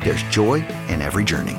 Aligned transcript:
there's 0.00 0.22
joy 0.24 0.64
in 0.88 1.02
every 1.02 1.24
journey. 1.24 1.56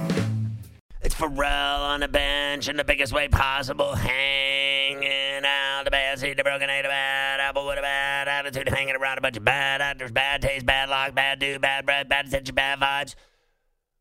It's 1.02 1.16
Ferrall 1.16 1.82
on 1.84 2.02
the 2.02 2.08
bench 2.08 2.68
in 2.68 2.76
the 2.76 2.84
biggest 2.84 3.14
way 3.14 3.28
possible, 3.28 3.96
hanging 3.96 5.44
out 5.46 5.84
the 5.86 5.92
bad 5.92 6.20
seed, 6.20 6.38
the 6.38 6.44
broken 6.44 6.70
eight, 6.70 6.86
a 6.86 6.90
bad 6.90 7.40
apple 7.40 7.66
with 7.66 7.80
a 7.80 7.81
bad 7.81 8.28
attitude, 8.28 8.70
hanging 8.70 8.96
around 8.96 9.18
a 9.18 9.22
bunch 9.22 9.38
of 9.38 9.46
bad 9.46 9.81
actors, 9.81 10.12
bad 10.12 10.42
taste, 10.42 10.66
bad 10.66 10.90
luck, 10.90 11.16
bad 11.16 11.40
dude, 11.40 11.62
bad 11.62 11.86
breath, 11.86 12.09
bad 12.09 12.28
attention, 12.28 12.54
bad 12.54 12.80
vibes. 12.80 13.16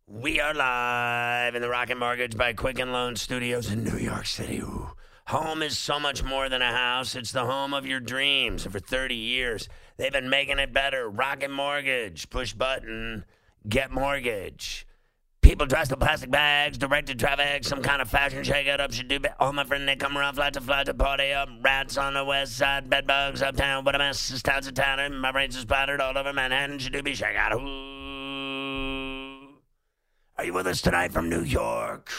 We 0.07 0.41
are 0.41 0.55
live 0.55 1.55
in 1.55 1.63
the 1.63 1.69
Rocket 1.69 1.99
Mortgage 1.99 2.37
by 2.37 2.53
Quicken 2.53 2.93
Loan 2.93 3.15
Studios 3.17 3.71
in 3.71 3.85
New 3.85 3.99
York 3.99 4.27
City. 4.27 4.59
Ooh. 4.61 4.93
Home 5.29 5.61
is 5.63 5.77
so 5.77 6.01
much 6.01 6.25
more 6.25 6.49
than 6.49 6.63
a 6.63 6.73
house. 6.73 7.15
It's 7.15 7.33
the 7.33 7.45
home 7.45 7.75
of 7.75 7.85
your 7.85 8.01
dreams. 8.01 8.65
For 8.65 8.81
30 8.81 9.15
years, 9.15 9.69
they've 9.99 10.11
been 10.11 10.31
making 10.31 10.59
it 10.59 10.73
better. 10.73 11.11
Rocket 11.11 11.51
Mortgage, 11.51 12.31
push 12.31 12.55
button, 12.55 13.27
get 13.67 13.91
mortgage. 13.91 14.87
People 15.41 15.67
dressed 15.67 15.93
in 15.93 15.99
plastic 15.99 16.31
bags, 16.31 16.77
directed 16.77 17.19
traffic, 17.19 17.65
some 17.65 17.81
kind 17.81 18.03
of 18.03 18.11
fashion 18.11 18.43
shakeout 18.43 18.81
up 18.81 18.93
should 18.93 19.09
do. 19.09 19.19
Be- 19.19 19.29
oh, 19.41 19.53
my 19.53 19.65
friend, 19.65 19.89
they 19.89 19.97
come 19.97 20.19
around 20.19 20.35
flat 20.35 20.53
to 20.55 20.61
flat 20.61 20.87
to 20.87 20.95
party 20.95 21.33
up. 21.33 21.49
Rats 21.63 21.97
on 21.97 22.15
the 22.15 22.25
west 22.25 22.59
side, 22.59 22.91
bed 22.91 23.07
bugs 23.07 23.41
uptown. 23.41 23.85
What 23.85 23.95
a 23.95 23.99
mess. 23.99 24.29
This 24.29 24.43
town's 24.43 24.67
a 24.67 24.73
town, 24.73 25.01
and 25.01 25.19
my 25.19 25.33
brains 25.33 25.57
are 25.57 25.61
splattered 25.61 26.01
all 26.01 26.19
over 26.19 26.33
Manhattan. 26.33 26.79
Should 26.79 26.93
do 26.93 27.03
be 27.03 27.13
shakeout. 27.13 27.55
Ooh. 27.55 29.49
Are 30.37 30.45
you 30.45 30.53
with 30.53 30.67
us 30.67 30.83
tonight 30.83 31.13
from 31.13 31.31
New 31.31 31.43
York? 31.43 32.11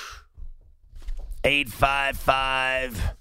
855 1.44 3.16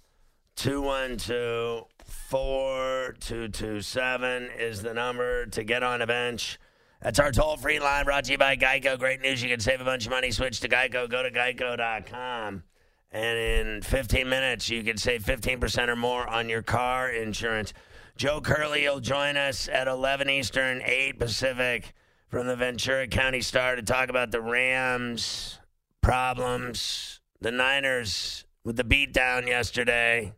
212 0.57 1.89
4227 2.29 4.51
is 4.59 4.83
the 4.83 4.93
number 4.93 5.47
to 5.47 5.65
get 5.65 5.83
on 5.83 6.01
the 6.01 6.07
bench. 6.07 6.59
That's 7.01 7.21
our 7.21 7.31
toll 7.31 7.57
free 7.57 7.79
line 7.79 8.05
brought 8.05 8.25
to 8.25 8.33
you 8.33 8.39
by 8.39 8.57
Geico. 8.57 8.99
Great 8.99 9.21
news. 9.21 9.43
You 9.43 9.49
can 9.49 9.61
save 9.61 9.81
a 9.81 9.85
bunch 9.85 10.07
of 10.07 10.11
money. 10.11 10.33
Switch 10.33 10.61
to 10.61 10.69
Geico. 10.69 11.09
Go 11.09 11.23
to 11.23 11.31
geico.com. 11.31 12.65
And 13.11 13.39
in 13.39 13.83
15 13.83 14.29
minutes, 14.29 14.69
you 14.69 14.83
can 14.83 14.99
save 14.99 15.25
15% 15.25 15.89
or 15.89 15.97
more 15.97 16.29
on 16.29 16.49
your 16.49 16.63
car 16.63 17.09
insurance. 17.09 17.73
Joe 18.17 18.41
Curley 18.41 18.83
will 18.83 19.01
join 19.01 19.37
us 19.37 19.69
at 19.69 19.87
11 19.87 20.29
Eastern, 20.29 20.83
8 20.85 21.19
Pacific 21.19 21.95
from 22.29 22.49
the 22.49 22.57
Ventura 22.57 23.07
County 23.07 23.41
Star 23.41 23.77
to 23.77 23.83
talk 23.83 24.11
about 24.11 24.33
the 24.33 24.43
Rams' 24.43 25.61
problems, 26.03 27.21
the 27.41 27.53
Niners 27.53 28.45
with 28.65 28.77
the 28.77 28.85
beatdown 28.85 29.47
yesterday. 29.47 30.35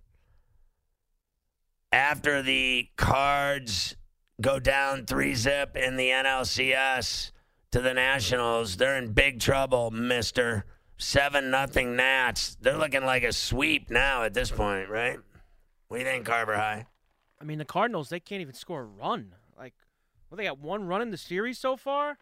After 1.91 2.43
the 2.43 2.89
Cards 2.97 3.97
go 4.41 4.59
down 4.59 5.06
three 5.06 5.34
zip 5.34 5.77
in 5.77 5.97
the 5.97 6.09
NLCS 6.09 7.33
to 7.73 7.81
the 7.81 7.95
Nationals, 7.95 8.77
they're 8.77 8.97
in 8.97 9.12
big 9.12 9.41
trouble, 9.41 9.91
mister. 9.91 10.65
Seven 10.99 11.51
nothing 11.51 11.97
Nats. 11.97 12.59
They're 12.61 12.77
looking 12.77 13.05
like 13.05 13.23
a 13.23 13.33
sweep 13.33 13.91
now 13.91 14.25
at 14.25 14.34
this 14.34 14.51
point, 14.51 14.91
right? 14.91 15.19
What 15.89 15.97
do 15.97 16.03
you 16.03 16.09
think, 16.09 16.27
Carver 16.27 16.56
High? 16.56 16.87
I 17.41 17.45
mean, 17.45 17.59
the 17.59 17.65
Cardinals, 17.65 18.11
they 18.11 18.21
can't 18.21 18.43
even 18.43 18.55
score 18.55 18.83
a 18.83 18.84
run. 18.84 19.34
Like, 19.59 19.73
well, 20.28 20.37
they 20.37 20.45
got 20.45 20.59
one 20.59 20.87
run 20.87 21.01
in 21.01 21.11
the 21.11 21.17
series 21.17 21.59
so 21.59 21.77
far. 21.77 22.19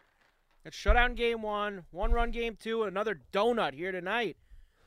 Got 0.63 0.73
shutout 0.73 1.09
in 1.09 1.15
game 1.15 1.41
one, 1.41 1.83
one 1.91 2.13
run 2.13 2.31
game 2.31 2.57
two, 2.57 2.83
another 2.83 3.19
donut 3.33 3.73
here 3.73 3.91
tonight. 3.91 4.37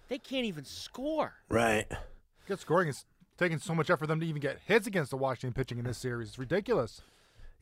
They 0.09 0.19
can't 0.19 0.47
even 0.47 0.65
score. 0.65 1.35
Right. 1.51 1.87
Good 2.47 2.61
scoring 2.61 2.89
is 2.89 3.05
taking 3.37 3.59
so 3.59 3.75
much 3.75 3.91
effort 3.91 4.01
for 4.01 4.07
them 4.07 4.21
to 4.21 4.27
even 4.27 4.41
get 4.41 4.59
hits 4.65 4.87
against 4.87 5.11
the 5.11 5.17
Washington 5.17 5.53
pitching 5.53 5.79
in 5.79 5.85
this 5.85 5.99
series. 5.99 6.29
It's 6.29 6.39
ridiculous. 6.39 7.03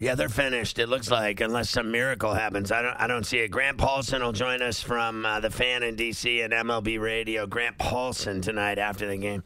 Yeah, 0.00 0.14
they're 0.14 0.30
finished. 0.30 0.78
It 0.78 0.88
looks 0.88 1.10
like, 1.10 1.42
unless 1.42 1.68
some 1.68 1.90
miracle 1.90 2.32
happens. 2.32 2.72
I 2.72 2.80
don't. 2.80 2.96
I 2.98 3.06
don't 3.06 3.24
see 3.24 3.40
it. 3.40 3.48
Grant 3.48 3.76
Paulsen 3.76 4.22
will 4.22 4.32
join 4.32 4.62
us 4.62 4.80
from 4.80 5.26
uh, 5.26 5.40
the 5.40 5.50
fan 5.50 5.82
in 5.82 5.94
DC 5.94 6.42
and 6.42 6.54
MLB 6.54 6.98
Radio. 6.98 7.46
Grant 7.46 7.76
Paulsen 7.76 8.40
tonight 8.40 8.78
after 8.78 9.06
the 9.06 9.18
game. 9.18 9.44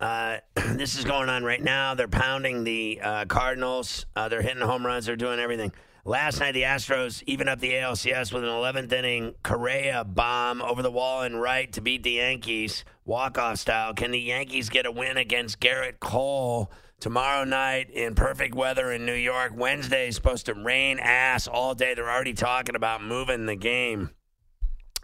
Uh, 0.00 0.38
this 0.74 0.98
is 0.98 1.04
going 1.04 1.28
on 1.28 1.44
right 1.44 1.62
now. 1.62 1.94
They're 1.94 2.08
pounding 2.08 2.64
the 2.64 3.00
uh, 3.00 3.24
Cardinals. 3.26 4.04
Uh, 4.16 4.28
they're 4.28 4.42
hitting 4.42 4.62
home 4.62 4.84
runs. 4.84 5.06
They're 5.06 5.14
doing 5.14 5.38
everything. 5.38 5.70
Last 6.08 6.40
night, 6.40 6.52
the 6.52 6.62
Astros 6.62 7.22
even 7.26 7.48
up 7.48 7.60
the 7.60 7.72
ALCS 7.72 8.32
with 8.32 8.42
an 8.42 8.48
11th 8.48 8.90
inning 8.94 9.34
Correa 9.42 10.04
bomb 10.04 10.62
over 10.62 10.80
the 10.80 10.90
wall 10.90 11.20
and 11.20 11.38
right 11.38 11.70
to 11.74 11.82
beat 11.82 12.02
the 12.02 12.12
Yankees 12.12 12.86
walk 13.04 13.36
off 13.36 13.58
style. 13.58 13.92
Can 13.92 14.12
the 14.12 14.18
Yankees 14.18 14.70
get 14.70 14.86
a 14.86 14.90
win 14.90 15.18
against 15.18 15.60
Gerrit 15.60 16.00
Cole? 16.00 16.72
Tomorrow 16.98 17.44
night 17.44 17.90
in 17.90 18.14
perfect 18.14 18.54
weather 18.54 18.90
in 18.90 19.04
New 19.04 19.12
York. 19.12 19.52
Wednesday 19.54 20.08
is 20.08 20.14
supposed 20.14 20.46
to 20.46 20.54
rain 20.54 20.98
ass 20.98 21.46
all 21.46 21.74
day. 21.74 21.92
They're 21.92 22.10
already 22.10 22.32
talking 22.32 22.74
about 22.74 23.04
moving 23.04 23.44
the 23.44 23.54
game. 23.54 24.08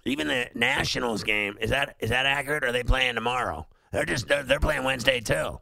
Even 0.07 0.27
the 0.27 0.49
Nationals 0.55 1.23
game 1.23 1.59
is 1.61 1.69
that 1.69 1.97
is 2.01 2.09
that 2.09 2.25
accurate? 2.25 2.65
Or 2.65 2.69
are 2.69 2.73
they 2.73 2.83
playing 2.83 3.17
tomorrow? 3.17 3.67
They're 3.93 4.07
just 4.07 4.27
they're, 4.27 4.43
they're 4.43 4.59
playing 4.59 4.85
Wednesday 4.85 5.21
too. 5.21 5.61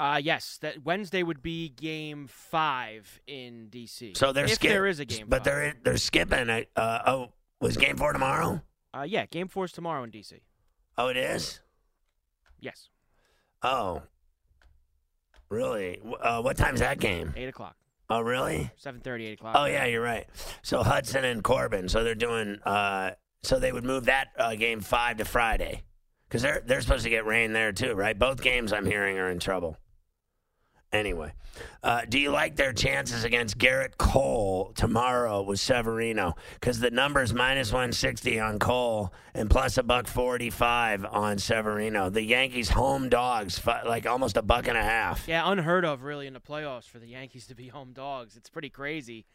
Uh, 0.00 0.16
yes, 0.16 0.58
that 0.62 0.82
Wednesday 0.82 1.22
would 1.22 1.42
be 1.42 1.68
game 1.68 2.26
five 2.26 3.20
in 3.26 3.68
DC. 3.70 4.16
So 4.16 4.32
they're 4.32 4.46
if 4.46 4.54
skip- 4.54 4.70
there 4.70 4.86
is 4.86 4.98
a 4.98 5.04
game, 5.04 5.26
but 5.28 5.38
five. 5.38 5.44
they're 5.44 5.74
they're 5.84 5.96
skipping 5.98 6.48
it. 6.48 6.70
Uh, 6.74 7.00
oh, 7.06 7.32
was 7.60 7.76
game 7.76 7.96
four 7.96 8.12
tomorrow? 8.12 8.62
uh, 8.94 9.02
yeah, 9.06 9.26
game 9.26 9.46
four 9.48 9.66
is 9.66 9.72
tomorrow 9.72 10.02
in 10.02 10.10
DC. 10.10 10.40
Oh, 10.98 11.08
it 11.08 11.16
is. 11.16 11.60
Yes, 12.58 12.88
Oh, 13.62 14.02
really? 15.48 16.00
Uh, 16.22 16.40
what 16.42 16.56
time's 16.56 16.80
that 16.80 16.98
game? 16.98 17.32
eight 17.36 17.48
o'clock, 17.48 17.76
Oh, 18.08 18.20
really? 18.20 18.70
seven 18.76 19.00
thirty, 19.00 19.26
eight 19.26 19.34
o'clock. 19.34 19.54
Oh, 19.58 19.66
yeah, 19.66 19.84
you're 19.86 20.02
right. 20.02 20.26
So 20.62 20.82
Hudson 20.82 21.24
and 21.24 21.42
Corbin. 21.44 21.88
So 21.88 22.04
they're 22.04 22.14
doing. 22.14 22.58
Uh, 22.64 23.12
so 23.42 23.58
they 23.58 23.72
would 23.72 23.84
move 23.84 24.06
that 24.06 24.28
uh, 24.38 24.54
game 24.54 24.80
five 24.80 25.16
to 25.18 25.24
Friday 25.24 25.82
because 26.28 26.42
they're 26.42 26.62
they're 26.64 26.80
supposed 26.80 27.04
to 27.04 27.10
get 27.10 27.24
rain 27.26 27.52
there 27.52 27.72
too, 27.72 27.94
right? 27.94 28.18
Both 28.18 28.42
games 28.42 28.72
I'm 28.72 28.86
hearing 28.86 29.18
are 29.18 29.30
in 29.30 29.38
trouble. 29.38 29.76
Anyway, 30.92 31.32
uh, 31.84 32.00
do 32.08 32.18
you 32.18 32.30
like 32.32 32.56
their 32.56 32.72
chances 32.72 33.22
against 33.22 33.56
Gerrit 33.58 33.96
Cole 33.96 34.72
tomorrow 34.74 35.40
with 35.42 35.60
Severino? 35.60 36.34
Because 36.54 36.80
the 36.80 36.90
number's 36.90 37.32
minus 37.32 37.70
160 37.70 38.40
on 38.40 38.58
Cole 38.58 39.12
and 39.32 39.48
plus 39.48 39.78
a 39.78 39.84
buck 39.84 40.08
45 40.08 41.04
on 41.04 41.38
Severino. 41.38 42.10
The 42.10 42.22
Yankees 42.24 42.70
home 42.70 43.08
dogs, 43.08 43.60
like 43.86 44.04
almost 44.04 44.36
a 44.36 44.42
buck 44.42 44.66
and 44.66 44.76
a 44.76 44.82
half. 44.82 45.28
Yeah, 45.28 45.48
unheard 45.48 45.84
of 45.84 46.02
really 46.02 46.26
in 46.26 46.32
the 46.34 46.40
playoffs 46.40 46.88
for 46.88 46.98
the 46.98 47.06
Yankees 47.06 47.46
to 47.46 47.54
be 47.54 47.68
home 47.68 47.92
dogs. 47.92 48.36
It's 48.36 48.50
pretty 48.50 48.70
crazy. 48.70 49.26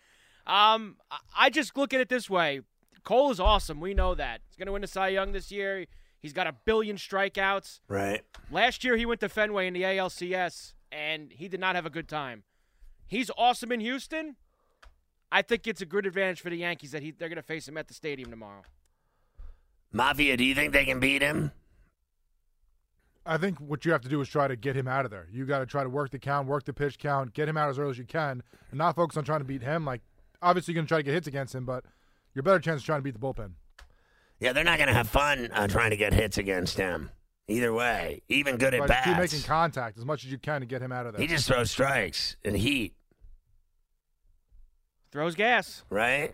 Um, 0.45 0.97
I- 1.09 1.19
I 1.37 1.49
just 1.49 1.77
look 1.77 1.93
at 1.93 2.01
it 2.01 2.09
this 2.09 2.29
way: 2.29 2.61
Cole 3.05 3.31
is 3.31 3.39
awesome. 3.39 3.79
We 3.79 3.93
know 3.93 4.13
that 4.13 4.41
he's 4.49 4.57
going 4.57 4.65
to 4.67 4.73
win 4.73 4.81
the 4.81 4.87
Cy 4.87 5.07
Young 5.07 5.31
this 5.31 5.51
year. 5.53 5.85
He's 6.19 6.33
got 6.33 6.47
a 6.47 6.53
billion 6.65 6.97
strikeouts. 6.97 7.79
Right. 7.87 8.23
Last 8.51 8.83
year 8.83 8.97
he 8.97 9.05
went 9.05 9.21
to 9.21 9.29
Fenway 9.29 9.67
in 9.67 9.73
the 9.73 9.83
ALCS 9.83 10.73
and 10.95 11.31
he 11.31 11.47
did 11.47 11.59
not 11.59 11.75
have 11.75 11.85
a 11.85 11.89
good 11.89 12.07
time. 12.07 12.43
He's 13.05 13.29
awesome 13.37 13.71
in 13.71 13.81
Houston. 13.81 14.37
I 15.31 15.41
think 15.41 15.67
it's 15.67 15.81
a 15.81 15.85
good 15.85 16.05
advantage 16.05 16.39
for 16.39 16.49
the 16.49 16.57
Yankees 16.57 16.91
that 16.91 17.03
he, 17.03 17.11
they're 17.11 17.29
going 17.29 17.35
to 17.35 17.43
face 17.43 17.67
him 17.67 17.77
at 17.77 17.87
the 17.87 17.93
stadium 17.93 18.29
tomorrow. 18.29 18.61
Mafia, 19.91 20.37
do 20.37 20.43
you 20.43 20.55
think 20.55 20.71
they 20.71 20.85
can 20.85 20.99
beat 20.99 21.21
him? 21.21 21.51
I 23.25 23.37
think 23.37 23.59
what 23.59 23.85
you 23.85 23.91
have 23.91 24.01
to 24.01 24.09
do 24.09 24.21
is 24.21 24.29
try 24.29 24.47
to 24.47 24.55
get 24.55 24.75
him 24.75 24.87
out 24.87 25.03
of 25.03 25.11
there. 25.11 25.27
You 25.31 25.45
got 25.45 25.59
to 25.59 25.65
try 25.65 25.83
to 25.83 25.89
work 25.89 26.11
the 26.11 26.19
count, 26.19 26.47
work 26.47 26.63
the 26.63 26.73
pitch 26.73 26.99
count, 26.99 27.33
get 27.33 27.49
him 27.49 27.57
out 27.57 27.69
as 27.69 27.79
early 27.79 27.91
as 27.91 27.97
you 27.97 28.05
can, 28.05 28.43
and 28.69 28.77
not 28.77 28.95
focus 28.95 29.17
on 29.17 29.23
trying 29.23 29.39
to 29.39 29.45
beat 29.45 29.63
him. 29.63 29.83
Like, 29.83 30.01
obviously, 30.41 30.73
you're 30.73 30.79
going 30.79 30.85
to 30.85 30.89
try 30.89 30.99
to 30.99 31.03
get 31.03 31.13
hits 31.13 31.27
against 31.27 31.55
him, 31.55 31.65
but 31.65 31.83
your 32.33 32.43
better 32.43 32.59
chance 32.59 32.81
is 32.81 32.85
trying 32.85 32.99
to 32.99 33.03
beat 33.03 33.13
the 33.13 33.19
bullpen. 33.19 33.53
Yeah, 34.39 34.53
they're 34.53 34.63
not 34.63 34.77
going 34.77 34.89
to 34.89 34.93
have 34.93 35.09
fun 35.09 35.49
uh, 35.51 35.67
trying 35.67 35.89
to 35.89 35.97
get 35.97 36.13
hits 36.13 36.37
against 36.37 36.77
him. 36.77 37.09
Either 37.47 37.71
way, 37.73 38.21
even 38.27 38.57
good 38.57 38.73
at 38.73 38.79
But 38.79 38.87
bats. 38.89 39.05
keep 39.07 39.17
making 39.17 39.41
contact 39.43 39.97
as 39.99 40.05
much 40.05 40.25
as 40.25 40.31
you 40.31 40.37
can 40.39 40.61
to 40.61 40.65
get 40.67 40.81
him 40.81 40.91
out 40.91 41.05
of 41.05 41.13
there. 41.13 41.21
he 41.21 41.27
just 41.27 41.47
throws 41.47 41.69
strikes 41.69 42.37
and 42.43 42.55
heat, 42.57 42.95
Throws 45.11 45.35
gas. 45.35 45.83
right? 45.89 46.33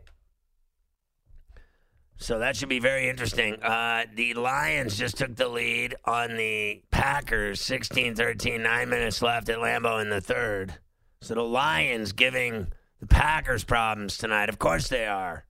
So 2.18 2.40
that 2.40 2.56
should 2.56 2.70
be 2.70 2.80
very 2.80 3.10
interesting. 3.10 3.62
Uh, 3.62 4.06
the 4.16 4.36
Lions 4.36 4.96
just 4.98 5.18
took 5.18 5.36
the 5.36 5.48
lead 5.50 5.96
on 6.06 6.38
the 6.38 6.82
Packers 6.92 7.60
16 7.62 8.16
13, 8.16 8.62
nine 8.64 8.90
minutes 8.90 9.22
left 9.22 9.50
at 9.50 9.58
Lambeau 9.58 10.02
in 10.02 10.10
the 10.10 10.22
third. 10.22 10.76
So 11.22 11.34
the 11.34 11.42
Lions 11.44 12.14
giving 12.14 12.68
the 13.00 13.08
Packers 13.08 13.64
problems 13.64 14.18
tonight. 14.18 14.50
Of 14.50 14.60
course 14.60 14.88
they 14.88 15.08
are. 15.08 15.46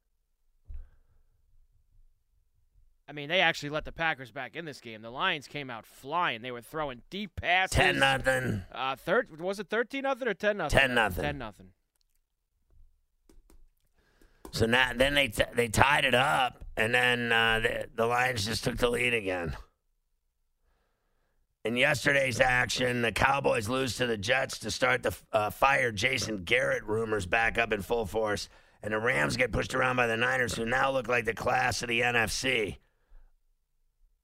I 3.11 3.13
mean, 3.13 3.27
they 3.27 3.41
actually 3.41 3.71
let 3.71 3.83
the 3.83 3.91
Packers 3.91 4.31
back 4.31 4.55
in 4.55 4.63
this 4.63 4.79
game. 4.79 5.01
The 5.01 5.09
Lions 5.09 5.45
came 5.45 5.69
out 5.69 5.85
flying. 5.85 6.41
They 6.41 6.51
were 6.51 6.61
throwing 6.61 7.01
deep 7.09 7.31
passes. 7.35 7.75
10 7.75 7.99
nothing. 7.99 8.63
Uh, 8.71 8.95
third 8.95 9.41
was 9.41 9.59
it 9.59 9.67
thirteen 9.67 10.03
nothing 10.03 10.29
or 10.29 10.33
ten 10.33 10.55
nothing? 10.55 10.79
10 10.79 10.95
nothing. 10.95 11.21
Ten 11.21 11.37
nothing. 11.37 11.67
So 14.51 14.65
now, 14.65 14.93
then 14.95 15.13
they 15.13 15.27
t- 15.27 15.43
they 15.53 15.67
tied 15.67 16.05
it 16.05 16.15
up, 16.15 16.63
and 16.77 16.95
then 16.95 17.33
uh, 17.33 17.59
the, 17.59 17.87
the 17.93 18.05
Lions 18.05 18.45
just 18.45 18.63
took 18.63 18.77
the 18.77 18.89
lead 18.89 19.13
again. 19.13 19.57
In 21.65 21.75
yesterday's 21.75 22.39
action, 22.39 23.01
the 23.01 23.11
Cowboys 23.11 23.67
lose 23.67 23.97
to 23.97 24.07
the 24.07 24.17
Jets 24.17 24.57
to 24.59 24.71
start 24.71 25.03
the 25.03 25.13
uh, 25.33 25.49
fire 25.49 25.91
Jason 25.91 26.45
Garrett 26.45 26.85
rumors 26.85 27.25
back 27.25 27.57
up 27.57 27.73
in 27.73 27.81
full 27.81 28.05
force, 28.05 28.47
and 28.81 28.93
the 28.93 28.99
Rams 28.99 29.35
get 29.35 29.51
pushed 29.51 29.75
around 29.75 29.97
by 29.97 30.07
the 30.07 30.15
Niners, 30.15 30.55
who 30.55 30.65
now 30.65 30.91
look 30.91 31.09
like 31.09 31.25
the 31.25 31.33
class 31.33 31.81
of 31.81 31.89
the 31.89 31.99
NFC. 31.99 32.77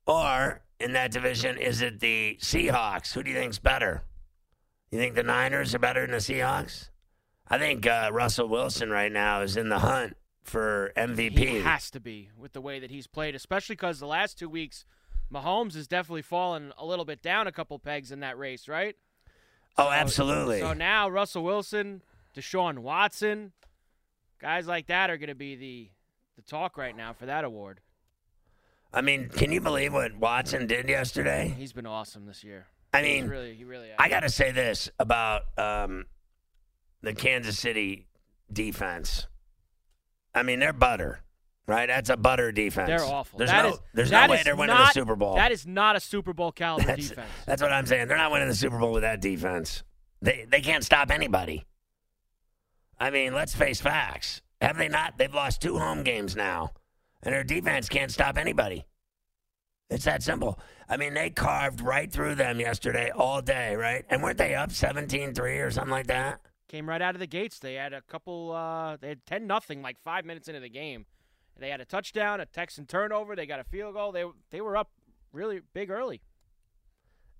Or 0.08 0.62
in 0.80 0.94
that 0.94 1.12
division, 1.12 1.58
is 1.58 1.82
it 1.82 2.00
the 2.00 2.38
Seahawks? 2.40 3.12
Who 3.12 3.22
do 3.22 3.30
you 3.30 3.36
think's 3.36 3.58
better? 3.58 4.02
You 4.90 4.98
think 4.98 5.14
the 5.14 5.22
Niners 5.22 5.74
are 5.74 5.78
better 5.78 6.00
than 6.00 6.12
the 6.12 6.16
Seahawks? 6.16 6.88
I 7.46 7.58
think 7.58 7.86
uh, 7.86 8.08
Russell 8.10 8.48
Wilson 8.48 8.90
right 8.90 9.12
now 9.12 9.42
is 9.42 9.56
in 9.58 9.68
the 9.68 9.80
hunt 9.80 10.16
for 10.42 10.92
MVP. 10.96 11.38
He 11.38 11.60
has 11.60 11.90
to 11.90 12.00
be 12.00 12.30
with 12.38 12.54
the 12.54 12.60
way 12.62 12.80
that 12.80 12.90
he's 12.90 13.06
played, 13.06 13.34
especially 13.34 13.74
because 13.74 14.00
the 14.00 14.06
last 14.06 14.38
two 14.38 14.48
weeks, 14.48 14.86
Mahomes 15.30 15.74
has 15.74 15.86
definitely 15.86 16.22
fallen 16.22 16.72
a 16.78 16.86
little 16.86 17.04
bit 17.04 17.20
down 17.20 17.46
a 17.46 17.52
couple 17.52 17.78
pegs 17.78 18.10
in 18.10 18.20
that 18.20 18.38
race, 18.38 18.66
right? 18.66 18.96
oh, 19.76 19.90
absolutely. 19.90 20.60
So 20.60 20.72
now 20.72 21.08
Russell 21.08 21.44
Wilson, 21.44 22.02
Deshaun 22.34 22.78
Watson, 22.78 23.52
guys 24.40 24.66
like 24.66 24.86
that 24.86 25.10
are 25.10 25.18
going 25.18 25.28
to 25.28 25.34
be 25.34 25.54
the 25.54 25.90
the 26.36 26.42
talk 26.42 26.78
right 26.78 26.96
now 26.96 27.12
for 27.12 27.26
that 27.26 27.44
award. 27.44 27.80
I 28.92 29.00
mean, 29.02 29.28
can 29.28 29.52
you 29.52 29.60
believe 29.60 29.92
what 29.92 30.16
Watson 30.16 30.66
did 30.66 30.88
yesterday? 30.88 31.54
He's 31.58 31.72
been 31.72 31.86
awesome 31.86 32.26
this 32.26 32.42
year. 32.42 32.66
I 32.92 33.02
He's 33.02 33.22
mean, 33.22 33.30
really, 33.30 33.54
he 33.54 33.64
really. 33.64 33.88
I 33.98 34.08
got 34.08 34.20
to 34.20 34.30
say 34.30 34.50
this 34.50 34.90
about 34.98 35.42
um, 35.58 36.06
the 37.02 37.12
Kansas 37.12 37.58
City 37.58 38.06
defense. 38.50 39.26
I 40.34 40.42
mean, 40.42 40.58
they're 40.58 40.72
butter, 40.72 41.20
right? 41.66 41.86
That's 41.86 42.08
a 42.08 42.16
butter 42.16 42.50
defense. 42.50 42.88
They're 42.88 43.04
awful. 43.04 43.38
There's 43.38 43.50
That 43.50 43.62
no, 43.64 43.72
is- 43.72 43.80
there's 43.92 44.10
no 44.10 44.26
way 44.28 44.40
they're 44.42 44.56
winning 44.56 44.74
not- 44.76 44.94
the 44.94 45.00
Super 45.00 45.16
Bowl. 45.16 45.34
That 45.34 45.52
is 45.52 45.66
not 45.66 45.96
a 45.96 46.00
Super 46.00 46.32
Bowl 46.32 46.50
caliber 46.50 46.86
that's, 46.86 47.10
defense. 47.10 47.28
that's 47.44 47.60
what 47.60 47.72
I'm 47.72 47.84
saying. 47.84 48.08
They're 48.08 48.16
not 48.16 48.32
winning 48.32 48.48
the 48.48 48.54
Super 48.54 48.78
Bowl 48.78 48.92
with 48.92 49.02
that 49.02 49.20
defense. 49.20 49.82
They 50.22 50.46
they 50.48 50.60
can't 50.62 50.82
stop 50.82 51.10
anybody. 51.10 51.64
I 52.98 53.10
mean, 53.10 53.34
let's 53.34 53.54
face 53.54 53.80
facts. 53.80 54.40
Have 54.60 54.76
they 54.78 54.88
not? 54.88 55.18
They've 55.18 55.32
lost 55.32 55.60
two 55.60 55.78
home 55.78 56.02
games 56.02 56.34
now, 56.34 56.72
and 57.22 57.34
their 57.34 57.44
defense 57.44 57.88
can't 57.88 58.10
stop 58.10 58.36
anybody. 58.36 58.86
It's 59.90 60.04
that 60.04 60.22
simple. 60.22 60.58
I 60.88 60.96
mean, 60.96 61.14
they 61.14 61.30
carved 61.30 61.80
right 61.80 62.12
through 62.12 62.34
them 62.34 62.60
yesterday 62.60 63.10
all 63.10 63.40
day, 63.40 63.74
right? 63.74 64.04
And 64.10 64.22
weren't 64.22 64.38
they 64.38 64.54
up 64.54 64.70
17-3 64.70 65.66
or 65.66 65.70
something 65.70 65.90
like 65.90 66.08
that? 66.08 66.40
Came 66.68 66.88
right 66.88 67.00
out 67.00 67.14
of 67.14 67.20
the 67.20 67.26
gates. 67.26 67.58
They 67.58 67.74
had 67.74 67.94
a 67.94 68.02
couple. 68.02 68.52
Uh, 68.52 68.98
they 69.00 69.08
had 69.08 69.24
ten 69.24 69.46
nothing 69.46 69.80
like 69.80 69.98
five 69.98 70.26
minutes 70.26 70.48
into 70.48 70.60
the 70.60 70.68
game. 70.68 71.06
They 71.58 71.70
had 71.70 71.80
a 71.80 71.86
touchdown, 71.86 72.40
a 72.40 72.46
Texan 72.46 72.84
turnover. 72.84 73.34
They 73.34 73.46
got 73.46 73.58
a 73.58 73.64
field 73.64 73.94
goal. 73.94 74.12
They 74.12 74.24
they 74.50 74.60
were 74.60 74.76
up 74.76 74.90
really 75.32 75.60
big 75.72 75.88
early. 75.88 76.20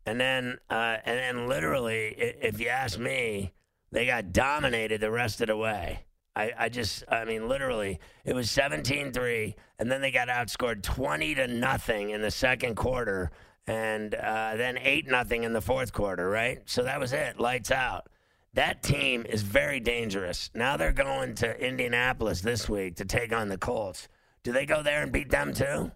And 0.07 0.19
then, 0.19 0.57
uh, 0.71 0.97
and 1.05 1.19
then, 1.19 1.47
literally, 1.47 2.15
if 2.17 2.59
you 2.59 2.69
ask 2.69 2.99
me, 2.99 3.53
they 3.93 4.07
got 4.07 4.33
dominated 4.33 5.03
the 5.03 5.11
rest 5.11 5.43
of 5.43 5.49
the 5.49 5.57
way. 5.59 6.07
I, 6.39 6.53
I 6.57 6.69
just, 6.69 7.03
I 7.09 7.25
mean, 7.25 7.49
literally, 7.49 7.99
it 8.25 8.33
was 8.33 8.47
17-3, 8.47 9.55
and 9.81 9.91
then 9.91 10.01
they 10.01 10.13
got 10.13 10.29
outscored 10.29 10.83
twenty 10.85 11.35
to 11.35 11.49
nothing 11.49 12.11
in 12.11 12.23
the 12.23 12.31
second 12.31 12.77
quarter, 12.77 13.33
and 13.67 14.15
uh, 14.15 14.55
then 14.57 14.79
eight 14.79 15.09
nothing 15.09 15.43
in 15.43 15.53
the 15.53 15.61
fourth 15.61 15.93
quarter. 15.93 16.31
Right, 16.31 16.61
so 16.67 16.85
that 16.85 17.01
was 17.01 17.13
it, 17.13 17.41
lights 17.41 17.73
out. 17.73 18.09
That 18.55 18.85
team 18.85 19.27
is 19.29 19.43
very 19.43 19.81
dangerous. 19.81 20.51
Now 20.55 20.77
they're 20.77 20.93
going 20.93 21.35
to 21.37 21.61
Indianapolis 21.61 22.41
this 22.41 22.69
week 22.69 22.97
to 22.97 23.05
take 23.05 23.33
on 23.33 23.49
the 23.49 23.59
Colts. 23.59 24.09
Do 24.45 24.53
they 24.53 24.65
go 24.65 24.83
there 24.83 25.03
and 25.03 25.11
beat 25.13 25.31
them 25.31 25.53
too? 25.53 25.91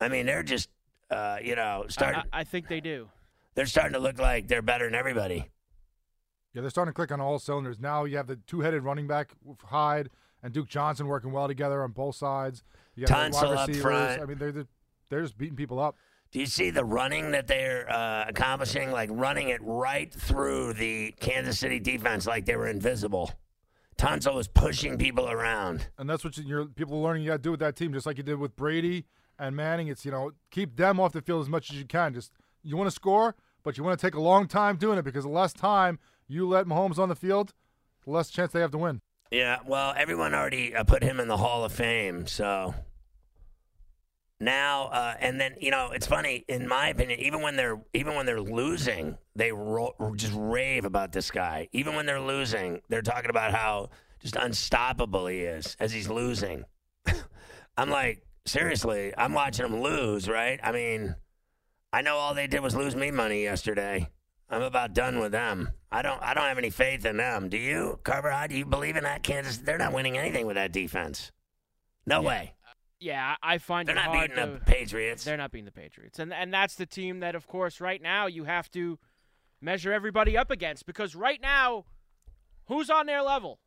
I 0.00 0.08
mean, 0.08 0.26
they're 0.26 0.42
just, 0.42 0.68
uh, 1.10 1.38
you 1.42 1.54
know, 1.54 1.84
starting. 1.88 2.22
I, 2.32 2.40
I 2.40 2.44
think 2.44 2.66
they 2.68 2.80
do. 2.80 3.08
they're 3.54 3.66
starting 3.66 3.92
to 3.94 4.00
look 4.00 4.18
like 4.18 4.48
they're 4.48 4.60
better 4.60 4.86
than 4.86 4.96
everybody. 4.96 5.50
Yeah, 6.54 6.60
they're 6.62 6.70
starting 6.70 6.90
to 6.92 6.94
click 6.94 7.10
on 7.12 7.20
all 7.20 7.38
cylinders. 7.38 7.78
Now 7.78 8.04
you 8.04 8.16
have 8.16 8.26
the 8.28 8.36
two-headed 8.36 8.82
running 8.84 9.06
back 9.06 9.32
with 9.44 9.60
Hyde 9.62 10.08
and 10.42 10.52
Duke 10.54 10.68
Johnson 10.68 11.06
working 11.08 11.32
well 11.32 11.48
together 11.48 11.82
on 11.82 11.90
both 11.90 12.14
sides. 12.16 12.62
You 12.94 13.06
got 13.06 13.32
the 13.32 13.36
wide 13.36 13.44
up 13.58 13.68
receivers. 13.68 13.82
front. 13.82 14.22
I 14.22 14.24
mean, 14.24 14.38
they're 14.38 14.52
they're- 14.52 14.66
they're 15.10 15.22
just 15.22 15.36
beating 15.36 15.54
people 15.56 15.78
up. 15.78 15.96
Do 16.32 16.40
you 16.40 16.46
see 16.46 16.70
the 16.70 16.84
running 16.84 17.32
that 17.32 17.46
they're 17.46 17.88
uh, 17.92 18.24
accomplishing? 18.26 18.90
Like 18.90 19.10
running 19.12 19.50
it 19.50 19.60
right 19.62 20.12
through 20.12 20.72
the 20.72 21.12
Kansas 21.20 21.58
City 21.58 21.78
defense 21.78 22.26
like 22.26 22.46
they 22.46 22.56
were 22.56 22.66
invisible. 22.68 23.30
Tunsil 23.96 24.34
was 24.34 24.48
pushing 24.48 24.98
people 24.98 25.28
around. 25.30 25.88
and 25.98 26.08
that's 26.10 26.24
what 26.24 26.36
you're 26.38 26.66
people 26.66 26.98
are 26.98 27.02
learning 27.02 27.22
you 27.22 27.28
got 27.30 27.36
to 27.36 27.42
do 27.42 27.50
with 27.52 27.60
that 27.60 27.76
team, 27.76 27.92
just 27.92 28.06
like 28.06 28.16
you 28.16 28.24
did 28.24 28.38
with 28.38 28.56
Brady 28.56 29.04
and 29.38 29.54
Manning. 29.54 29.88
It's 29.88 30.04
you 30.04 30.10
know 30.10 30.32
keep 30.50 30.76
them 30.76 30.98
off 30.98 31.12
the 31.12 31.22
field 31.22 31.42
as 31.42 31.48
much 31.48 31.70
as 31.70 31.76
you 31.78 31.84
can. 31.84 32.14
Just 32.14 32.32
you 32.62 32.76
want 32.76 32.88
to 32.88 32.94
score, 32.94 33.36
but 33.62 33.76
you 33.78 33.84
want 33.84 33.98
to 33.98 34.04
take 34.04 34.14
a 34.14 34.20
long 34.20 34.48
time 34.48 34.76
doing 34.76 34.98
it 34.98 35.04
because 35.04 35.24
the 35.24 35.30
less 35.30 35.52
time 35.52 35.98
you 36.28 36.48
let 36.48 36.66
Mahomes 36.66 36.98
on 36.98 37.08
the 37.08 37.16
field, 37.16 37.52
the 38.04 38.10
less 38.10 38.30
chance 38.30 38.52
they 38.52 38.60
have 38.60 38.70
to 38.72 38.78
win. 38.78 39.00
Yeah, 39.30 39.58
well, 39.66 39.94
everyone 39.96 40.34
already 40.34 40.74
uh, 40.74 40.84
put 40.84 41.02
him 41.02 41.18
in 41.18 41.28
the 41.28 41.36
Hall 41.36 41.64
of 41.64 41.72
Fame, 41.72 42.26
so 42.26 42.74
now 44.40 44.84
uh, 44.86 45.14
and 45.20 45.40
then 45.40 45.54
you 45.60 45.70
know 45.70 45.90
it's 45.90 46.06
funny 46.06 46.44
in 46.48 46.68
my 46.68 46.88
opinion. 46.88 47.18
Even 47.20 47.42
when 47.42 47.56
they're 47.56 47.80
even 47.94 48.14
when 48.14 48.26
they're 48.26 48.40
losing, 48.40 49.16
they 49.34 49.52
ro- 49.52 49.94
just 50.16 50.32
rave 50.36 50.84
about 50.84 51.12
this 51.12 51.30
guy. 51.30 51.68
Even 51.72 51.96
when 51.96 52.06
they're 52.06 52.20
losing, 52.20 52.80
they're 52.88 53.02
talking 53.02 53.30
about 53.30 53.52
how 53.52 53.90
just 54.20 54.36
unstoppable 54.36 55.26
he 55.26 55.40
is 55.40 55.76
as 55.80 55.92
he's 55.92 56.08
losing. 56.08 56.64
I'm 57.76 57.90
like, 57.90 58.22
seriously, 58.46 59.12
I'm 59.16 59.32
watching 59.32 59.66
him 59.66 59.80
lose, 59.80 60.28
right? 60.28 60.60
I 60.62 60.72
mean, 60.72 61.14
I 61.92 62.02
know 62.02 62.16
all 62.16 62.34
they 62.34 62.46
did 62.46 62.60
was 62.60 62.74
lose 62.76 62.94
me 62.94 63.10
money 63.10 63.42
yesterday. 63.42 64.10
I'm 64.48 64.62
about 64.62 64.94
done 64.94 65.18
with 65.18 65.32
them. 65.32 65.70
I 65.94 66.02
don't. 66.02 66.20
I 66.22 66.34
don't 66.34 66.44
have 66.44 66.58
any 66.58 66.70
faith 66.70 67.06
in 67.06 67.16
them. 67.18 67.48
Do 67.48 67.56
you, 67.56 67.98
Carver? 68.02 68.30
How 68.30 68.46
do 68.46 68.56
you 68.56 68.64
believe 68.66 68.96
in 68.96 69.04
that 69.04 69.22
Kansas? 69.22 69.58
They're 69.58 69.78
not 69.78 69.92
winning 69.92 70.18
anything 70.18 70.46
with 70.46 70.56
that 70.56 70.72
defense. 70.72 71.30
No 72.06 72.20
way. 72.20 72.54
Yeah, 73.00 73.36
I 73.42 73.58
find 73.58 73.86
They're 73.86 73.94
it 73.94 73.98
not 74.00 74.06
hard 74.14 74.30
beating 74.30 74.44
to. 74.44 74.52
the 74.58 74.64
Patriots. 74.64 75.24
They're 75.24 75.36
not 75.36 75.52
beating 75.52 75.66
the 75.66 75.72
Patriots, 75.72 76.18
and 76.18 76.32
and 76.32 76.52
that's 76.52 76.74
the 76.74 76.86
team 76.86 77.20
that, 77.20 77.34
of 77.34 77.46
course, 77.46 77.80
right 77.80 78.00
now 78.02 78.26
you 78.26 78.44
have 78.44 78.70
to 78.72 78.98
measure 79.60 79.92
everybody 79.92 80.36
up 80.36 80.50
against 80.50 80.84
because 80.86 81.14
right 81.14 81.40
now, 81.40 81.84
who's 82.66 82.90
on 82.90 83.06
their 83.06 83.22
level? 83.22 83.58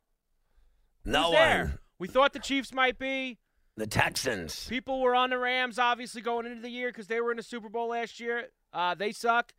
no 1.04 1.24
Who's 1.24 1.32
there? 1.32 1.64
one. 1.64 1.78
We 1.98 2.08
thought 2.08 2.32
the 2.32 2.38
Chiefs 2.40 2.72
might 2.72 2.98
be. 2.98 3.38
The 3.76 3.86
Texans. 3.86 4.66
People 4.68 5.00
were 5.00 5.14
on 5.14 5.30
the 5.30 5.38
Rams, 5.38 5.78
obviously, 5.78 6.20
going 6.20 6.46
into 6.46 6.60
the 6.60 6.70
year 6.70 6.88
because 6.90 7.06
they 7.06 7.20
were 7.20 7.30
in 7.30 7.36
the 7.36 7.42
Super 7.42 7.68
Bowl 7.68 7.88
last 7.90 8.18
year. 8.20 8.48
Uh, 8.72 8.94
they 8.94 9.12
suck. 9.12 9.52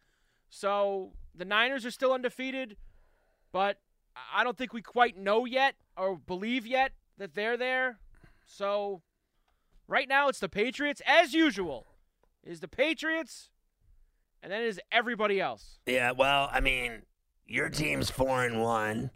So 0.49 1.13
the 1.35 1.45
Niners 1.45 1.85
are 1.85 1.91
still 1.91 2.13
undefeated, 2.13 2.77
but 3.51 3.77
I 4.33 4.43
don't 4.43 4.57
think 4.57 4.73
we 4.73 4.81
quite 4.81 5.17
know 5.17 5.45
yet 5.45 5.75
or 5.97 6.15
believe 6.17 6.65
yet 6.65 6.93
that 7.17 7.35
they're 7.35 7.57
there. 7.57 7.99
So 8.45 9.01
right 9.87 10.07
now 10.07 10.27
it's 10.27 10.39
the 10.39 10.49
Patriots, 10.49 11.01
as 11.05 11.33
usual. 11.33 11.87
Is 12.43 12.61
the 12.61 12.67
Patriots, 12.69 13.49
and 14.41 14.51
then 14.51 14.63
is 14.63 14.79
everybody 14.91 15.41
else. 15.41 15.79
Yeah. 15.85 16.11
Well, 16.11 16.49
I 16.51 16.61
mean, 16.61 17.03
your 17.45 17.69
team's 17.69 18.09
four 18.09 18.45
and 18.45 18.61
one. 18.61 19.11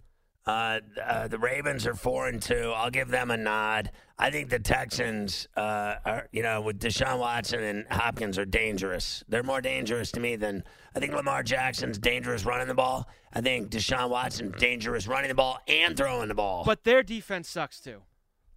Uh, 0.46 0.80
uh, 1.02 1.28
the 1.30 1.40
Ravens 1.40 1.88
are 1.88 1.96
four 1.96 2.28
and 2.28 2.42
two. 2.42 2.74
I'll 2.76 2.90
give 2.90 3.08
them 3.08 3.32
a 3.32 3.38
nod. 3.38 3.92
I 4.20 4.30
think 4.30 4.50
the 4.50 4.60
Texans, 4.60 5.48
uh, 5.56 5.96
are 6.06 6.28
you 6.32 6.44
know, 6.44 6.62
with 6.62 6.80
Deshaun 6.80 7.20
Watson 7.20 7.64
and 7.64 7.86
Hopkins, 7.90 8.38
are 8.38 8.46
dangerous. 8.46 9.24
They're 9.30 9.44
more 9.44 9.62
dangerous 9.62 10.12
to 10.12 10.20
me 10.20 10.36
than 10.36 10.64
I 10.96 11.00
think 11.00 11.14
Lamar 11.14 11.44
Jackson's 11.44 11.98
dangerous 11.98 12.46
running 12.46 12.68
the 12.68 12.74
ball. 12.74 13.08
I 13.32 13.40
think 13.40 13.70
Deshaun 13.70 14.10
Watson's 14.10 14.56
dangerous 14.58 15.08
running 15.08 15.30
the 15.30 15.36
ball 15.36 15.60
and 15.68 15.96
throwing 15.96 16.28
the 16.28 16.36
ball. 16.36 16.64
But 16.66 16.84
their 16.84 17.04
defense 17.04 17.48
sucks 17.48 17.80
too. 17.80 18.02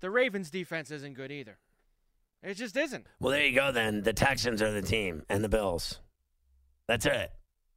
The 0.01 0.11
Ravens' 0.11 0.51
defense 0.51 0.91
isn't 0.91 1.15
good 1.15 1.31
either. 1.31 1.59
It 2.43 2.55
just 2.55 2.77
isn't. 2.77 3.07
Well, 3.21 3.33
there 3.33 3.45
you 3.45 3.55
go. 3.55 3.73
Then 3.73 4.03
the 4.03 4.13
Texans 4.13 4.61
are 4.61 4.71
the 4.71 4.83
team, 4.83 5.23
and 5.29 5.43
the 5.43 5.49
Bills. 5.49 6.01
That's 6.87 7.07
it. 7.07 7.33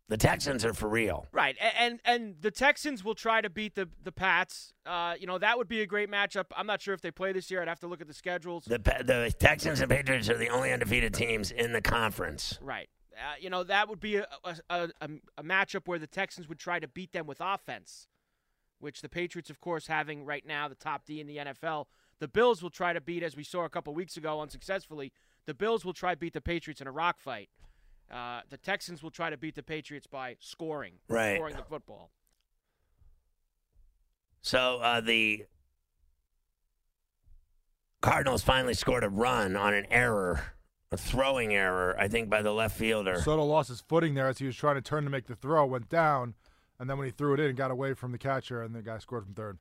The 0.10 0.18
Texans 0.18 0.66
are 0.66 0.74
for 0.74 0.90
real. 0.90 1.28
Right, 1.32 1.56
and 1.78 2.00
and 2.04 2.36
the 2.42 2.50
Texans 2.50 3.04
will 3.04 3.14
try 3.14 3.42
to 3.42 3.50
beat 3.50 3.76
the 3.76 3.88
the 4.04 4.12
Pats. 4.12 4.74
Uh, 4.84 5.14
you 5.20 5.28
know 5.28 5.38
that 5.38 5.60
would 5.60 5.68
be 5.68 5.82
a 5.82 5.86
great 5.86 6.10
matchup. 6.10 6.46
I'm 6.58 6.66
not 6.66 6.82
sure 6.82 6.96
if 6.96 7.02
they 7.02 7.12
play 7.12 7.32
this 7.32 7.52
year. 7.52 7.62
I'd 7.62 7.68
have 7.68 7.80
to 7.82 7.88
look 7.88 8.02
at 8.02 8.08
the 8.08 8.14
schedules. 8.14 8.66
The 8.66 8.80
the 8.80 9.32
Texans 9.40 9.82
and 9.82 9.90
Patriots 9.90 10.28
are 10.28 10.38
the 10.38 10.50
only 10.50 10.74
undefeated 10.74 11.14
teams 11.14 11.52
in 11.52 11.74
the 11.74 11.82
conference. 11.82 12.58
Right. 12.60 12.90
Uh, 13.16 13.36
you 13.40 13.52
know 13.52 13.64
that 13.64 13.88
would 13.88 14.00
be 14.00 14.16
a, 14.16 14.26
a, 14.44 14.90
a 15.00 15.10
a 15.38 15.44
matchup 15.44 15.88
where 15.88 16.00
the 16.00 16.08
Texans 16.08 16.50
would 16.50 16.60
try 16.60 16.80
to 16.80 16.88
beat 16.88 17.12
them 17.14 17.28
with 17.28 17.38
offense, 17.40 18.08
which 18.80 19.02
the 19.02 19.10
Patriots, 19.10 19.52
of 19.52 19.62
course, 19.62 19.86
having 19.86 20.26
right 20.26 20.46
now 20.46 20.68
the 20.68 20.76
top 20.76 21.06
D 21.06 21.22
in 21.22 21.28
the 21.28 21.38
NFL. 21.38 21.86
The 22.20 22.28
Bills 22.28 22.64
will 22.64 22.72
try 22.72 22.94
to 22.94 23.00
beat, 23.00 23.22
as 23.22 23.38
we 23.38 23.44
saw 23.44 23.64
a 23.64 23.70
couple 23.70 23.94
weeks 23.94 24.18
ago 24.18 24.42
unsuccessfully. 24.42 25.14
The 25.46 25.54
Bills 25.54 25.86
will 25.86 25.94
try 25.94 26.14
to 26.14 26.20
beat 26.20 26.34
the 26.34 26.42
Patriots 26.42 26.82
in 26.82 26.88
a 26.88 26.92
rock 26.92 27.20
fight. 27.20 27.50
Uh, 28.12 28.42
the 28.50 28.58
Texans 28.58 29.04
will 29.04 29.12
try 29.12 29.30
to 29.30 29.38
beat 29.38 29.56
the 29.56 29.64
Patriots 29.64 30.08
by 30.08 30.36
scoring, 30.40 30.94
Right. 31.08 31.36
scoring 31.36 31.56
the 31.56 31.64
football. 31.64 32.12
So 34.42 34.80
uh, 34.80 35.02
the 35.02 35.46
Cardinals 38.02 38.42
finally 38.42 38.74
scored 38.74 39.04
a 39.04 39.10
run 39.10 39.56
on 39.56 39.74
an 39.74 39.86
error, 39.92 40.54
a 40.92 40.98
throwing 40.98 41.54
error, 41.54 41.96
I 42.00 42.08
think, 42.08 42.30
by 42.30 42.42
the 42.42 42.52
left 42.54 42.78
fielder. 42.78 43.22
Soto 43.22 43.44
lost 43.44 43.70
his 43.70 43.82
footing 43.82 44.14
there 44.16 44.28
as 44.28 44.38
he 44.40 44.46
was 44.46 44.56
trying 44.56 44.76
to 44.76 44.82
turn 44.82 45.04
to 45.04 45.10
make 45.10 45.28
the 45.28 45.36
throw, 45.36 45.66
went 45.66 45.90
down, 45.90 46.34
and 46.80 46.90
then 46.90 46.98
when 46.98 47.06
he 47.06 47.12
threw 47.12 47.34
it 47.34 47.40
in, 47.42 47.56
got 47.56 47.72
away 47.72 47.94
from 47.94 48.12
the 48.12 48.18
catcher, 48.18 48.64
and 48.64 48.74
the 48.74 48.82
guy 48.82 48.98
scored 49.00 49.26
from 49.26 49.34
third. 49.34 49.60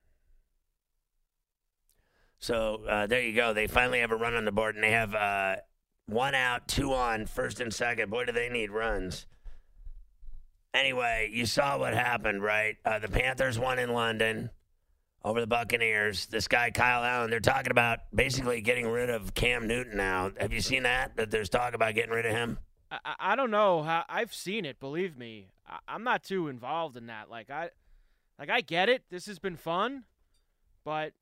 So 2.38 2.84
uh, 2.88 3.06
there 3.08 3.20
you 3.22 3.34
go. 3.34 3.52
They 3.52 3.66
finally 3.66 3.98
have 3.98 4.12
a 4.12 4.16
run 4.16 4.34
on 4.34 4.44
the 4.44 4.52
board, 4.52 4.76
and 4.76 4.84
they 4.84 4.92
have 4.92 5.12
uh, 5.14 5.56
one 6.08 6.34
out, 6.34 6.66
two 6.66 6.94
on, 6.94 7.26
first 7.26 7.60
and 7.60 7.72
second. 7.72 8.10
Boy, 8.10 8.24
do 8.24 8.32
they 8.32 8.48
need 8.48 8.70
runs. 8.70 9.26
Anyway, 10.74 11.30
you 11.32 11.46
saw 11.46 11.78
what 11.78 11.94
happened, 11.94 12.42
right? 12.42 12.76
Uh, 12.84 12.98
the 12.98 13.08
Panthers 13.08 13.58
won 13.58 13.78
in 13.78 13.92
London 13.92 14.50
over 15.24 15.40
the 15.40 15.46
Buccaneers. 15.46 16.26
This 16.26 16.48
guy, 16.48 16.70
Kyle 16.70 17.02
Allen, 17.04 17.30
they're 17.30 17.40
talking 17.40 17.70
about 17.70 18.00
basically 18.14 18.60
getting 18.60 18.86
rid 18.86 19.10
of 19.10 19.34
Cam 19.34 19.66
Newton 19.66 19.96
now. 19.96 20.30
Have 20.38 20.52
you 20.52 20.60
seen 20.60 20.84
that? 20.84 21.16
That 21.16 21.30
there's 21.30 21.48
talk 21.48 21.74
about 21.74 21.94
getting 21.94 22.10
rid 22.12 22.26
of 22.26 22.32
him? 22.32 22.58
I, 22.90 22.98
I- 23.18 23.36
don't 23.36 23.50
know 23.50 23.82
I've 24.08 24.32
seen 24.32 24.64
it. 24.64 24.80
Believe 24.80 25.16
me, 25.16 25.48
I, 25.66 25.78
I'm 25.88 26.04
not 26.04 26.22
too 26.22 26.48
involved 26.48 26.96
in 26.96 27.06
that. 27.06 27.28
Like 27.30 27.50
I, 27.50 27.70
like 28.38 28.50
I 28.50 28.60
get 28.62 28.88
it. 28.88 29.02
This 29.10 29.26
has 29.26 29.38
been 29.38 29.56
fun, 29.56 30.04
but 30.84 31.12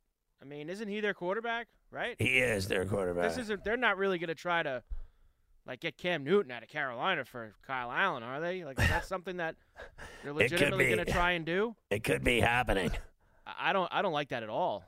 I 0.40 0.44
mean, 0.44 0.68
isn't 0.68 0.88
he 0.88 1.00
their 1.00 1.14
quarterback? 1.14 1.68
Right. 1.96 2.14
He 2.18 2.40
is 2.40 2.68
their 2.68 2.84
quarterback. 2.84 3.30
This 3.30 3.38
isn't. 3.38 3.64
They're 3.64 3.78
not 3.78 3.96
really 3.96 4.18
going 4.18 4.28
to 4.28 4.34
try 4.34 4.62
to, 4.62 4.82
like, 5.66 5.80
get 5.80 5.96
Cam 5.96 6.24
Newton 6.24 6.52
out 6.52 6.62
of 6.62 6.68
Carolina 6.68 7.24
for 7.24 7.54
Kyle 7.66 7.90
Allen, 7.90 8.22
are 8.22 8.38
they? 8.38 8.66
Like, 8.66 8.78
is 8.78 8.86
that 8.88 9.04
something 9.08 9.38
that 9.38 9.56
they're 10.22 10.34
legitimately 10.34 10.94
going 10.94 11.06
to 11.06 11.10
try 11.10 11.30
and 11.32 11.46
do? 11.46 11.74
it 11.90 12.04
could 12.04 12.22
be 12.22 12.38
happening. 12.38 12.90
I 13.46 13.70
I 13.70 13.72
don't. 13.72 13.88
I 13.90 14.02
don't 14.02 14.12
like 14.12 14.28
that 14.28 14.42
at 14.42 14.50
all. 14.50 14.84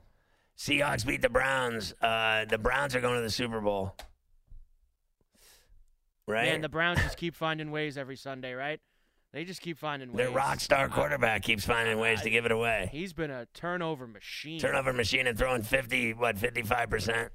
Seahawks 0.55 1.03
beat 1.03 1.23
the 1.23 1.29
Browns. 1.29 1.95
Uh, 1.99 2.45
the 2.45 2.59
Browns 2.59 2.95
are 2.95 3.01
going 3.01 3.15
to 3.15 3.23
the 3.23 3.31
Super 3.31 3.59
Bowl. 3.59 3.95
Right? 6.27 6.49
Man, 6.49 6.61
the 6.61 6.69
Browns 6.69 6.99
just 6.99 7.17
keep 7.17 7.33
finding 7.33 7.71
ways 7.71 7.97
every 7.97 8.17
Sunday, 8.17 8.53
right? 8.53 8.79
They 9.31 9.45
just 9.45 9.61
keep 9.61 9.77
finding 9.77 10.11
ways. 10.11 10.17
Their 10.17 10.31
rock 10.31 10.59
star 10.59 10.89
quarterback 10.89 11.43
keeps 11.43 11.63
finding 11.63 11.99
ways 11.99 12.21
to 12.21 12.29
give 12.29 12.45
it 12.45 12.51
away. 12.51 12.89
He's 12.91 13.13
been 13.13 13.29
a 13.29 13.45
turnover 13.53 14.07
machine. 14.07 14.59
Turnover 14.59 14.91
machine 14.91 15.27
and 15.27 15.37
throwing 15.37 15.61
50, 15.61 16.13
what, 16.13 16.35
55%? 16.35 17.29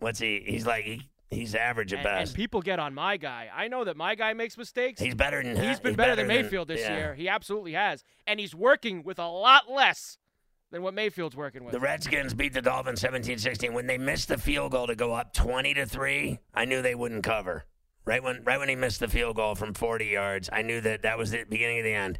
What's 0.00 0.18
he? 0.18 0.42
He's 0.46 0.66
like, 0.66 0.84
he, 0.84 1.08
he's 1.30 1.54
average 1.54 1.94
at 1.94 2.00
and, 2.00 2.08
and 2.08 2.18
best. 2.24 2.36
people 2.36 2.60
get 2.60 2.78
on 2.78 2.92
my 2.92 3.16
guy. 3.16 3.48
I 3.54 3.68
know 3.68 3.84
that 3.84 3.96
my 3.96 4.14
guy 4.14 4.34
makes 4.34 4.58
mistakes. 4.58 5.00
he's 5.00 5.14
better 5.14 5.42
than 5.42 5.56
he's 5.56 5.80
been 5.80 5.94
better, 5.94 6.16
than 6.16 6.26
Mayfield 6.26 6.68
this 6.68 6.80
yeah. 6.80 6.96
year. 6.96 7.14
He 7.14 7.28
absolutely 7.28 7.72
has, 7.72 8.04
and 8.26 8.38
he's 8.38 8.54
working 8.54 9.02
with 9.02 9.18
a 9.18 9.28
lot 9.28 9.70
less 9.70 10.18
than 10.70 10.82
what 10.82 10.94
Mayfield's 10.94 11.36
working 11.36 11.64
with. 11.64 11.72
The 11.72 11.80
Redskins 11.80 12.34
beat 12.34 12.52
the 12.52 12.62
Dolphins 12.62 13.02
17-16. 13.02 13.72
When 13.72 13.86
they 13.86 13.98
missed 13.98 14.28
the 14.28 14.38
field 14.38 14.72
goal 14.72 14.86
to 14.86 14.94
go 14.94 15.12
up 15.14 15.32
20 15.32 15.74
to 15.74 15.86
3, 15.86 16.38
I 16.54 16.64
knew 16.64 16.82
they 16.82 16.94
wouldn't 16.94 17.24
cover. 17.24 17.64
Right 18.04 18.22
when 18.22 18.42
right 18.44 18.58
when 18.58 18.68
he 18.68 18.76
missed 18.76 19.00
the 19.00 19.08
field 19.08 19.36
goal 19.36 19.54
from 19.54 19.74
40 19.74 20.06
yards, 20.06 20.48
I 20.52 20.62
knew 20.62 20.80
that 20.80 21.02
that 21.02 21.18
was 21.18 21.30
the 21.30 21.44
beginning 21.44 21.78
of 21.78 21.84
the 21.84 21.92
end. 21.92 22.18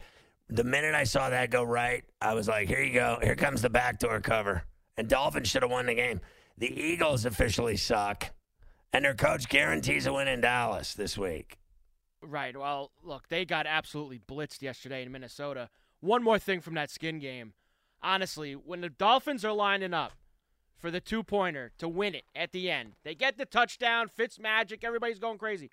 The 0.48 0.64
minute 0.64 0.94
I 0.94 1.04
saw 1.04 1.30
that 1.30 1.50
go 1.50 1.62
right, 1.62 2.04
I 2.20 2.34
was 2.34 2.48
like, 2.48 2.68
"Here 2.68 2.82
you 2.82 2.92
go. 2.92 3.18
Here 3.22 3.36
comes 3.36 3.62
the 3.62 3.70
backdoor 3.70 4.20
cover." 4.20 4.64
And 4.96 5.08
Dolphins 5.08 5.48
should 5.48 5.62
have 5.62 5.70
won 5.70 5.86
the 5.86 5.94
game. 5.94 6.20
The 6.58 6.68
Eagles 6.68 7.24
officially 7.24 7.76
suck, 7.76 8.30
and 8.92 9.04
their 9.04 9.14
coach 9.14 9.48
guarantees 9.48 10.06
a 10.06 10.12
win 10.12 10.28
in 10.28 10.42
Dallas 10.42 10.92
this 10.92 11.16
week. 11.16 11.56
Right. 12.20 12.56
Well, 12.56 12.90
look, 13.02 13.28
they 13.28 13.44
got 13.44 13.66
absolutely 13.66 14.18
blitzed 14.18 14.60
yesterday 14.60 15.02
in 15.02 15.12
Minnesota. 15.12 15.70
One 16.00 16.22
more 16.22 16.38
thing 16.38 16.60
from 16.60 16.74
that 16.74 16.90
skin 16.90 17.18
game. 17.18 17.54
Honestly, 18.02 18.52
when 18.52 18.80
the 18.80 18.90
Dolphins 18.90 19.44
are 19.44 19.52
lining 19.52 19.94
up 19.94 20.12
for 20.80 20.90
the 20.90 21.00
two 21.00 21.22
pointer 21.22 21.72
to 21.78 21.86
win 21.88 22.14
it 22.14 22.24
at 22.34 22.52
the 22.52 22.70
end, 22.70 22.94
they 23.04 23.14
get 23.14 23.36
the 23.38 23.44
touchdown, 23.44 24.08
Fitz 24.08 24.38
magic, 24.38 24.82
everybody's 24.82 25.18
going 25.18 25.38
crazy. 25.38 25.70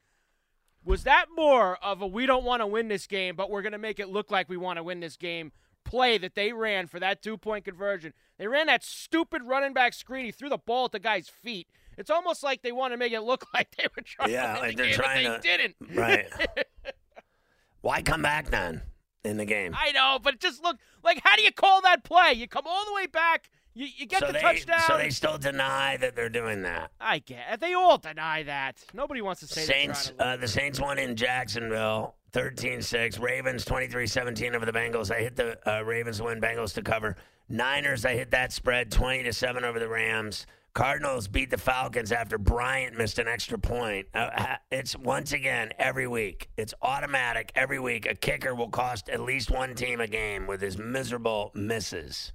Was 0.84 1.04
that 1.04 1.26
more 1.36 1.78
of 1.84 2.02
a 2.02 2.08
we 2.08 2.26
don't 2.26 2.44
want 2.46 2.62
to 2.62 2.68
win 2.68 2.88
this 2.88 3.08
game, 3.08 3.36
but 3.36 3.50
we're 3.50 3.62
going 3.62 3.72
to 3.74 3.78
make 3.78 4.00
it 4.00 4.10
look 4.10 4.30
like 4.32 4.48
we 4.50 4.58
want 4.58 4.78
to 4.78 4.84
win 4.84 5.00
this 5.00 5.18
game 5.18 5.52
play 5.84 6.18
that 6.18 6.36
they 6.36 6.52
ran 6.54 6.88
for 6.88 7.00
that 7.00 7.22
two 7.22 7.38
point 7.38 7.66
conversion? 7.66 8.14
They 8.38 8.48
ran 8.48 8.68
that 8.68 8.84
stupid 8.84 9.42
running 9.44 9.74
back 9.74 9.94
screen. 9.94 10.26
He 10.26 10.32
threw 10.32 10.50
the 10.50 10.58
ball 10.58 10.86
at 10.86 10.92
the 10.92 11.00
guy's 11.00 11.28
feet. 11.30 11.68
It's 11.98 12.10
almost 12.12 12.44
like 12.44 12.62
they 12.62 12.72
want 12.72 12.94
to 12.94 12.98
make 12.98 13.12
it 13.12 13.22
look 13.22 13.46
like 13.54 13.76
they 13.76 13.88
were 13.96 14.04
trying 14.04 14.32
Yeah, 14.32 14.54
to 14.56 14.62
win 14.62 14.62
like 14.62 14.78
the 14.78 14.84
they're 14.84 14.92
game, 14.92 14.96
trying 15.00 15.24
they 15.30 15.36
to- 15.36 15.42
didn't. 15.42 15.76
Right. 15.96 16.28
Why 17.82 18.02
come 18.02 18.22
back 18.22 18.50
then 18.50 18.82
in 19.24 19.38
the 19.38 19.46
game? 19.46 19.76
I 19.78 19.92
know, 19.92 20.20
but 20.22 20.36
it 20.36 20.40
just 20.40 20.64
look 20.64 20.78
like 21.04 21.22
how 21.24 21.36
do 21.36 21.42
you 21.42 21.52
call 21.52 21.82
that 21.82 22.04
play? 22.04 22.34
You 22.34 22.48
come 22.48 22.66
all 22.68 22.86
the 22.86 22.94
way 22.94 23.08
back, 23.08 23.50
you, 23.78 23.88
you 23.96 24.06
get 24.08 24.20
so 24.20 24.28
the 24.28 24.34
they, 24.34 24.42
touchdown. 24.42 24.82
So 24.88 24.98
they 24.98 25.12
still 25.12 25.38
deny 25.38 25.98
that 25.98 26.16
they're 26.16 26.30
doing 26.30 26.64
that. 26.64 26.92
I 27.00 27.20
get. 27.20 27.60
They 27.60 27.74
all 27.74 28.00
deny 28.00 28.44
that. 28.44 28.84
Nobody 28.94 29.22
wants 29.22 29.42
to 29.42 29.48
say 29.48 29.62
Saints, 29.62 30.08
to 30.18 30.24
uh, 30.24 30.38
the 30.38 30.48
Saints 30.48 30.82
won 30.82 30.98
in 30.98 31.16
Jacksonville, 31.16 32.16
13-6. 32.34 33.22
Ravens 33.22 33.64
23-17 33.66 34.56
over 34.56 34.66
the 34.66 34.72
Bengals. 34.72 35.16
I 35.16 35.20
hit 35.20 35.36
the 35.36 35.60
uh, 35.70 35.84
Ravens 35.84 36.22
win, 36.22 36.42
Bengals 36.42 36.74
to 36.74 36.82
cover. 36.82 37.16
Niners, 37.50 38.04
I 38.04 38.16
hit 38.16 38.32
that 38.32 38.52
spread 38.52 38.92
20 38.92 39.24
to 39.24 39.34
7 39.34 39.64
over 39.64 39.80
the 39.80 39.88
Rams. 39.88 40.48
Cardinals 40.74 41.28
beat 41.28 41.50
the 41.50 41.58
Falcons 41.58 42.12
after 42.12 42.38
Bryant 42.38 42.98
missed 42.98 43.18
an 43.20 43.28
extra 43.28 43.58
point. 43.58 44.08
Uh, 44.14 44.58
it's 44.72 44.96
once 44.96 45.34
again 45.34 45.72
every 45.80 46.08
week. 46.08 46.50
It's 46.58 46.74
automatic 46.82 47.52
every 47.56 47.80
week. 47.80 48.06
A 48.06 48.14
kicker 48.14 48.54
will 48.54 48.70
cost 48.70 49.10
at 49.10 49.22
least 49.22 49.50
one 49.50 49.74
team 49.74 50.02
a 50.02 50.08
game 50.08 50.46
with 50.46 50.62
his 50.62 50.78
miserable 50.78 51.52
misses. 51.56 52.32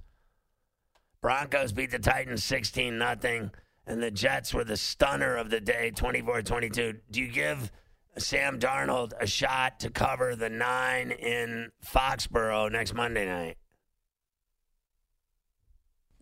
Broncos 1.23 1.71
beat 1.71 1.89
the 1.89 1.99
Titans 1.99 2.43
16 2.43 2.97
nothing, 2.97 3.49
and 3.87 4.03
the 4.03 4.11
Jets 4.11 4.53
were 4.53 4.65
the 4.65 4.75
stunner 4.75 5.37
of 5.37 5.49
the 5.49 5.61
day 5.61 5.89
24-22. 5.95 6.99
Do 7.09 7.21
you 7.21 7.29
give 7.29 7.71
Sam 8.17 8.59
Darnold 8.59 9.13
a 9.19 9.25
shot 9.25 9.79
to 9.79 9.89
cover 9.89 10.35
the 10.35 10.49
9 10.49 11.11
in 11.11 11.71
Foxborough 11.83 12.69
next 12.69 12.93
Monday 12.93 13.25
night? 13.25 13.57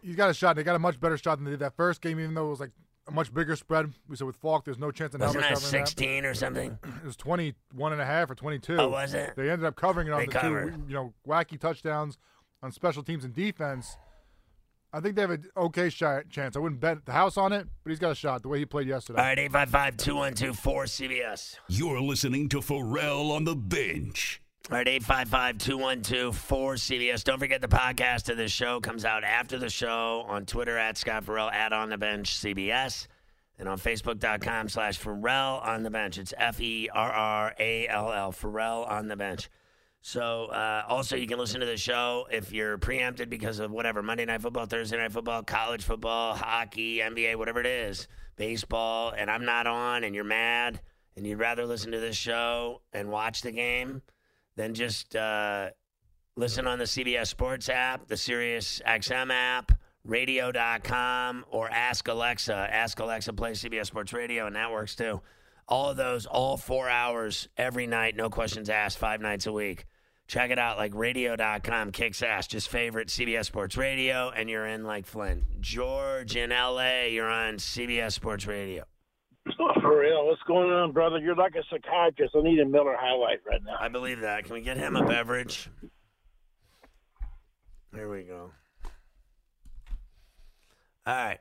He's 0.04 0.16
got 0.16 0.30
a 0.30 0.36
shot. 0.36 0.56
They 0.56 0.64
got 0.64 0.76
a 0.76 0.80
much 0.80 1.00
better 1.00 1.18
shot 1.18 1.38
than 1.38 1.46
they 1.46 1.52
did 1.52 1.62
that 1.62 1.76
first 1.76 2.02
game, 2.02 2.20
even 2.20 2.36
though 2.36 2.46
it 2.46 2.52
was 2.52 2.60
like 2.60 2.72
a 3.08 3.12
much 3.12 3.34
bigger 3.34 3.56
spread. 3.56 3.92
We 4.08 4.16
said 4.16 4.28
with 4.28 4.36
Falk, 4.36 4.66
there's 4.66 4.78
no 4.78 4.92
chance 4.92 5.16
in 5.16 5.20
hell 5.20 5.30
Wasn't 5.30 5.44
that 5.44 5.56
covering 5.56 5.86
16 5.86 6.26
or 6.26 6.36
something? 6.36 6.78
It 6.84 7.06
was 7.06 7.16
21 7.16 7.92
and 7.92 8.02
a 8.02 8.06
half 8.06 8.30
or 8.30 8.36
22. 8.36 8.78
Oh, 8.78 8.90
was 8.90 9.16
it? 9.16 9.34
They 9.36 9.50
ended 9.50 9.66
up 9.66 9.76
covering 9.76 10.08
it 10.08 10.12
on 10.12 10.20
They 10.20 10.26
the 10.28 10.32
covered. 10.32 10.76
two, 10.76 10.84
you 10.88 10.94
know, 10.94 11.14
wacky 11.28 11.60
touchdowns 11.60 12.20
on 12.62 12.72
special 12.72 13.02
teams 13.02 13.26
and 13.26 13.34
defense. 13.34 13.98
I 14.94 15.00
think 15.00 15.16
they 15.16 15.22
have 15.22 15.32
an 15.32 15.46
okay 15.56 15.90
shot, 15.90 16.30
chance. 16.30 16.58
I 16.58 16.60
wouldn't 16.60 16.82
bet 16.82 17.06
the 17.06 17.14
house 17.14 17.38
on 17.38 17.54
it, 17.54 17.66
but 17.84 17.92
he's 17.92 18.00
got 18.00 18.12
a 18.12 18.16
shot 18.16 18.42
the 18.42 18.50
way 18.50 18.60
he 18.60 18.66
played 18.66 18.88
yesterday. 18.88 19.20
All 19.20 19.26
right, 19.26 19.38
855-212-4CBS. 19.52 21.56
You're 21.70 22.02
listening 22.02 22.50
to 22.50 22.60
Ferrall 22.62 23.32
on 23.32 23.46
the 23.46 23.56
bench. 23.56 24.42
All 24.70 24.78
right, 24.78 24.86
855-212-4CBS. 24.88 27.24
Don't 27.24 27.40
forget 27.40 27.62
the 27.62 27.68
podcast 27.70 28.30
of 28.30 28.36
this 28.38 28.52
show 28.52 28.80
comes 28.82 29.06
out 29.06 29.24
after 29.24 29.58
the 29.58 29.70
show 29.70 30.24
on 30.28 30.46
Twitter 30.46 30.78
at 30.78 30.98
Scott 30.98 31.24
Ferrall, 31.24 31.50
at 31.50 31.72
On 31.74 31.90
The 31.90 31.98
Bench 31.98 32.36
CBS, 32.36 33.08
and 33.58 33.70
on 33.70 33.78
Facebook.com 33.78 34.68
slash 34.70 34.98
Ferrall 34.98 35.62
On 35.64 35.84
The 35.84 35.90
Bench. 35.90 36.18
It's 36.18 36.34
F-E-R-R-A-L-L, 36.38 38.32
Ferrall 38.34 38.84
On 38.86 39.08
The 39.08 39.16
Bench. 39.16 39.50
So 40.02 40.46
uh, 40.46 40.84
also 40.88 41.16
you 41.16 41.28
can 41.28 41.38
listen 41.38 41.60
to 41.60 41.66
the 41.66 41.78
show 41.78 42.28
if 42.32 42.52
you're 42.52 42.78
preempted 42.78 43.30
because 43.30 43.60
of 43.60 43.72
whatever, 43.72 44.02
Monday 44.02 44.26
Night 44.26 44.42
Football, 44.42 44.66
Thursday 44.66 44.98
Night 44.98 45.12
Football, 45.12 45.44
college 45.44 45.84
football, 45.84 46.34
hockey, 46.34 46.98
NBA, 46.98 47.36
whatever 47.36 47.60
it 47.60 47.68
is, 47.68 48.08
baseball, 48.36 49.14
and 49.16 49.30
I'm 49.30 49.46
not 49.46 49.68
on 49.68 50.04
and 50.04 50.16
you're 50.16 50.24
mad 50.24 50.82
and 51.16 51.28
you'd 51.28 51.40
rather 51.40 51.66
listen 51.66 51.92
to 51.92 52.00
this 52.00 52.16
show 52.16 52.82
and 52.94 53.10
watch 53.10 53.42
the 53.42 53.52
game– 53.52 54.02
then 54.56 54.74
just 54.74 55.16
uh, 55.16 55.70
listen 56.36 56.68
on 56.68 56.80
the 56.80 56.86
CBS 56.86 57.28
Sports 57.28 57.70
app, 57.70 58.08
the 58.08 58.18
Sirius 58.18 58.82
XM 58.86 59.32
app, 59.32 59.72
radio.com 60.04 61.46
or 61.50 61.70
Ask 61.70 62.08
Alexa. 62.08 62.54
Ask 62.54 63.00
Alexa 63.00 63.34
plays 63.34 63.64
CBS 63.64 63.88
Sports 63.88 64.14
Radio, 64.14 64.48
and 64.48 64.56
that 64.56 64.72
works 64.72 64.96
too. 64.96 65.22
All 65.68 65.90
of 65.90 65.98
those, 65.98 66.26
all 66.26 66.58
four 66.58 66.90
hours 66.90 67.48
every 67.56 67.88
night, 67.88 68.16
no 68.16 68.30
questions 68.30 68.70
asked, 68.70 68.98
five 68.98 69.22
nights 69.22 69.48
a 69.48 69.52
week. 69.52 69.86
Check 70.32 70.50
it 70.50 70.58
out, 70.58 70.78
like 70.78 70.96
radio.com 70.96 71.92
kicks 71.92 72.24
ass. 72.24 72.48
Just 72.48 72.70
favorite 72.70 73.10
CBS 73.10 73.48
Sports 73.48 73.76
Radio, 73.76 74.30
and 74.30 74.50
you're 74.50 74.66
in 74.66 74.86
like 74.86 75.06
Flint. 75.06 75.44
George 75.60 76.38
in 76.38 76.52
LA, 76.52 77.08
you're 77.08 77.30
on 77.30 77.56
CBS 77.56 78.14
Sports 78.14 78.48
Radio. 78.48 78.86
Oh, 79.60 79.74
for 79.82 80.00
real, 80.00 80.28
what's 80.28 80.42
going 80.48 80.72
on, 80.72 80.94
brother? 80.94 81.18
You're 81.18 81.36
like 81.36 81.56
a 81.56 81.64
psychiatrist. 81.70 82.34
I 82.34 82.44
need 82.44 82.60
a 82.60 82.66
Miller 82.66 82.96
High 82.98 83.14
Life 83.14 83.40
right 83.46 83.62
now. 83.62 83.76
I 83.78 83.90
believe 83.90 84.22
that. 84.22 84.46
Can 84.46 84.54
we 84.54 84.62
get 84.62 84.78
him 84.78 84.96
a 84.96 85.06
beverage? 85.06 85.70
There 87.92 88.08
we 88.08 88.24
go. 88.24 88.52
All 91.06 91.14
right. 91.14 91.40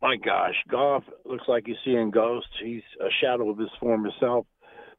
My 0.00 0.14
gosh, 0.14 0.54
Goff 0.68 1.02
looks 1.24 1.48
like 1.48 1.64
he's 1.66 1.74
seeing 1.84 2.12
ghosts. 2.12 2.50
He's 2.62 2.84
a 3.00 3.08
shadow 3.20 3.50
of 3.50 3.58
his 3.58 3.70
former 3.80 4.10
self. 4.20 4.46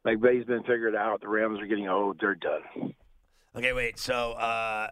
McVay's 0.07 0.45
been 0.45 0.61
figured 0.61 0.95
out. 0.95 1.19
The 1.19 1.27
Rams 1.27 1.59
are 1.59 1.67
getting 1.67 1.89
old. 1.89 2.17
They're 2.21 2.35
done. 2.35 2.93
Okay, 3.55 3.73
wait. 3.73 3.99
So 3.99 4.33
uh, 4.33 4.87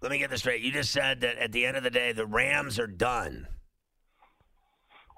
let 0.00 0.10
me 0.10 0.18
get 0.18 0.30
this 0.30 0.40
straight. 0.40 0.62
You 0.62 0.72
just 0.72 0.90
said 0.90 1.20
that 1.20 1.36
at 1.36 1.52
the 1.52 1.66
end 1.66 1.76
of 1.76 1.82
the 1.82 1.90
day, 1.90 2.12
the 2.12 2.26
Rams 2.26 2.78
are 2.78 2.86
done. 2.86 3.46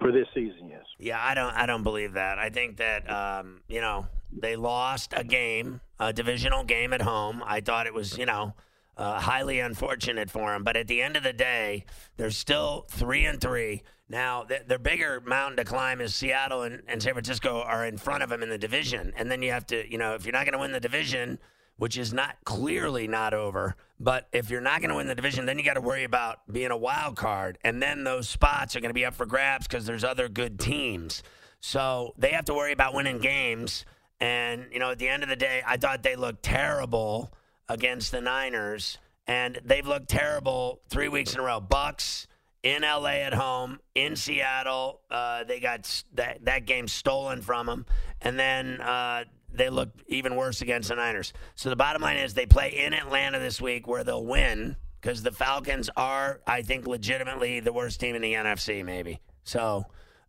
For 0.01 0.11
this 0.11 0.27
season, 0.35 0.69
yes. 0.69 0.85
Yeah, 0.99 1.19
I 1.21 1.35
don't. 1.35 1.53
I 1.55 1.67
don't 1.67 1.83
believe 1.83 2.15
that. 2.15 2.39
I 2.39 2.51
think 2.51 2.77
that 2.79 3.09
um, 3.11 3.63
you 3.69 3.81
know 3.81 4.07
they 4.33 4.57
lost 4.57 5.13
a 5.17 5.25
game, 5.25 5.81
a 5.99 6.13
divisional 6.13 6.65
game 6.65 6.93
at 6.93 7.03
home. 7.03 7.43
I 7.45 7.61
thought 7.61 7.87
it 7.87 7.95
was 7.95 8.17
you 8.17 8.27
know 8.27 8.55
uh, 8.97 9.21
highly 9.21 9.59
unfortunate 9.59 10.31
for 10.31 10.53
them. 10.53 10.63
But 10.63 10.77
at 10.77 10.87
the 10.87 11.03
end 11.03 11.17
of 11.17 11.25
the 11.25 11.33
day, 11.33 11.85
they're 12.17 12.31
still 12.31 12.87
three 12.89 13.25
and 13.25 13.41
three. 13.41 13.83
Now, 14.09 14.45
th- 14.45 14.63
their 14.67 14.79
bigger 14.79 15.21
mountain 15.25 15.59
to 15.59 15.65
climb 15.65 16.01
is 16.01 16.15
Seattle 16.15 16.63
and, 16.63 16.83
and 16.89 17.03
San 17.03 17.13
Francisco 17.13 17.61
are 17.61 17.87
in 17.87 17.99
front 17.99 18.23
of 18.23 18.31
them 18.31 18.43
in 18.43 18.49
the 18.49 18.59
division. 18.59 19.13
And 19.17 19.31
then 19.31 19.43
you 19.43 19.51
have 19.53 19.67
to, 19.67 19.91
you 19.91 19.99
know, 19.99 20.15
if 20.15 20.25
you're 20.25 20.33
not 20.33 20.45
going 20.45 20.55
to 20.55 20.59
win 20.59 20.73
the 20.73 20.81
division, 20.81 21.39
which 21.77 21.99
is 21.99 22.13
not 22.13 22.37
clearly 22.45 23.07
not 23.07 23.35
over, 23.35 23.77
but 24.01 24.29
if 24.33 24.51
you're 24.51 24.61
not 24.61 24.81
going 24.81 24.91
to 24.91 24.97
win 24.97 25.07
the 25.07 25.15
division, 25.15 25.47
then 25.47 25.59
you 25.59 25.65
got 25.65 25.75
to 25.75 25.81
worry 25.81 26.05
about 26.05 26.41
being 26.51 26.71
a 26.71 26.77
wild 26.77 27.17
card. 27.17 27.59
And 27.63 27.83
then 27.83 28.03
those 28.03 28.29
spots 28.29 28.75
are 28.75 28.81
going 28.81 28.91
to 28.91 28.95
be 28.95 29.05
up 29.05 29.15
for 29.15 29.27
grabs 29.27 29.69
because 29.69 29.85
there's 29.85 30.05
other 30.05 30.29
good 30.29 30.59
teams. 30.59 31.23
So 31.61 32.15
they 32.17 32.31
have 32.31 32.47
to 32.47 32.55
worry 32.55 32.73
about 32.73 32.95
winning 32.95 33.19
games. 33.19 33.85
And, 34.21 34.67
you 34.73 34.79
know, 34.79 34.91
at 34.91 34.99
the 34.99 35.09
end 35.09 35.23
of 35.23 35.29
the 35.29 35.37
day, 35.37 35.63
I 35.67 35.77
thought 35.77 36.03
they 36.03 36.17
looked 36.17 36.43
terrible 36.43 37.33
against 37.69 38.11
the 38.11 38.21
Niners, 38.21 38.99
and 39.27 39.61
they've 39.65 39.87
looked 39.87 40.09
terrible 40.09 40.81
three 40.89 41.09
weeks 41.09 41.35
in 41.35 41.41
a 41.41 41.43
row. 41.43 41.61
Bucks 41.61 42.27
in 42.63 42.83
LA 42.83 43.21
at 43.21 43.35
home, 43.35 43.79
in 43.95 44.17
Seattle, 44.17 45.01
uh, 45.11 45.45
they 45.45 45.61
got 45.61 46.03
that 46.15 46.45
that 46.45 46.67
game 46.67 46.89
stolen 46.89 47.41
from 47.41 47.67
them, 47.67 47.87
and 48.21 48.39
then 48.39 48.81
uh, 48.81 49.25
they 49.53 49.71
look 49.71 49.91
even 50.09 50.37
worse 50.37 50.61
against 50.61 50.89
the 50.89 50.97
Niners. 50.97 51.33
So 51.55 51.71
the 51.71 51.77
bottom 51.77 52.03
line 52.03 52.17
is 52.17 52.35
they 52.35 52.47
play 52.47 52.71
in 52.85 52.93
Atlanta 52.93 53.39
this 53.39 53.61
week, 53.61 53.87
where 53.87 54.05
they'll 54.05 54.27
win 54.27 54.77
because 55.01 55.23
the 55.23 55.33
Falcons 55.33 55.89
are, 55.97 56.41
I 56.47 56.63
think, 56.63 56.87
legitimately 56.87 57.61
the 57.61 57.73
worst 57.73 58.01
team 58.01 58.15
in 58.15 58.23
the 58.23 58.35
NFC, 58.35 58.85
maybe. 58.85 59.21
So. 59.45 59.85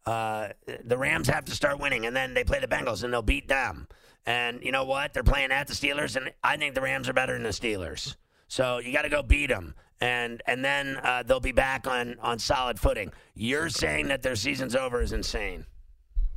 Uh, 0.05 0.53
the 0.85 0.97
Rams 0.97 1.27
have 1.27 1.45
to 1.45 1.51
start 1.51 1.77
winning, 1.79 2.07
and 2.07 2.15
then 2.15 2.33
they 2.33 2.43
play 2.43 2.59
the 2.59 2.67
Bengals, 2.67 3.03
and 3.03 3.13
they'll 3.13 3.21
beat 3.21 3.47
them. 3.47 3.87
And 4.25 4.63
you 4.63 4.71
know 4.71 4.85
what? 4.85 5.13
They're 5.13 5.23
playing 5.23 5.51
at 5.51 5.67
the 5.67 5.73
Steelers, 5.73 6.15
and 6.15 6.31
I 6.43 6.57
think 6.57 6.73
the 6.73 6.81
Rams 6.81 7.09
are 7.09 7.13
better 7.13 7.33
than 7.33 7.43
the 7.43 7.49
Steelers. 7.49 8.15
So 8.47 8.79
you 8.79 8.91
got 8.91 9.03
to 9.03 9.09
go 9.09 9.21
beat 9.21 9.47
them, 9.47 9.75
and 10.01 10.41
and 10.45 10.63
then 10.63 10.97
uh, 11.03 11.23
they'll 11.23 11.39
be 11.39 11.51
back 11.51 11.87
on 11.87 12.17
on 12.21 12.39
solid 12.39 12.79
footing. 12.79 13.11
You're 13.33 13.69
saying 13.69 14.07
that 14.07 14.21
their 14.21 14.35
season's 14.35 14.75
over 14.75 15.01
is 15.01 15.11
insane. 15.11 15.65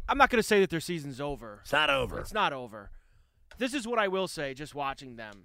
I'm 0.09 0.19
not 0.19 0.31
going 0.31 0.40
to 0.40 0.47
say 0.47 0.61
that 0.61 0.71
their 0.71 0.81
season's 0.81 1.21
over. 1.21 1.61
It's 1.62 1.73
not 1.73 1.88
over. 1.88 2.19
It's 2.19 2.35
not 2.35 2.52
over. 2.52 2.90
This 3.59 3.73
is 3.75 3.87
what 3.87 3.99
I 3.99 4.09
will 4.09 4.28
say 4.28 4.54
just 4.54 4.75
watching 4.75 5.16
them. 5.16 5.44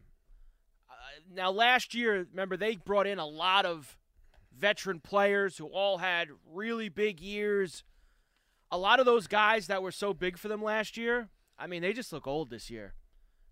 Uh, 0.89 0.93
now, 1.33 1.51
last 1.51 1.93
year, 1.93 2.25
remember, 2.31 2.57
they 2.57 2.75
brought 2.75 3.07
in 3.07 3.19
a 3.19 3.25
lot 3.25 3.65
of 3.65 3.97
veteran 4.57 4.99
players 4.99 5.57
who 5.57 5.67
all 5.67 5.99
had 5.99 6.29
really 6.51 6.89
big 6.89 7.19
years. 7.19 7.83
A 8.71 8.77
lot 8.77 8.99
of 8.99 9.05
those 9.05 9.27
guys 9.27 9.67
that 9.67 9.81
were 9.83 9.91
so 9.91 10.13
big 10.13 10.37
for 10.37 10.47
them 10.47 10.63
last 10.63 10.97
year, 10.97 11.29
I 11.57 11.67
mean, 11.67 11.81
they 11.81 11.93
just 11.93 12.11
look 12.11 12.27
old 12.27 12.49
this 12.49 12.69
year. 12.69 12.93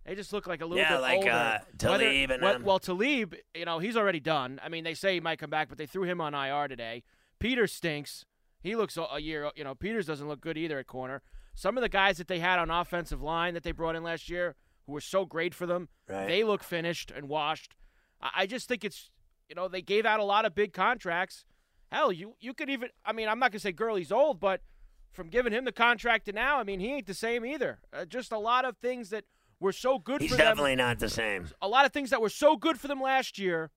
They 0.05 0.13
just 0.15 0.31
look 0.33 0.45
like 0.45 0.61
a 0.61 0.65
little 0.65 0.77
yeah, 0.83 0.93
bit 0.95 1.01
like 1.01 1.17
older. 1.17 1.31
uh, 1.31 1.59
Whether- 1.59 1.77
Talib 1.79 2.31
and 2.31 2.41
well, 2.43 2.53
them. 2.53 2.63
well, 2.63 2.79
Talib, 2.79 3.35
you 3.55 3.65
know, 3.65 3.79
he's 3.79 3.97
already 3.97 4.19
done. 4.19 4.59
I 4.63 4.69
mean, 4.69 4.83
they 4.83 4.93
say 4.93 5.15
he 5.15 5.19
might 5.19 5.39
come 5.39 5.49
back, 5.49 5.67
but 5.69 5.77
they 5.77 5.87
threw 5.87 6.03
him 6.03 6.21
on 6.21 6.33
IR 6.35 6.67
today. 6.67 7.03
Peter 7.39 7.65
stinks. 7.67 8.25
He 8.61 8.75
looks 8.75 8.97
a 8.97 9.19
year. 9.19 9.49
You 9.55 9.63
know, 9.63 9.75
Peters 9.75 10.05
doesn't 10.05 10.27
look 10.27 10.41
good 10.41 10.57
either 10.57 10.77
at 10.79 10.87
corner. 10.87 11.21
Some 11.55 11.77
of 11.77 11.81
the 11.81 11.89
guys 11.89 12.17
that 12.17 12.27
they 12.27 12.39
had 12.39 12.59
on 12.59 12.69
offensive 12.69 13.21
line 13.21 13.53
that 13.53 13.63
they 13.63 13.71
brought 13.71 13.95
in 13.95 14.03
last 14.03 14.29
year, 14.29 14.55
who 14.85 14.93
were 14.93 15.01
so 15.01 15.25
great 15.25 15.53
for 15.55 15.65
them, 15.65 15.89
Right. 16.07 16.27
they 16.27 16.43
look 16.43 16.63
finished 16.63 17.11
and 17.11 17.27
washed. 17.29 17.75
I, 18.21 18.29
I 18.37 18.45
just 18.45 18.67
think 18.67 18.83
it's, 18.83 19.09
you 19.49 19.55
know, 19.55 19.67
they 19.67 19.81
gave 19.81 20.05
out 20.05 20.19
a 20.19 20.23
lot 20.23 20.45
of 20.45 20.53
big 20.55 20.73
contracts. 20.73 21.45
Hell, 21.91 22.11
you 22.11 22.35
you 22.39 22.53
could 22.53 22.69
even. 22.69 22.89
I 23.05 23.13
mean, 23.13 23.27
I'm 23.27 23.39
not 23.39 23.51
gonna 23.51 23.59
say 23.59 23.71
Gurley's 23.71 24.11
old, 24.11 24.39
but 24.39 24.61
from 25.11 25.29
giving 25.29 25.53
him 25.53 25.63
the 25.65 25.71
contract 25.71 26.25
to 26.25 26.33
now, 26.33 26.59
I 26.59 26.63
mean, 26.63 26.79
he 26.79 26.91
ain't 26.93 27.05
the 27.07 27.13
same 27.13 27.45
either. 27.45 27.79
Uh, 27.93 28.05
just 28.05 28.31
a 28.31 28.39
lot 28.39 28.65
of 28.65 28.77
things 28.77 29.09
that 29.11 29.25
were 29.65 29.73
so 29.73 29.99
good 29.99 30.21
He's 30.21 30.31
for 30.31 30.37
them 30.37 30.45
definitely 30.47 30.75
not 30.77 30.99
the 30.99 31.09
same. 31.09 31.49
a 31.61 31.67
lot 31.67 31.85
of 31.85 31.91
things 31.91 32.11
that 32.11 32.21
were 32.21 32.29
so 32.29 32.55
good 32.55 32.79
for 32.79 32.87
them 32.87 33.01
last 33.01 33.37
year 33.37 33.71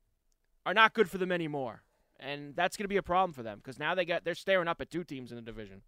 are 0.65 0.75
not 0.75 0.95
good 0.95 1.11
for 1.11 1.19
them 1.19 1.33
anymore. 1.33 1.83
And 2.21 2.55
that's 2.55 2.77
going 2.77 2.85
to 2.85 2.89
be 2.89 2.97
a 2.97 3.03
problem 3.03 3.33
for 3.33 3.43
them 3.43 3.59
because 3.59 3.79
now 3.79 3.95
they 3.95 4.05
got 4.05 4.25
they're 4.25 4.35
staring 4.35 4.69
up 4.69 4.81
at 4.81 4.91
two 4.91 5.03
teams 5.05 5.31
in 5.33 5.37
the 5.37 5.43
division. 5.43 5.83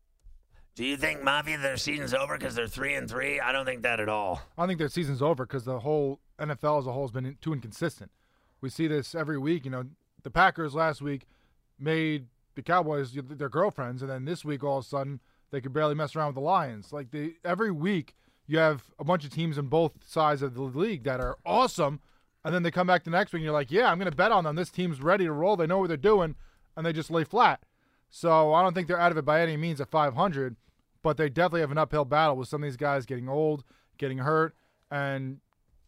Do 0.77 0.85
you 0.85 0.97
think 0.97 1.23
Mafia 1.23 1.59
their 1.59 1.77
season's 1.77 2.15
over 2.15 2.39
because 2.39 2.55
they're 2.55 2.69
three 2.69 2.95
and 2.95 3.11
three? 3.11 3.41
I 3.41 3.53
don't 3.53 3.67
think 3.67 3.83
that 3.83 4.01
at 4.01 4.09
all. 4.09 4.41
I 4.57 4.67
think 4.67 4.79
their 4.79 4.89
season's 4.89 5.21
over 5.21 5.45
because 5.45 5.65
the 5.65 5.81
whole 5.81 6.21
NFL 6.39 6.79
as 6.79 6.87
a 6.87 6.93
whole 6.93 7.03
has 7.03 7.11
been 7.11 7.37
too 7.41 7.53
inconsistent. 7.53 8.11
We 8.61 8.71
see 8.71 8.87
this 8.87 9.15
every 9.15 9.39
week. 9.39 9.65
You 9.65 9.73
know, 9.73 9.85
the 10.23 10.31
Packers 10.31 10.75
last 10.75 11.03
week 11.03 11.27
made 11.79 12.27
the 12.55 12.63
Cowboys 12.63 13.13
their 13.13 13.49
girlfriends, 13.49 14.03
and 14.03 14.11
then 14.11 14.25
this 14.25 14.45
week 14.45 14.63
all 14.63 14.79
of 14.79 14.85
a 14.85 14.89
sudden 14.89 15.21
they 15.51 15.61
could 15.61 15.73
barely 15.73 15.97
mess 15.97 16.15
around 16.15 16.29
with 16.29 16.37
the 16.37 16.41
Lions. 16.43 16.93
Like 16.93 17.11
they 17.11 17.33
every 17.45 17.73
week 17.73 18.15
you 18.51 18.59
have 18.59 18.83
a 18.99 19.05
bunch 19.05 19.25
of 19.25 19.31
teams 19.31 19.59
on 19.59 19.69
both 19.69 19.93
sides 20.05 20.43
of 20.43 20.55
the 20.55 20.63
league 20.63 21.05
that 21.05 21.21
are 21.21 21.39
awesome, 21.47 22.01
and 22.45 22.53
then 22.53 22.65
they 22.65 22.73
come 22.73 22.89
back 22.89 23.05
the 23.05 23.11
next 23.11 23.33
week 23.33 23.39
and 23.41 23.45
you're 23.45 23.53
like, 23.53 23.71
yeah, 23.71 23.89
I'm 23.89 23.99
going 23.99 24.11
to 24.11 24.17
bet 24.17 24.33
on 24.33 24.43
them. 24.43 24.57
This 24.57 24.71
team's 24.71 25.01
ready 25.01 25.25
to 25.25 25.33
roll. 25.33 25.57
They 25.57 25.69
know 25.69 25.79
what 25.79 25.87
they're 25.87 25.97
doing, 25.97 26.35
and 26.77 26.85
they 26.85 26.93
just 26.93 27.13
lay 27.13 27.23
flat. 27.23 27.63
So 28.09 28.53
I 28.53 28.63
don't 28.63 28.75
think 28.75 28.89
they're 28.89 28.99
out 28.99 29.13
of 29.13 29.19
it 29.19 29.25
by 29.25 29.41
any 29.41 29.57
means 29.57 29.81
at 29.81 29.89
500, 29.89 30.57
but 31.01 31.17
they 31.17 31.29
definitely 31.29 31.61
have 31.61 31.71
an 31.71 31.79
uphill 31.79 32.05
battle 32.05 32.37
with 32.37 32.49
some 32.49 32.65
of 32.65 32.67
these 32.69 32.77
guys 32.77 33.07
getting 33.07 33.29
old, 33.29 33.63
getting 33.99 34.19
hurt, 34.19 34.57
and 34.91 35.39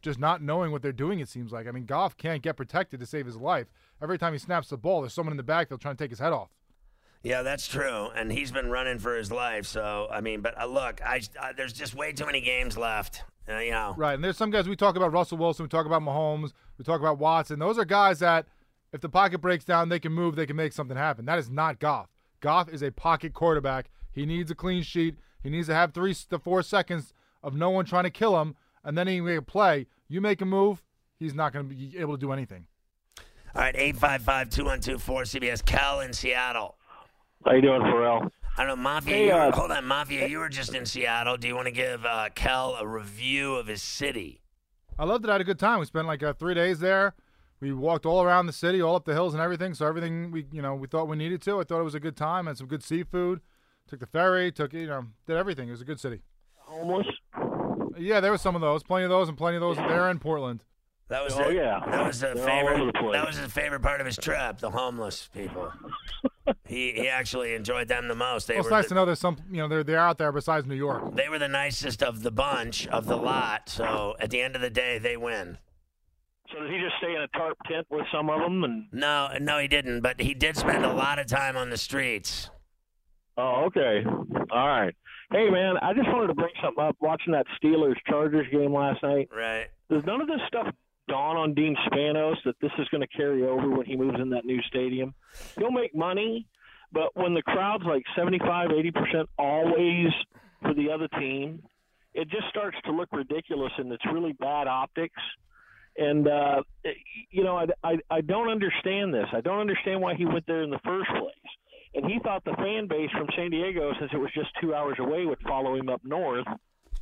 just 0.01 0.21
not 0.21 0.41
knowing 0.41 0.71
what 0.71 0.83
they're 0.83 0.93
doing. 0.93 1.19
It 1.19 1.29
seems 1.29 1.51
like. 1.51 1.67
I 1.67 1.73
mean, 1.73 1.85
Goff 1.85 2.17
can't 2.17 2.43
get 2.43 2.57
protected 2.57 3.01
to 3.01 3.07
save 3.07 3.27
his 3.27 3.37
life. 3.37 3.67
Every 4.01 4.19
time 4.19 4.35
he 4.35 4.39
snaps 4.39 4.69
the 4.69 4.77
ball, 4.77 5.01
there's 5.01 5.13
someone 5.13 5.33
in 5.33 5.37
the 5.37 5.43
backfield 5.43 5.81
trying 5.81 5.97
to 5.97 6.05
take 6.05 6.11
his 6.11 6.21
head 6.21 6.33
off. 6.33 6.51
Yeah, 7.23 7.43
that's 7.43 7.69
true, 7.69 8.09
and 8.17 8.33
he's 8.33 8.51
been 8.51 8.69
running 8.69 8.99
for 8.99 9.17
his 9.17 9.31
life. 9.31 9.67
So 9.67 10.09
I 10.11 10.21
mean, 10.21 10.41
but 10.41 10.61
uh, 10.61 10.67
look, 10.67 11.01
I 11.05 11.21
uh, 11.41 11.53
there's 11.57 11.73
just 11.73 11.95
way 11.95 12.13
too 12.13 12.27
many 12.27 12.41
games 12.41 12.77
left. 12.77 13.23
Uh, 13.49 13.59
you 13.59 13.73
know, 13.73 13.95
Right, 13.97 14.15
and 14.15 14.23
there's 14.23 14.37
some 14.37 14.51
guys 14.51 14.69
we 14.69 14.77
talk 14.77 14.97
about 14.97 15.13
Russell 15.13 15.37
Wilson, 15.37 15.65
we 15.65 15.69
talk 15.69 15.85
about 15.87 16.03
Mahomes, 16.03 16.53
we 16.79 16.85
talk 16.85 17.01
about 17.01 17.19
Watson. 17.19 17.59
Those 17.59 17.77
are 17.77 17.85
guys 17.85 18.21
that 18.21 18.47
if 18.93 19.01
the 19.01 19.09
pocket 19.09 19.41
breaks 19.41 19.65
down, 19.65 19.89
they 19.89 19.99
can 19.99 20.13
move, 20.13 20.37
they 20.37 20.47
can 20.47 20.55
make 20.55 20.73
something 20.73 20.97
happen. 20.97 21.25
That 21.25 21.39
is 21.39 21.51
not 21.51 21.81
Goff. 21.81 22.09
Goff 22.41 22.69
is 22.69 22.83
a 22.83 22.91
pocket 22.93 23.35
quarterback. 23.35 23.91
He 24.13 24.27
needs 24.27 24.51
a 24.51 24.55
clean 24.55 24.83
sheet. 24.83 25.17
He 25.43 25.51
needs 25.51 25.67
to 25.69 25.75
have 25.75 25.93
three 25.93 26.15
to 26.31 26.39
four 26.39 26.63
seconds 26.63 27.13
of 27.43 27.55
no 27.57 27.71
one 27.71 27.85
trying 27.85 28.05
to 28.05 28.11
kill 28.11 28.41
him, 28.41 28.55
and 28.85 28.97
then 28.97 29.09
he 29.09 29.17
can 29.17 29.25
make 29.25 29.39
a 29.39 29.43
play. 29.43 29.87
You 30.09 30.21
make 30.21 30.41
a 30.41 30.45
move, 30.47 30.83
he's 31.19 31.35
not 31.35 31.53
going 31.53 31.69
to 31.69 31.75
be 31.75 31.99
able 31.99 32.15
to 32.17 32.21
do 32.21 32.31
anything. 32.31 32.67
all 33.55 33.63
right, 33.63 33.75
eight 33.77 33.97
five 33.97 34.23
five 34.23 34.51
two 34.51 34.67
one 34.67 34.81
two 34.81 34.99
four 34.99 35.23
CBS. 35.23 35.65
Cal 35.65 36.01
in 36.01 36.13
Seattle. 36.13 36.77
How 37.45 37.55
you 37.55 37.63
doing, 37.63 37.83
Ferrall? 37.83 38.31
I 38.57 38.65
don't 38.65 38.77
know, 38.77 38.83
Mafia. 38.83 39.15
Hey, 39.15 39.27
you 39.27 39.33
were, 39.33 39.41
uh, 39.41 39.53
hold 39.53 39.71
on, 39.71 39.85
Mafia. 39.85 40.29
You 40.29 40.39
were 40.39 40.49
just 40.49 40.75
in 40.75 40.87
Seattle. 40.87 41.37
Do 41.37 41.49
you 41.49 41.57
want 41.57 41.67
to 41.67 41.73
give 41.73 42.05
uh, 42.05 42.29
Cal 42.35 42.77
a 42.79 42.87
review 42.87 43.55
of 43.55 43.67
his 43.67 43.83
city? 43.83 44.43
I 44.99 45.05
loved 45.05 45.25
it. 45.25 45.31
I 45.31 45.33
had 45.33 45.41
a 45.41 45.45
good 45.45 45.59
time. 45.59 45.81
We 45.81 45.87
spent 45.87 46.07
like 46.07 46.23
uh, 46.23 46.35
three 46.35 46.55
days 46.55 46.79
there. 46.79 47.15
We 47.61 47.73
walked 47.73 48.07
all 48.07 48.23
around 48.23 48.47
the 48.47 48.53
city, 48.53 48.81
all 48.81 48.95
up 48.95 49.05
the 49.05 49.15
hills 49.15 49.35
and 49.35 49.43
everything. 49.43 49.75
So 49.75 49.87
everything 49.87 50.31
we, 50.31 50.47
you 50.53 50.63
know, 50.63 50.75
we 50.75 50.87
thought 50.87 51.09
we 51.09 51.17
needed 51.17 51.43
to. 51.43 51.61
I 51.61 51.65
thought 51.65 51.81
it 51.81 51.85
was 51.85 51.95
a 51.95 52.01
good 52.01 52.17
time. 52.17 52.47
Had 52.47 52.59
some 52.59 52.67
good 52.67 52.83
seafood. 52.83 53.41
Took 53.89 54.01
the 54.01 54.07
ferry. 54.07 54.53
Took, 54.53 54.73
you 54.73 54.87
know, 54.87 55.07
did 55.27 55.37
everything. 55.37 55.69
It 55.69 55.73
was 55.73 55.81
a 55.81 55.87
good 55.87 56.01
city. 56.01 56.21
Homeless? 56.59 57.07
Yeah, 57.97 58.21
there 58.21 58.33
was 58.33 58.41
some 58.41 58.55
of 58.55 58.61
those. 58.61 58.83
Plenty 58.83 59.05
of 59.05 59.11
those, 59.11 59.29
and 59.29 59.37
plenty 59.37 59.57
of 59.57 59.61
those 59.61 59.77
there 59.77 60.11
in 60.11 60.19
Portland. 60.19 60.65
That 61.13 61.23
was 61.25 61.35
Oh, 61.39 61.45
the, 61.49 61.55
yeah. 61.55 61.79
That 61.91 62.07
was 62.07 62.21
the 62.21 62.29
They're 62.35 62.39
all 62.39 62.47
favorite. 62.67 62.75
over 62.81 62.87
the 62.87 62.93
place. 62.99 63.13
That 63.13 63.27
was 63.27 63.37
his 63.37 63.53
favorite 63.53 63.81
part 63.83 64.01
of 64.01 64.07
his 64.07 64.17
trip. 64.17 64.59
The 64.59 64.71
homeless 64.71 65.29
people. 65.35 65.71
he 66.67 66.93
he 66.93 67.07
actually 67.09 67.55
enjoyed 67.55 67.89
them 67.89 68.09
the 68.09 68.15
most. 68.15 68.47
They 68.47 68.55
Well, 68.55 68.61
it's 68.63 68.71
were 68.71 68.77
nice 68.79 68.85
the, 68.85 68.89
to 68.91 68.95
know 68.95 69.05
there's 69.05 69.19
some, 69.21 69.37
you 69.51 69.59
know, 69.59 69.69
they're 69.69 69.85
they're 69.85 69.99
out 69.99 70.17
there 70.17 70.33
besides 70.33 70.67
New 70.67 70.75
York. 70.75 71.15
they 71.15 71.29
were 71.29 71.39
the 71.39 71.49
nicest 71.49 72.03
of 72.03 72.23
the 72.23 72.31
bunch 72.31 72.87
of 72.89 73.05
the 73.07 73.17
lot. 73.17 73.69
So 73.69 74.17
at 74.21 74.31
the 74.31 74.41
end 74.41 74.57
of 74.57 74.63
the 74.63 74.71
day, 74.71 74.97
they 74.99 75.17
win. 75.19 75.59
So 76.51 76.61
did 76.61 76.71
he 76.71 76.79
just 76.81 76.97
stay 76.97 77.15
in 77.15 77.21
a 77.21 77.29
tarp 77.29 77.59
tent 77.69 77.87
with 77.91 78.07
some 78.11 78.31
of 78.31 78.41
them? 78.41 78.65
And 78.65 78.87
No, 78.91 79.29
no, 79.41 79.59
he 79.59 79.69
didn't. 79.69 80.01
But 80.01 80.19
he 80.21 80.33
did 80.33 80.57
spend 80.57 80.85
a 80.85 80.93
lot 80.95 81.19
of 81.19 81.27
time 81.27 81.57
on 81.59 81.69
the 81.71 81.79
streets. 81.79 82.49
oh, 83.37 83.65
okay, 83.67 84.03
all 84.51 84.69
right. 84.69 84.95
Hey, 85.31 85.49
man, 85.51 85.77
I 85.81 85.95
just 85.95 86.09
wanted 86.09 86.27
to 86.29 86.35
bring 86.35 86.53
something 86.63 86.83
up. 86.85 86.97
Watching 87.01 87.33
that 87.33 87.47
Steelers 87.63 87.97
Chargers 88.09 88.47
game 88.51 88.73
last 88.75 89.03
night, 89.03 89.29
Right. 89.35 89.69
does 89.91 90.05
none 90.05 90.21
of 90.21 90.27
this 90.29 90.41
stuff 90.47 90.67
dawn 91.09 91.37
on 91.37 91.55
Dean 91.55 91.77
Spanos 91.87 92.37
that 92.45 92.57
this 92.61 92.73
is 92.79 92.89
going 92.89 93.01
to 93.01 93.17
carry 93.17 93.45
over 93.45 93.69
when 93.69 93.87
he 93.87 93.97
moves 93.97 94.19
in 94.21 94.31
that 94.31 94.45
new 94.45 94.61
stadium? 94.63 95.15
He'll 95.59 95.71
make 95.71 95.95
money, 95.95 96.47
but 96.93 97.17
when 97.17 97.35
the 97.35 97.43
crowd's 97.43 97.85
like 97.85 98.03
75, 98.17 98.71
80 98.71 98.91
percent 98.91 99.29
always 99.39 100.09
for 100.61 100.75
the 100.75 100.91
other 100.91 101.09
team, 101.09 101.63
it 102.15 102.29
just 102.29 102.49
starts 102.51 102.77
to 102.85 102.93
look 102.93 103.09
ridiculous, 103.13 103.73
and 103.79 103.93
it's 103.93 104.05
really 104.13 104.33
bad 104.33 104.67
optics. 104.67 105.21
And 105.97 106.27
uh, 106.27 106.63
you 107.31 107.45
know, 107.45 107.57
I, 107.57 107.67
I 107.85 107.99
I 108.11 108.21
don't 108.23 108.49
understand 108.49 109.13
this. 109.13 109.27
I 109.33 109.41
don't 109.41 109.61
understand 109.61 110.01
why 110.01 110.15
he 110.15 110.25
went 110.25 110.47
there 110.47 110.63
in 110.63 110.71
the 110.71 110.81
first 110.85 111.11
place. 111.11 111.53
And 111.95 112.07
he 112.07 112.19
thought 112.21 112.45
the 112.45 112.55
fan 112.55 112.87
base 112.89 113.11
from 113.11 113.27
San 113.37 113.51
Diego, 113.51 113.93
since 113.99 114.11
it 114.15 114.17
was 114.17 114.31
just 114.35 114.49
two 114.61 114.75
hours 114.75 114.97
away, 114.99 115.27
would 115.27 115.41
follow 115.47 115.75
him 115.75 115.91
up 115.91 116.01
north, 116.05 116.47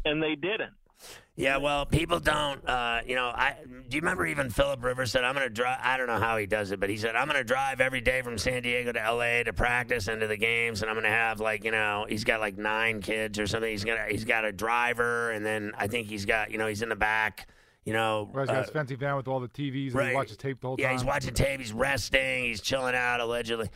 and 0.04 0.20
they 0.20 0.34
didn't. 0.34 0.74
Yeah, 1.36 1.56
well, 1.56 1.86
people 1.86 2.20
don't. 2.20 2.68
Uh, 2.68 3.00
you 3.06 3.14
know, 3.14 3.28
I 3.28 3.56
do 3.64 3.96
you 3.96 4.02
remember 4.02 4.26
even 4.26 4.50
Philip 4.50 4.84
Rivers 4.84 5.10
said, 5.10 5.24
"I'm 5.24 5.34
going 5.34 5.46
to 5.46 5.52
drive." 5.52 5.78
I 5.82 5.96
don't 5.96 6.06
know 6.06 6.18
how 6.18 6.36
he 6.36 6.46
does 6.46 6.70
it, 6.70 6.80
but 6.80 6.90
he 6.90 6.98
said, 6.98 7.16
"I'm 7.16 7.26
going 7.26 7.38
to 7.38 7.44
drive 7.44 7.80
every 7.80 8.02
day 8.02 8.20
from 8.20 8.36
San 8.36 8.62
Diego 8.62 8.92
to 8.92 9.02
L.A. 9.02 9.42
to 9.44 9.52
practice 9.52 10.08
and 10.08 10.20
to 10.20 10.26
the 10.26 10.36
games, 10.36 10.82
and 10.82 10.90
I'm 10.90 10.96
going 10.96 11.04
to 11.04 11.10
have 11.10 11.40
like 11.40 11.64
you 11.64 11.70
know, 11.70 12.04
he's 12.08 12.24
got 12.24 12.40
like 12.40 12.58
nine 12.58 13.00
kids 13.00 13.38
or 13.38 13.46
something. 13.46 13.70
He's 13.70 13.84
gonna 13.84 14.06
he's 14.10 14.24
got 14.24 14.44
a 14.44 14.52
driver, 14.52 15.30
and 15.30 15.44
then 15.44 15.72
I 15.78 15.86
think 15.86 16.08
he's 16.08 16.26
got 16.26 16.50
you 16.50 16.58
know 16.58 16.66
he's 16.66 16.82
in 16.82 16.88
the 16.90 16.96
back." 16.96 17.48
You 17.86 17.94
know, 17.94 18.28
Right, 18.34 18.42
he's 18.42 18.50
got 18.50 18.58
uh, 18.58 18.62
his 18.62 18.70
fancy 18.70 18.94
van 18.94 19.16
with 19.16 19.26
all 19.26 19.40
the 19.40 19.48
TVs 19.48 19.86
and 19.86 19.94
right. 19.94 20.10
he 20.10 20.14
watches 20.14 20.36
tape 20.36 20.60
the 20.60 20.66
whole 20.66 20.76
yeah, 20.78 20.88
time. 20.88 20.92
Yeah, 20.92 20.98
he's 20.98 21.06
watching 21.06 21.32
tape. 21.32 21.60
He's 21.60 21.72
resting. 21.72 22.44
He's 22.44 22.60
chilling 22.60 22.94
out. 22.94 23.20
Allegedly, 23.20 23.70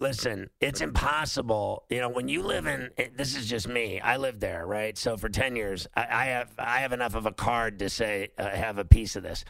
listen, 0.00 0.50
it's 0.60 0.80
impossible. 0.80 1.84
You 1.88 2.00
know, 2.00 2.08
when 2.08 2.28
you 2.28 2.42
live 2.42 2.66
in 2.66 2.90
this 3.16 3.36
is 3.36 3.48
just 3.48 3.68
me. 3.68 4.00
I 4.00 4.16
lived 4.16 4.40
there, 4.40 4.66
right? 4.66 4.98
So 4.98 5.16
for 5.16 5.28
ten 5.28 5.54
years, 5.54 5.86
I, 5.94 6.06
I 6.10 6.24
have 6.26 6.50
I 6.58 6.78
have 6.78 6.92
enough 6.92 7.14
of 7.14 7.26
a 7.26 7.32
card 7.32 7.78
to 7.80 7.90
say 7.90 8.30
uh, 8.38 8.48
have 8.48 8.78
a 8.78 8.84
piece 8.84 9.14
of 9.16 9.22
this. 9.22 9.44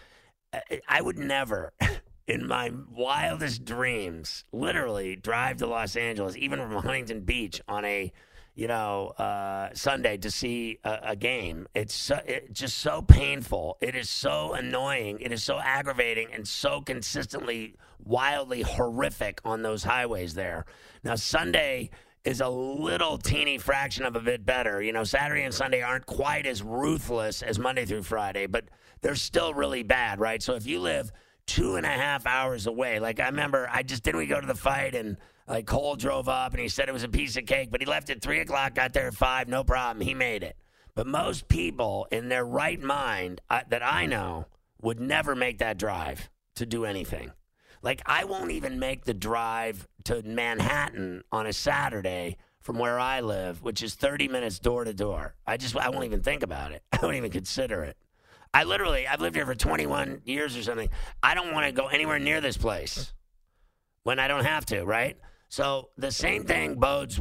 I, 0.53 0.81
I 0.89 1.01
would 1.01 1.19
never. 1.19 1.73
In 2.27 2.47
my 2.47 2.71
wildest 2.93 3.65
dreams, 3.65 4.45
literally 4.53 5.17
drive 5.17 5.57
to 5.57 5.67
Los 5.67 5.97
Angeles, 5.97 6.37
even 6.37 6.61
from 6.61 6.75
Huntington 6.75 7.23
Beach, 7.23 7.61
on 7.67 7.85
a 7.85 8.13
you 8.55 8.69
know, 8.69 9.09
uh, 9.19 9.71
Sunday 9.75 10.17
to 10.19 10.31
see 10.31 10.79
a, 10.85 10.99
a 11.03 11.17
game. 11.17 11.67
It's 11.75 11.95
so, 11.95 12.21
it's 12.27 12.59
just 12.59 12.79
so 12.79 13.03
painful. 13.03 13.79
It 13.81 13.95
is 13.95 14.11
so 14.11 14.55
annoying. 14.55 15.19
It 15.21 15.33
is 15.33 15.43
so 15.43 15.59
aggravating 15.59 16.29
and 16.33 16.47
so 16.47 16.81
consistently 16.81 17.77
wildly 18.05 18.63
horrific 18.63 19.41
on 19.45 19.63
those 19.63 19.85
highways 19.85 20.35
there. 20.35 20.67
Now 21.05 21.15
Sunday 21.15 21.91
is 22.25 22.41
a 22.41 22.49
little 22.49 23.17
teeny 23.17 23.57
fraction 23.59 24.05
of 24.05 24.15
a 24.15 24.21
bit 24.21 24.45
better. 24.45 24.83
You 24.83 24.93
know, 24.93 25.05
Saturday 25.05 25.45
and 25.45 25.55
Sunday 25.55 25.81
aren't 25.83 26.07
quite 26.07 26.47
as 26.47 26.63
ruthless 26.63 27.43
as 27.43 27.59
Monday 27.59 27.87
through 27.87 28.03
Friday, 28.03 28.47
but 28.47 28.65
they're 29.01 29.15
still 29.15 29.55
really 29.55 29.83
bad, 29.83 30.21
right? 30.21 30.43
So 30.43 30.55
if 30.55 30.67
you 30.67 30.81
live 30.81 31.13
two 31.47 31.77
and 31.77 31.87
a 31.87 31.91
half 31.91 32.27
hours 32.27 32.67
away, 32.67 32.99
like 33.01 33.21
I 33.21 33.27
remember, 33.27 33.69
I 33.73 33.83
just 33.83 34.03
didn't 34.03 34.19
we 34.19 34.27
go 34.27 34.41
to 34.41 34.47
the 34.47 34.55
fight 34.55 34.95
and 34.95 35.17
like 35.49 35.67
Cole 35.67 35.97
drove 35.97 36.29
up 36.29 36.53
and 36.53 36.61
he 36.61 36.69
said 36.69 36.89
it 36.89 36.93
was 36.93 37.03
a 37.03 37.09
piece 37.09 37.37
of 37.37 37.47
cake, 37.47 37.71
but 37.71 37.81
he 37.81 37.87
left 37.87 38.11
at 38.11 38.23
three 38.23 38.41
o'clock, 38.41 38.75
got 38.75 38.93
there 38.93 39.09
at 39.09 39.15
five, 39.15 39.49
no 39.49 39.65
problem. 39.65 40.07
He 40.07 40.15
made 40.15 40.43
it. 40.43 40.57
But 40.95 41.07
most 41.07 41.49
people 41.49 42.07
in 42.11 42.29
their 42.29 42.45
right 42.45 42.81
mind 42.81 43.41
uh, 43.49 43.61
that 43.69 43.83
I 43.83 44.07
know 44.07 44.47
would 44.83 45.01
never 45.01 45.35
make 45.35 45.59
that 45.59 45.79
drive 45.79 46.31
to 46.57 46.67
do 46.67 46.85
anything. 46.85 47.33
Like 47.83 48.03
I 48.07 48.25
won't 48.25 48.51
even 48.51 48.79
make 48.79 49.05
the 49.05 49.15
drive 49.15 49.89
to 50.05 50.23
Manhattan 50.23 51.23
on 51.33 51.47
a 51.47 51.53
Saturday 51.53 52.37
from 52.61 52.79
where 52.79 52.99
I 52.99 53.21
live, 53.21 53.63
which 53.63 53.83
is 53.83 53.95
30 53.95 54.29
minutes 54.29 54.59
door 54.59 54.85
to 54.85 54.93
door. 54.93 55.35
I 55.47 55.57
just 55.57 55.77
I 55.77 55.89
won't 55.89 56.05
even 56.05 56.23
think 56.23 56.43
about 56.43 56.73
it. 56.73 56.83
I 56.93 56.99
won't 57.03 57.17
even 57.17 57.31
consider 57.31 57.83
it. 57.83 57.97
I 58.53 58.65
literally 58.65 59.07
I've 59.07 59.21
lived 59.21 59.37
here 59.37 59.47
for 59.47 59.55
21 59.55 60.23
years 60.25 60.57
or 60.57 60.63
something. 60.63 60.89
I 61.23 61.35
don't 61.35 61.53
want 61.53 61.67
to 61.67 61.73
go 61.73 61.89
anywhere 61.89 62.19
near 62.19 62.41
this 62.41 62.57
place 62.57 63.13
when 64.03 64.19
I 64.19 64.29
don't 64.29 64.45
have 64.45 64.67
to, 64.67 64.85
right? 64.85 65.17
So 65.49 65.91
the 65.97 66.13
same 66.13 66.45
thing 66.45 66.77
bodes 66.77 67.21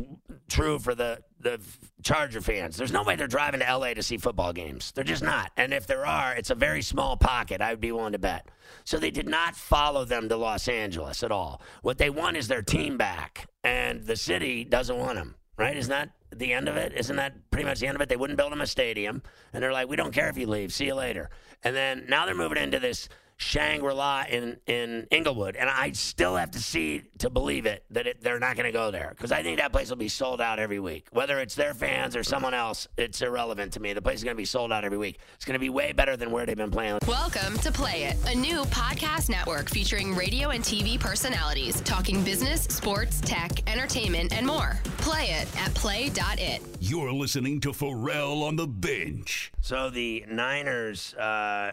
true 0.50 0.80
for 0.80 0.94
the 0.96 1.20
the 1.40 1.60
Charger 2.04 2.42
fans. 2.42 2.76
There's 2.76 2.92
no 2.92 3.04
way 3.04 3.16
they're 3.16 3.28
driving 3.28 3.62
to 3.62 3.78
LA 3.78 3.94
to 3.94 4.04
see 4.04 4.18
football 4.18 4.52
games. 4.54 4.92
They're 4.92 5.04
just 5.04 5.24
not. 5.24 5.52
And 5.58 5.74
if 5.74 5.88
there 5.88 6.06
are, 6.06 6.36
it's 6.36 6.50
a 6.50 6.56
very 6.56 6.82
small 6.82 7.16
pocket. 7.16 7.62
I 7.62 7.72
would 7.72 7.80
be 7.80 7.92
willing 7.92 8.12
to 8.12 8.20
bet. 8.20 8.50
So 8.84 8.98
they 8.98 9.12
did 9.12 9.28
not 9.28 9.56
follow 9.56 10.06
them 10.06 10.28
to 10.30 10.36
Los 10.36 10.68
Angeles 10.68 11.24
at 11.24 11.32
all. 11.32 11.62
What 11.82 11.98
they 11.98 12.10
want 12.10 12.38
is 12.38 12.48
their 12.48 12.62
team 12.62 12.98
back, 12.98 13.48
and 13.64 14.06
the 14.06 14.18
city 14.18 14.66
doesn't 14.66 14.98
want 14.98 15.16
them. 15.16 15.36
Right? 15.60 15.76
Isn't 15.76 15.90
that 15.90 16.12
the 16.34 16.54
end 16.54 16.70
of 16.70 16.78
it? 16.78 16.94
Isn't 16.94 17.18
that 17.18 17.34
pretty 17.52 17.66
much 17.66 17.82
the 17.82 17.88
end 17.88 17.96
of 17.96 18.02
it? 18.02 18.08
They 18.08 18.16
wouldn't 18.16 18.38
build 18.38 18.54
them 18.54 18.62
a 18.62 18.66
stadium, 18.66 19.22
and 19.52 19.62
they're 19.62 19.74
like, 19.74 19.90
"We 19.90 19.98
don't 19.98 20.14
care 20.14 20.30
if 20.30 20.38
you 20.38 20.48
leave. 20.48 20.72
See 20.72 20.86
you 20.86 20.96
later." 20.96 21.30
And 21.66 21.76
then 21.76 22.06
now 22.08 22.26
they're 22.26 22.34
moving 22.34 22.64
into 22.64 22.80
this 22.80 23.10
Shangri-La 23.40 24.26
in 24.30 24.58
in 24.68 25.08
Inglewood, 25.12 25.56
and 25.56 25.70
I 25.70 25.94
still 25.94 26.36
have 26.36 26.52
to 26.52 26.60
see 26.60 27.04
to 27.20 27.30
believe 27.30 27.66
it 27.66 27.84
that 27.90 28.06
it, 28.06 28.22
they're 28.22 28.40
not 28.40 28.56
going 28.56 28.66
to 28.66 28.72
go 28.72 28.92
there 28.92 29.14
because 29.16 29.32
I 29.32 29.42
think 29.42 29.60
that 29.60 29.72
place 29.72 29.90
will 29.90 29.98
be 29.98 30.10
sold 30.10 30.42
out 30.42 30.60
every 30.60 30.80
week. 30.80 31.08
Whether 31.12 31.40
it's 31.40 31.56
their 31.56 31.74
fans 31.74 32.16
or 32.16 32.24
someone 32.24 32.54
else, 32.54 32.88
it's 32.98 33.22
irrelevant 33.22 33.74
to 33.74 33.80
me. 33.80 33.94
The 33.94 34.02
place 34.02 34.18
is 34.18 34.24
going 34.26 34.36
to 34.36 34.42
be 34.42 34.46
sold 34.46 34.74
out 34.74 34.84
every 34.84 34.98
week. 34.98 35.20
It's 35.36 35.46
going 35.46 35.54
to 35.54 35.60
be 35.60 35.70
way 35.70 35.94
better 35.94 36.18
than 36.18 36.32
where 36.32 36.46
they've 36.46 36.58
been 36.58 36.70
playing. 36.70 37.00
Welcome 37.08 37.58
to 37.60 37.72
Play 37.72 38.04
It, 38.04 38.18
a 38.28 38.36
new 38.36 38.64
podcast 38.66 39.30
network 39.30 39.70
featuring 39.70 40.14
radio 40.14 40.50
and 40.50 40.64
TV 40.64 41.00
personalities 41.00 41.80
talking 41.82 42.24
business, 42.24 42.64
sports, 42.64 43.22
tech, 43.22 43.68
entertainment, 43.72 44.34
and 44.34 44.46
more. 44.46 44.80
Play 44.98 45.30
it 45.30 45.48
at 45.58 45.74
play.it. 45.76 46.62
You're 46.82 47.14
listening 47.14 47.62
to 47.62 47.72
Ferrall 47.72 48.44
on 48.44 48.58
the 48.58 48.68
bench. 48.68 49.52
So 49.62 49.90
the 49.90 50.26
Niners, 50.30 51.14
uh, 51.16 51.72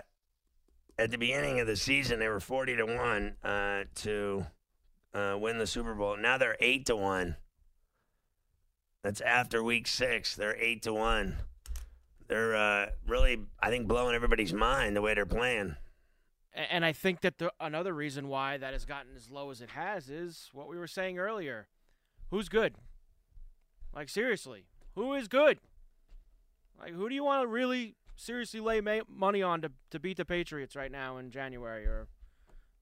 at 0.98 1.10
the 1.10 1.18
beginning 1.18 1.60
of 1.60 1.66
the 1.66 1.76
season, 1.76 2.18
they 2.18 2.28
were 2.28 2.40
forty 2.40 2.76
to 2.76 2.84
one 2.84 3.36
uh, 3.44 3.84
to 3.96 4.46
uh, 5.14 5.36
win 5.38 5.58
the 5.58 5.66
Super 5.66 5.94
Bowl. 5.94 6.16
Now 6.16 6.38
they're 6.38 6.56
eight 6.60 6.86
to 6.86 6.96
one. 6.96 7.36
That's 9.02 9.20
after 9.20 9.62
Week 9.62 9.86
Six. 9.86 10.34
They're 10.34 10.56
eight 10.56 10.82
to 10.82 10.92
one. 10.92 11.36
They're 12.28 12.56
uh, 12.56 12.86
really, 13.06 13.40
I 13.60 13.70
think, 13.70 13.86
blowing 13.86 14.14
everybody's 14.14 14.52
mind 14.52 14.96
the 14.96 15.02
way 15.02 15.14
they're 15.14 15.26
playing. 15.26 15.76
And 16.52 16.84
I 16.84 16.92
think 16.92 17.20
that 17.20 17.38
the, 17.38 17.52
another 17.60 17.92
reason 17.92 18.28
why 18.28 18.56
that 18.56 18.72
has 18.72 18.84
gotten 18.84 19.12
as 19.14 19.30
low 19.30 19.50
as 19.50 19.60
it 19.60 19.70
has 19.70 20.08
is 20.08 20.48
what 20.52 20.68
we 20.68 20.78
were 20.78 20.86
saying 20.86 21.18
earlier. 21.18 21.68
Who's 22.30 22.48
good? 22.48 22.74
Like 23.94 24.08
seriously, 24.08 24.64
who 24.94 25.14
is 25.14 25.28
good? 25.28 25.58
Like 26.80 26.92
who 26.92 27.08
do 27.08 27.14
you 27.14 27.22
want 27.22 27.42
to 27.42 27.46
really 27.46 27.94
seriously 28.16 28.60
lay 28.60 28.80
ma- 28.80 29.00
money 29.08 29.42
on 29.42 29.62
to 29.62 29.70
to 29.90 30.00
beat 30.00 30.16
the 30.16 30.24
Patriots 30.24 30.74
right 30.74 30.90
now 30.90 31.18
in 31.18 31.30
January 31.30 31.84
or 31.86 32.08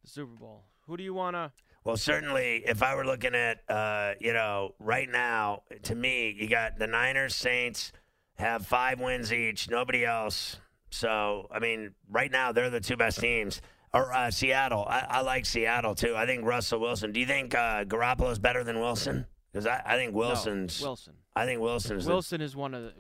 the 0.03 0.11
Super 0.11 0.35
Bowl? 0.35 0.65
Who 0.87 0.97
do 0.97 1.03
you 1.03 1.15
want 1.15 1.35
to? 1.37 1.53
Well, 1.85 1.97
certainly, 1.99 2.63
if 2.67 2.83
I 2.83 2.95
were 2.95 3.05
looking 3.05 3.35
at, 3.35 3.59
uh, 3.69 4.15
you 4.19 4.33
know, 4.33 4.75
right 4.79 5.09
now, 5.09 5.63
to 5.83 5.95
me, 5.95 6.35
you 6.39 6.49
got 6.49 6.79
the 6.79 6.87
Niners, 6.87 7.35
Saints 7.35 7.93
have 8.37 8.67
five 8.67 9.01
wins 9.01 9.33
each, 9.33 9.69
nobody 9.69 10.05
else. 10.05 10.57
So, 10.91 11.47
I 11.53 11.59
mean, 11.59 11.91
right 12.09 12.31
now, 12.31 12.53
they're 12.53 12.71
the 12.71 12.81
two 12.81 12.97
best 12.97 13.21
teams. 13.21 13.61
Or 13.93 14.13
uh, 14.13 14.31
Seattle. 14.31 14.87
I, 14.89 15.07
I 15.09 15.21
like 15.21 15.45
Seattle, 15.47 15.95
too. 15.95 16.17
I 16.17 16.25
think 16.27 16.45
Russell 16.45 16.81
Wilson. 16.81 17.13
Do 17.13 17.21
you 17.21 17.27
think 17.27 17.55
uh, 17.55 17.85
Garoppolo's 17.85 18.39
better 18.39 18.65
than 18.65 18.81
Wilson? 18.81 19.27
Because 19.53 19.67
I, 19.67 19.83
I 19.85 19.97
think 19.97 20.15
Wilson's. 20.15 20.81
No, 20.81 20.89
Wilson. 20.89 21.15
I 21.37 21.45
think 21.47 21.61
Wilson's. 21.61 22.05
the- 22.07 22.11
Wilson 22.13 22.41
is 22.41 22.57
one 22.57 22.75
of 22.75 22.83
the. 22.83 22.93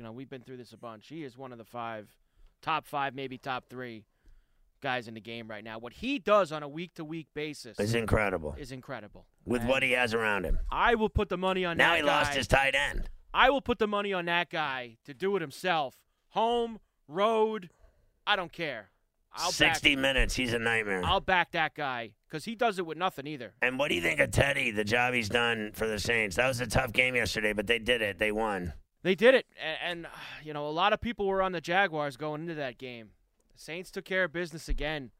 You 0.00 0.06
know, 0.06 0.12
we've 0.12 0.30
been 0.30 0.40
through 0.40 0.56
this 0.56 0.72
a 0.72 0.78
bunch. 0.78 1.08
He 1.08 1.24
is 1.24 1.36
one 1.36 1.52
of 1.52 1.58
the 1.58 1.64
five, 1.64 2.08
top 2.62 2.86
five, 2.86 3.14
maybe 3.14 3.36
top 3.36 3.66
three 3.68 4.06
guys 4.80 5.08
in 5.08 5.12
the 5.12 5.20
game 5.20 5.46
right 5.46 5.62
now. 5.62 5.78
What 5.78 5.92
he 5.92 6.18
does 6.18 6.52
on 6.52 6.62
a 6.62 6.68
week 6.68 6.94
to 6.94 7.04
week 7.04 7.26
basis 7.34 7.78
is 7.78 7.94
incredible 7.94 8.54
is 8.56 8.72
incredible. 8.72 9.26
with 9.44 9.60
And 9.60 9.68
what 9.68 9.82
he 9.82 9.92
has 9.92 10.14
around 10.14 10.46
him. 10.46 10.58
I 10.70 10.94
will 10.94 11.10
put 11.10 11.28
the 11.28 11.36
money 11.36 11.66
on 11.66 11.76
Now 11.76 11.96
he 11.96 12.00
guy. 12.00 12.06
lost 12.06 12.32
his 12.32 12.46
tight 12.46 12.74
end. 12.74 13.10
I 13.34 13.50
will 13.50 13.60
put 13.60 13.78
the 13.78 13.86
money 13.86 14.14
on 14.14 14.24
that 14.24 14.48
guy 14.48 14.96
to 15.04 15.12
do 15.12 15.36
it 15.36 15.42
himself. 15.42 15.96
Home, 16.30 16.80
road, 17.06 17.68
I 18.26 18.36
don't 18.36 18.52
care. 18.52 18.88
I'll 19.34 19.52
60 19.52 19.96
back, 19.96 20.00
minutes. 20.00 20.34
He's 20.34 20.54
a 20.54 20.58
nightmare. 20.58 21.02
I'll 21.04 21.20
back 21.20 21.52
that 21.52 21.74
guy 21.74 22.12
because 22.26 22.46
he 22.46 22.54
does 22.54 22.78
it 22.78 22.86
with 22.86 22.96
nothing 22.96 23.26
either. 23.26 23.52
And 23.60 23.78
what 23.78 23.90
do 23.90 23.96
you 23.96 24.00
think 24.00 24.18
of 24.18 24.30
Teddy, 24.30 24.70
the 24.70 24.82
job 24.82 25.12
he's 25.12 25.28
done 25.28 25.72
for 25.74 25.86
the 25.86 25.98
Saints? 25.98 26.36
That 26.36 26.48
was 26.48 26.58
a 26.62 26.66
tough 26.66 26.94
game 26.94 27.14
yesterday, 27.14 27.52
but 27.52 27.66
they 27.66 27.78
did 27.78 28.00
it. 28.00 28.18
They 28.18 28.32
won. 28.32 28.72
They 29.02 29.14
did 29.14 29.34
it, 29.34 29.46
and, 29.60 30.04
and 30.04 30.12
you 30.44 30.52
know 30.52 30.66
a 30.66 30.70
lot 30.70 30.92
of 30.92 31.00
people 31.00 31.26
were 31.26 31.42
on 31.42 31.52
the 31.52 31.60
Jaguars 31.60 32.16
going 32.16 32.42
into 32.42 32.54
that 32.54 32.78
game. 32.78 33.10
Saints 33.56 33.90
took 33.90 34.04
care 34.04 34.24
of 34.24 34.32
business 34.32 34.68
again. 34.68 35.10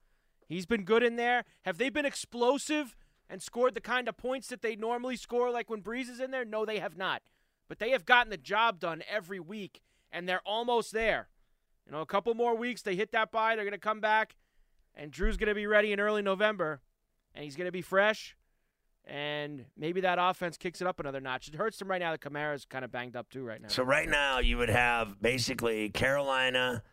He's 0.49 0.67
been 0.67 0.85
good 0.85 1.03
in 1.03 1.17
there. 1.17 1.45
Have 1.63 1.79
they 1.79 1.91
been 1.91 2.07
explosive 2.07 2.97
and 3.29 3.41
scored 3.43 3.75
the 3.75 3.81
kind 3.81 4.09
of 4.09 4.17
points 4.17 4.49
that 4.49 4.63
they 4.63 4.75
normally 4.75 5.17
score, 5.17 5.51
like 5.51 5.71
when 5.71 5.83
Brees 5.83 6.11
is 6.11 6.21
in 6.21 6.31
there? 6.31 6.45
No, 6.45 6.65
they 6.65 6.79
have 6.79 6.97
not. 6.97 7.23
But 7.69 7.79
they 7.79 7.91
have 7.91 8.05
gotten 8.05 8.31
the 8.31 8.37
job 8.37 8.81
done 8.81 9.03
every 9.09 9.39
week, 9.39 9.81
and 10.11 10.29
they're 10.29 10.41
almost 10.45 10.93
there. 10.93 11.29
You 11.87 11.93
know, 11.93 12.01
a 12.01 12.07
couple 12.07 12.35
more 12.35 12.57
weeks, 12.57 12.83
they 12.83 12.97
hit 12.97 13.13
that 13.13 13.31
bye, 13.31 13.55
they're 13.55 13.65
going 13.65 13.73
to 13.73 13.79
come 13.79 14.01
back. 14.01 14.35
and 14.95 15.13
Drew's 15.13 15.37
going 15.37 15.49
to 15.49 15.55
be 15.55 15.67
ready 15.67 15.93
in 15.93 16.01
early 16.01 16.23
November, 16.23 16.81
and 17.35 17.45
he's 17.45 17.57
going 17.57 17.69
to 17.69 17.73
be 17.73 17.83
fresh, 17.83 18.37
and 19.11 19.65
maybe 19.77 20.01
that 20.03 20.19
offense 20.21 20.57
kicks 20.57 20.81
it 20.81 20.87
up 20.87 21.01
another 21.01 21.21
notch. 21.21 21.49
It 21.49 21.57
hurts 21.57 21.79
them 21.79 21.89
right 21.89 22.01
now. 22.01 22.13
The 22.13 22.19
Kamara's 22.19 22.65
kind 22.65 22.85
of 22.85 22.93
banged 22.93 23.17
up 23.17 23.29
too 23.29 23.43
right 23.43 23.61
now. 23.61 23.69
So 23.69 23.83
right 23.83 24.09
now 24.09 24.39
you 24.39 24.57
would 24.57 24.71
have 24.71 25.21
basically 25.21 25.91
Carolina, 25.91 26.85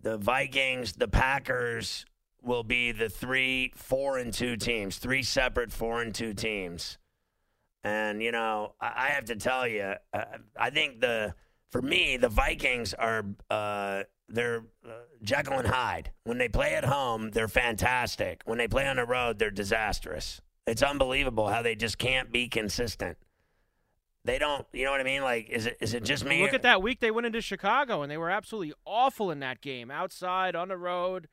the 0.00 0.18
Vikings, 0.18 0.92
the 0.92 1.08
Packers 1.08 2.04
will 2.42 2.62
be 2.62 2.92
the 2.92 3.08
three 3.08 3.72
four 3.74 4.18
and 4.18 4.34
two 4.34 4.56
teams, 4.56 4.98
three 4.98 5.22
separate 5.22 5.72
four 5.72 6.02
and 6.02 6.14
two 6.14 6.34
teams. 6.34 6.98
And 7.82 8.22
you 8.22 8.32
know, 8.32 8.74
I, 8.78 8.92
I 8.96 9.08
have 9.08 9.24
to 9.26 9.36
tell 9.36 9.66
you, 9.66 9.94
uh, 10.12 10.24
I 10.56 10.68
think 10.68 11.00
the 11.00 11.34
for 11.70 11.80
me 11.80 12.18
the 12.18 12.28
Vikings 12.28 12.92
are 12.92 13.24
uh, 13.48 14.02
they're 14.28 14.64
uh, 14.86 14.90
Jekyll 15.22 15.58
and 15.58 15.68
Hyde. 15.68 16.10
When 16.24 16.36
they 16.36 16.50
play 16.50 16.74
at 16.74 16.84
home, 16.84 17.30
they're 17.30 17.48
fantastic. 17.48 18.42
When 18.44 18.58
they 18.58 18.68
play 18.68 18.86
on 18.86 18.96
the 18.96 19.06
road, 19.06 19.38
they're 19.38 19.50
disastrous. 19.50 20.42
It's 20.66 20.82
unbelievable 20.82 21.48
how 21.48 21.62
they 21.62 21.74
just 21.74 21.98
can't 21.98 22.30
be 22.30 22.48
consistent. 22.48 23.18
They 24.24 24.38
don't, 24.38 24.64
you 24.72 24.84
know 24.84 24.92
what 24.92 25.00
I 25.00 25.04
mean? 25.04 25.22
Like, 25.22 25.50
is 25.50 25.66
it 25.66 25.78
is 25.80 25.94
it 25.94 26.04
just 26.04 26.24
me? 26.24 26.42
Look 26.42 26.54
at 26.54 26.62
that 26.62 26.80
week 26.80 27.00
they 27.00 27.10
went 27.10 27.26
into 27.26 27.40
Chicago 27.40 28.02
and 28.02 28.10
they 28.10 28.16
were 28.16 28.30
absolutely 28.30 28.72
awful 28.84 29.32
in 29.32 29.40
that 29.40 29.60
game, 29.60 29.90
outside 29.90 30.54
on 30.54 30.68
the 30.68 30.76
road. 30.76 31.26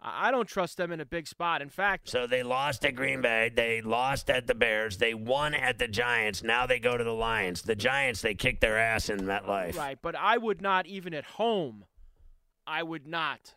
I 0.00 0.30
don't 0.30 0.48
trust 0.48 0.76
them 0.76 0.92
in 0.92 1.00
a 1.00 1.04
big 1.04 1.26
spot. 1.26 1.60
In 1.60 1.70
fact, 1.70 2.08
So 2.08 2.28
they 2.28 2.44
lost 2.44 2.84
at 2.84 2.94
Green 2.94 3.20
Bay. 3.20 3.50
They 3.52 3.82
lost 3.82 4.30
at 4.30 4.46
the 4.46 4.54
Bears. 4.54 4.98
They 4.98 5.12
won 5.12 5.54
at 5.54 5.80
the 5.80 5.88
Giants. 5.88 6.44
Now 6.44 6.66
they 6.66 6.78
go 6.78 6.96
to 6.96 7.02
the 7.02 7.12
Lions. 7.12 7.62
The 7.62 7.74
Giants, 7.74 8.22
they 8.22 8.36
kicked 8.36 8.60
their 8.60 8.78
ass 8.78 9.08
in 9.10 9.18
MetLife. 9.22 9.76
right, 9.76 9.98
but 10.00 10.14
I 10.14 10.38
would 10.38 10.62
not 10.62 10.86
even 10.86 11.12
at 11.14 11.24
home. 11.24 11.84
I 12.64 12.84
would 12.84 13.08
not 13.08 13.54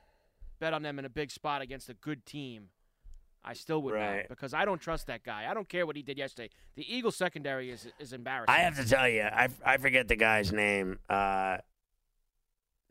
bet 0.59 0.73
on 0.73 0.81
them 0.81 0.97
in 0.97 1.05
a 1.05 1.09
big 1.09 1.29
spot 1.29 1.61
against 1.61 1.89
a 1.89 1.93
good 1.93 2.25
team. 2.25 2.69
I 3.43 3.53
still 3.53 3.81
would 3.83 3.93
Right. 3.95 4.17
not 4.17 4.29
because 4.29 4.53
I 4.53 4.65
don't 4.65 4.79
trust 4.79 5.07
that 5.07 5.23
guy. 5.23 5.47
I 5.49 5.53
don't 5.53 5.67
care 5.67 5.85
what 5.85 5.95
he 5.95 6.03
did 6.03 6.17
yesterday. 6.17 6.49
The 6.75 6.93
Eagles 6.93 7.15
secondary 7.15 7.71
is 7.71 7.87
is 7.99 8.13
embarrassing. 8.13 8.53
I 8.53 8.59
have 8.59 8.75
to 8.77 8.87
tell 8.87 9.09
you, 9.09 9.23
I, 9.23 9.49
I 9.65 9.77
forget 9.77 10.07
the 10.07 10.15
guy's 10.15 10.51
name 10.51 10.99
uh, 11.09 11.57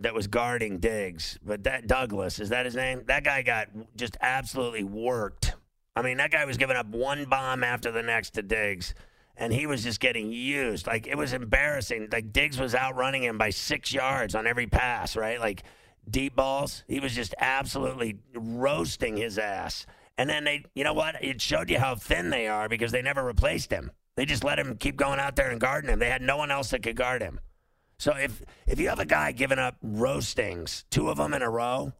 that 0.01 0.15
was 0.15 0.27
guarding 0.27 0.79
Diggs, 0.79 1.39
but 1.45 1.65
that 1.65 1.87
Douglas 1.87 2.41
is 2.41 2.49
that 2.49 2.65
his 2.65 2.75
name? 2.75 3.03
That 3.07 3.23
guy 3.25 3.43
got 3.43 3.69
just 3.97 4.17
absolutely 4.21 4.83
worked. 4.85 5.55
I 5.95 6.03
mean, 6.03 6.17
that 6.19 6.31
guy 6.31 6.45
was 6.45 6.57
giving 6.57 6.77
up 6.77 6.87
one 6.89 7.25
bomb 7.27 7.63
after 7.63 7.91
the 7.93 8.03
next 8.03 8.31
to 8.31 8.43
Diggs, 8.43 8.95
and 9.37 9.53
he 9.53 9.67
was 9.67 9.83
just 9.85 10.01
getting 10.01 10.33
used. 10.33 10.87
Like 10.87 11.07
it 11.07 11.17
was 11.17 11.33
embarrassing. 11.33 12.09
Like 12.11 12.33
Diggs 12.33 12.59
was 12.59 12.75
outrunning 12.75 13.23
him 13.23 13.39
by 13.39 13.51
six 13.51 13.93
yards 13.93 14.35
on 14.35 14.47
every 14.47 14.67
pass, 14.67 15.17
right? 15.17 15.39
Like 15.39 15.63
deep 16.09 16.35
balls. 16.35 16.83
He 16.89 16.99
was 16.99 17.15
just 17.15 17.35
absolutely 17.39 18.17
roasting 18.35 19.17
his 19.17 19.39
ass. 19.39 19.87
And 20.19 20.29
then 20.29 20.45
they, 20.45 20.65
you 20.75 20.85
know 20.85 20.93
what? 20.93 21.23
It 21.23 21.41
showed 21.41 21.71
you 21.71 21.79
how 21.79 21.95
thin 21.95 22.31
they 22.31 22.47
are 22.47 22.69
because 22.69 22.93
they 22.93 23.03
never 23.03 23.25
replaced 23.25 23.71
him. 23.71 23.91
They 24.17 24.27
just 24.27 24.45
let 24.45 24.59
him 24.59 24.77
keep 24.77 24.97
going 24.97 25.19
out 25.19 25.37
there 25.37 25.51
and 25.51 25.61
guarding 25.61 25.91
him. 25.91 25.99
They 25.99 26.11
had 26.11 26.23
no 26.23 26.37
one 26.37 26.51
else 26.51 26.71
that 26.71 26.83
could 26.83 26.97
guard 26.97 27.23
him. 27.23 27.41
So 27.99 28.15
if 28.17 28.43
if 28.67 28.81
you 28.81 28.89
have 28.89 28.99
a 28.99 29.05
guy 29.07 29.33
giving 29.33 29.59
up 29.59 29.77
roastings, 29.83 30.85
two 30.91 31.09
of 31.09 31.19
them 31.19 31.35
in 31.35 31.43
a 31.43 31.51
row, 31.51 31.93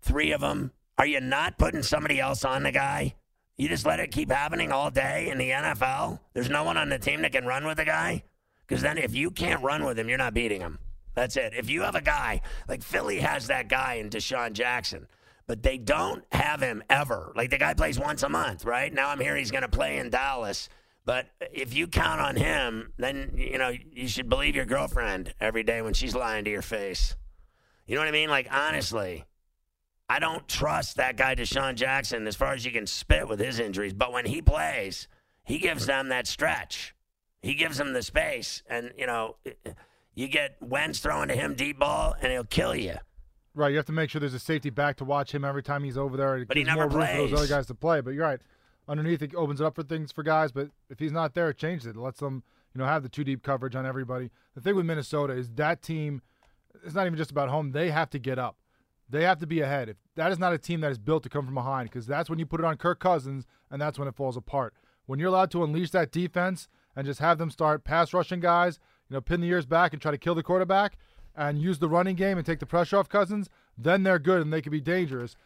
three 0.00 0.32
of 0.32 0.40
them, 0.40 0.72
are 0.96 1.06
you 1.06 1.20
not 1.20 1.58
putting 1.58 1.82
somebody 1.82 2.20
else 2.20 2.44
on 2.44 2.62
the 2.62 2.72
guy? 2.72 3.14
You 3.56 3.68
just 3.68 3.86
let 3.86 3.98
it 3.98 4.12
keep 4.12 4.30
happening 4.30 4.72
all 4.72 4.90
day 4.90 5.28
in 5.30 5.38
the 5.38 5.50
NFL. 5.50 6.20
There's 6.32 6.48
no 6.48 6.64
one 6.64 6.76
on 6.76 6.90
the 6.90 6.98
team 6.98 7.22
that 7.22 7.32
can 7.32 7.44
run 7.44 7.66
with 7.66 7.78
the 7.78 7.84
guy. 7.84 8.24
Because 8.66 8.82
then 8.82 8.98
if 8.98 9.14
you 9.14 9.30
can't 9.30 9.62
run 9.62 9.84
with 9.84 9.98
him, 9.98 10.08
you're 10.08 10.18
not 10.18 10.34
beating 10.34 10.60
him. 10.60 10.78
That's 11.14 11.36
it. 11.36 11.54
If 11.54 11.68
you 11.68 11.82
have 11.82 11.96
a 11.96 12.00
guy 12.00 12.42
like 12.68 12.82
Philly 12.82 13.18
has 13.18 13.48
that 13.48 13.68
guy 13.68 13.94
in 13.94 14.10
DeSean 14.10 14.52
Jackson, 14.52 15.08
but 15.48 15.62
they 15.62 15.78
don't 15.78 16.22
have 16.30 16.60
him 16.60 16.84
ever. 16.88 17.32
Like 17.34 17.50
the 17.50 17.58
guy 17.58 17.74
plays 17.74 17.98
once 17.98 18.22
a 18.22 18.28
month, 18.28 18.64
right? 18.64 18.92
Now 18.92 19.08
I'm 19.08 19.18
here 19.18 19.34
he's 19.34 19.50
going 19.50 19.62
to 19.62 19.68
play 19.68 19.96
in 19.96 20.10
Dallas. 20.10 20.68
But 21.04 21.26
if 21.52 21.74
you 21.74 21.88
count 21.88 22.20
on 22.20 22.36
him, 22.36 22.92
then 22.98 23.32
you 23.34 23.56
know 23.56 23.72
you 23.92 24.06
should 24.06 24.28
believe 24.28 24.54
your 24.54 24.66
girlfriend 24.66 25.34
every 25.40 25.62
day 25.62 25.80
when 25.80 25.94
she's 25.94 26.14
lying 26.14 26.44
to 26.44 26.50
your 26.50 26.62
face. 26.62 27.16
You 27.86 27.94
know 27.94 28.02
what 28.02 28.08
I 28.08 28.12
mean? 28.12 28.28
Like 28.28 28.46
honestly, 28.52 29.24
I 30.10 30.18
don't 30.18 30.46
trust 30.46 30.96
that 30.96 31.16
guy 31.16 31.34
DeSean 31.34 31.76
Jackson 31.76 32.26
as 32.26 32.36
far 32.36 32.52
as 32.52 32.64
you 32.66 32.70
can 32.70 32.86
spit 32.86 33.26
with 33.26 33.40
his 33.40 33.58
injuries. 33.58 33.94
But 33.94 34.12
when 34.12 34.26
he 34.26 34.42
plays, 34.42 35.08
he 35.44 35.58
gives 35.58 35.86
them 35.86 36.10
that 36.10 36.26
stretch. 36.26 36.94
He 37.40 37.54
gives 37.54 37.78
them 37.78 37.94
the 37.94 38.02
space, 38.02 38.62
and 38.68 38.92
you 38.98 39.06
know, 39.06 39.36
you 40.14 40.28
get 40.28 40.56
Wentz 40.60 40.98
throwing 40.98 41.28
to 41.28 41.34
him 41.34 41.54
deep 41.54 41.78
ball, 41.78 42.14
and 42.20 42.30
he'll 42.30 42.44
kill 42.44 42.74
you. 42.74 42.96
Right, 43.54 43.70
you 43.70 43.76
have 43.76 43.86
to 43.86 43.92
make 43.92 44.10
sure 44.10 44.20
there's 44.20 44.34
a 44.34 44.38
safety 44.38 44.70
back 44.70 44.96
to 44.98 45.04
watch 45.04 45.34
him 45.34 45.44
every 45.44 45.62
time 45.62 45.82
he's 45.82 45.98
over 45.98 46.16
there. 46.16 46.36
It 46.36 46.48
But 46.48 46.56
he 46.56 46.64
never 46.64 46.88
more 46.88 47.00
room 47.00 47.06
for 47.08 47.16
those 47.16 47.32
other 47.32 47.46
guys 47.48 47.66
to 47.66 47.74
play. 47.74 48.00
But 48.00 48.14
you're 48.14 48.24
right. 48.24 48.40
Underneath, 48.86 49.20
it 49.20 49.34
opens 49.34 49.60
it 49.60 49.64
up 49.64 49.74
for 49.74 49.82
things 49.82 50.12
for 50.12 50.22
guys. 50.22 50.52
But 50.52 50.70
if 50.88 50.98
he's 50.98 51.12
not 51.12 51.34
there, 51.34 51.50
it 51.50 51.56
changes 51.56 51.86
it. 51.86 51.96
It 51.96 51.98
lets 51.98 52.20
them, 52.20 52.44
you 52.74 52.78
know, 52.78 52.86
have 52.86 53.02
the 53.02 53.08
two 53.08 53.24
deep 53.24 53.42
coverage 53.42 53.74
on 53.74 53.84
everybody. 53.84 54.30
The 54.54 54.60
thing 54.60 54.76
with 54.76 54.86
Minnesota 54.86 55.32
is 55.32 55.50
that 55.52 55.82
team. 55.82 56.22
It's 56.84 56.94
not 56.94 57.06
even 57.06 57.16
just 57.16 57.30
about 57.30 57.48
home. 57.48 57.72
They 57.72 57.90
have 57.90 58.10
to 58.10 58.18
get 58.18 58.38
up. 58.38 58.56
They 59.10 59.24
have 59.24 59.38
to 59.38 59.46
be 59.46 59.60
ahead. 59.60 59.88
If 59.88 59.96
that 60.16 60.30
is 60.30 60.38
not 60.38 60.52
a 60.52 60.58
team 60.58 60.80
that 60.82 60.92
is 60.92 60.98
built 60.98 61.22
to 61.24 61.28
come 61.28 61.44
from 61.44 61.54
behind, 61.54 61.90
because 61.90 62.06
that's 62.06 62.28
when 62.28 62.38
you 62.38 62.46
put 62.46 62.60
it 62.60 62.66
on 62.66 62.76
Kirk 62.76 63.00
Cousins, 63.00 63.46
and 63.70 63.80
that's 63.80 63.98
when 63.98 64.06
it 64.06 64.14
falls 64.14 64.36
apart. 64.36 64.74
When 65.06 65.18
you're 65.18 65.30
allowed 65.30 65.50
to 65.52 65.64
unleash 65.64 65.90
that 65.92 66.12
defense 66.12 66.68
and 66.94 67.06
just 67.06 67.20
have 67.20 67.38
them 67.38 67.50
start 67.50 67.84
pass 67.84 68.12
rushing 68.12 68.40
guys, 68.40 68.78
you 69.08 69.14
know, 69.14 69.22
pin 69.22 69.40
the 69.40 69.48
ears 69.48 69.64
back 69.64 69.92
and 69.92 70.02
try 70.02 70.10
to 70.10 70.18
kill 70.18 70.34
the 70.34 70.42
quarterback, 70.42 70.98
and 71.38 71.58
use 71.62 71.78
the 71.78 71.88
running 71.88 72.16
game 72.16 72.36
and 72.36 72.44
take 72.44 72.58
the 72.58 72.66
pressure 72.66 72.98
off 72.98 73.08
Cousins, 73.08 73.48
then 73.78 74.02
they're 74.02 74.18
good 74.18 74.42
and 74.42 74.52
they 74.52 74.60
can 74.60 74.72
be 74.72 74.80
dangerous. 74.80 75.36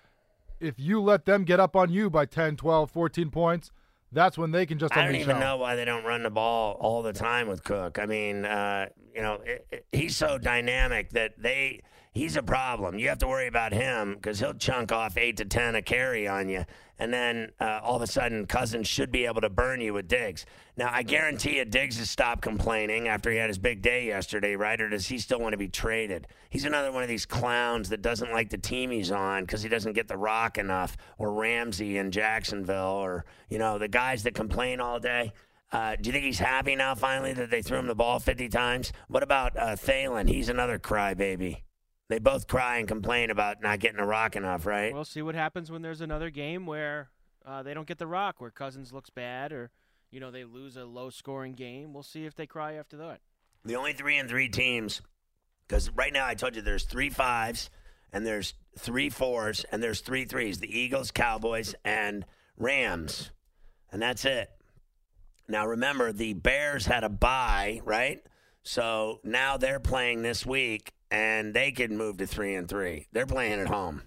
If 0.59 0.75
you 0.79 1.01
let 1.01 1.27
them 1.27 1.45
get 1.45 1.61
up 1.61 1.77
on 1.77 1.91
you 1.93 2.09
by 2.09 2.25
10, 2.25 2.57
12, 2.57 2.91
14 2.91 3.31
points, 3.31 3.71
that's 4.11 4.39
when 4.39 4.51
they 4.53 4.65
can 4.67 4.79
just 4.79 4.97
I 4.97 5.05
don't 5.05 5.15
even 5.17 5.37
hell. 5.37 5.41
know 5.41 5.57
why 5.59 5.77
they 5.77 5.85
don't 5.85 6.05
run 6.05 6.23
the 6.23 6.31
ball 6.31 6.77
all 6.81 7.03
the 7.03 7.13
time 7.13 7.47
with 7.49 7.63
Cook. 7.65 7.99
I 7.99 8.07
mean, 8.07 8.45
uh, 8.45 8.87
you 9.15 9.23
know, 9.23 9.41
it, 9.45 9.67
it- 9.71 9.87
he's 9.93 10.17
so 10.17 10.39
dynamic 10.39 11.11
that 11.11 11.35
they 11.39 11.83
he's 12.12 12.37
a 12.37 12.42
problem. 12.42 12.98
You 12.98 13.09
have 13.09 13.18
to 13.18 13.27
worry 13.27 13.46
about 13.48 13.72
him 13.72 14.14
because 14.14 14.38
he'll 14.38 14.55
chunk 14.55 14.92
off 14.92 15.16
eight 15.16 15.38
to 15.38 15.44
ten 15.44 15.75
a 15.75 15.83
carry 15.83 16.29
on 16.29 16.48
you, 16.48 16.64
and 16.98 17.12
then 17.12 17.51
uh, 17.59 17.81
all 17.83 17.96
of 17.96 18.03
a 18.03 18.07
sudden 18.07 18.46
Cousins 18.46 18.87
should 18.87 19.11
be 19.11 19.25
able 19.27 19.40
to 19.40 19.48
burn 19.48 19.81
you 19.81 19.94
with 19.94 20.07
Diggs. 20.07 20.46
Now 20.77 20.90
I 20.92 21.03
guarantee 21.03 21.57
you, 21.57 21.64
Diggs 21.64 21.98
has 21.98 22.11
stopped 22.11 22.42
complaining 22.42 23.09
after 23.09 23.31
he 23.31 23.38
had 23.38 23.48
his 23.48 23.59
big 23.59 23.83
day 23.83 24.07
yesterday, 24.07 24.55
right? 24.55 24.81
Or 24.81 24.88
does 24.88 25.07
he 25.09 25.18
still 25.18 25.40
want 25.40 25.55
to 25.55 25.59
be 25.59 25.68
traded? 25.68 26.29
He's 26.51 26.64
another 26.64 26.92
one 26.92 27.03
of 27.03 27.09
these 27.09 27.27
clowns 27.27 27.88
that 27.88 28.03
doesn't 28.03 28.31
like 28.31 28.51
the 28.51 28.59
team 28.59 28.90
he's 28.90 29.11
on 29.11 29.44
because 29.44 29.62
he 29.62 29.68
doesn't 29.68 29.94
get 29.94 30.07
the 30.07 30.16
rock 30.16 30.59
enough, 30.59 30.96
or 31.18 31.33
Ramsey 31.33 31.98
in 31.98 32.11
Jacksonville, 32.11 33.01
or 33.03 33.25
you 33.48 33.59
know 33.59 33.79
the 33.79 33.88
guys 33.88 34.22
that 34.22 34.35
complain 34.35 34.81
all 34.81 35.01
day. 35.01 35.33
Uh, 35.72 35.96
do 35.98 36.09
you 36.09 36.12
think 36.12 36.27
he's 36.27 36.38
happy 36.38 36.77
now 36.77 36.94
finally 36.94 37.33
that 37.33 37.51
they 37.51 37.62
threw 37.62 37.79
him 37.79 37.87
the 37.87 37.94
ball 37.94 38.18
50 38.18 38.51
times? 38.51 38.92
What 39.09 39.22
about 39.22 39.57
uh, 39.57 39.68
Thielen? 39.68 40.29
He's 40.29 40.51
another 40.51 40.79
crybaby. 40.79 41.62
They 42.12 42.18
both 42.18 42.46
cry 42.46 42.77
and 42.77 42.87
complain 42.87 43.31
about 43.31 43.62
not 43.62 43.79
getting 43.79 43.96
the 43.96 44.05
rock 44.05 44.37
enough, 44.37 44.66
right? 44.66 44.92
We'll 44.92 45.07
see 45.07 45.22
what 45.22 45.35
happens 45.35 45.70
when 45.70 45.81
there's 45.81 46.03
another 46.03 46.29
game 46.29 46.66
where 46.66 47.09
uh, 47.46 47.62
they 47.62 47.72
don't 47.72 47.87
get 47.87 47.96
the 47.96 48.07
rock, 48.07 48.38
where 48.38 48.51
Cousins 48.51 48.92
looks 48.92 49.09
bad, 49.09 49.51
or 49.51 49.70
you 50.11 50.20
know 50.20 50.31
they 50.31 50.44
lose 50.44 50.77
a 50.77 50.85
low-scoring 50.85 51.55
game. 51.55 51.94
We'll 51.94 52.03
see 52.03 52.27
if 52.27 52.35
they 52.35 52.46
cry 52.46 52.75
after 52.75 52.98
that. 52.98 53.20
The 53.64 53.77
only 53.77 53.94
three 53.94 54.18
and 54.18 54.29
three 54.29 54.51
teams, 54.51 55.01
because 55.66 55.88
right 55.88 56.12
now 56.12 56.27
I 56.27 56.35
told 56.35 56.55
you 56.55 56.61
there's 56.61 56.85
three 56.85 57.09
fives 57.09 57.70
and 58.12 58.27
there's 58.27 58.53
three 58.79 59.09
fours 59.09 59.64
and 59.72 59.83
there's 59.83 60.01
three 60.01 60.27
threes 60.27 60.59
the 60.59 60.79
Eagles, 60.79 61.12
Cowboys, 61.12 61.75
and 61.83 62.27
Rams. 62.59 63.31
And 63.90 64.03
that's 64.03 64.27
it. 64.27 64.51
Now 65.48 65.66
remember, 65.66 66.12
the 66.12 66.35
Bears 66.35 66.85
had 66.85 67.05
a 67.05 67.09
bye, 67.09 67.81
right? 67.87 68.22
So 68.64 69.20
now 69.25 69.57
they're 69.57 69.81
playing 69.81 70.20
this 70.20 70.44
week 70.44 70.92
and 71.12 71.53
they 71.53 71.70
can 71.70 71.94
move 71.96 72.16
to 72.16 72.27
three 72.27 72.55
and 72.55 72.66
three. 72.66 73.07
They're 73.12 73.27
playing 73.27 73.61
at 73.61 73.68
home 73.68 74.03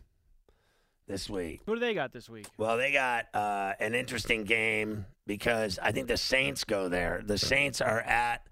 this 1.08 1.30
week. 1.30 1.62
Who 1.68 1.76
do 1.76 1.80
they 1.80 1.94
got 1.94 2.12
this 2.12 2.28
week? 2.28 2.48
Well, 2.58 2.78
they 2.78 2.92
got 2.92 3.28
uh, 3.32 3.74
an 3.80 3.94
interesting 3.94 4.44
game 4.44 5.06
because 5.28 5.78
I 5.82 5.92
think 5.92 6.08
the 6.08 6.18
Saints 6.18 6.64
go 6.64 6.90
there. 6.90 7.22
The 7.24 7.38
Saints 7.38 7.80
are 7.80 8.02
at 8.02 8.48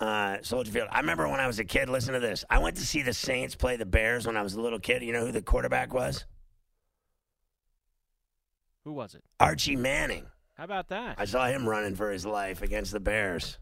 uh, 0.00 0.38
Soldier 0.40 0.72
Field. 0.72 0.88
I 0.90 1.00
remember 1.00 1.28
when 1.28 1.40
I 1.40 1.46
was 1.46 1.58
a 1.58 1.64
kid. 1.64 1.90
Listen 1.90 2.14
to 2.14 2.20
this. 2.20 2.42
I 2.48 2.58
went 2.58 2.76
to 2.76 2.86
see 2.86 3.02
the 3.02 3.12
Saints 3.12 3.54
play 3.54 3.76
the 3.76 3.84
Bears 3.84 4.26
when 4.26 4.38
I 4.38 4.42
was 4.42 4.54
a 4.54 4.60
little 4.62 4.80
kid. 4.80 5.02
You 5.02 5.12
know 5.12 5.26
who 5.26 5.32
the 5.32 5.42
quarterback 5.42 5.92
was? 5.92 6.24
Who 8.84 8.94
was 8.94 9.14
it? 9.14 9.22
Archie 9.38 9.76
Manning. 9.76 10.24
How 10.54 10.64
about 10.64 10.88
that? 10.88 11.16
I 11.18 11.26
saw 11.26 11.46
him 11.48 11.68
running 11.68 11.96
for 11.96 12.10
his 12.10 12.24
life 12.24 12.62
against 12.62 12.92
the 12.92 13.00
Bears. 13.00 13.58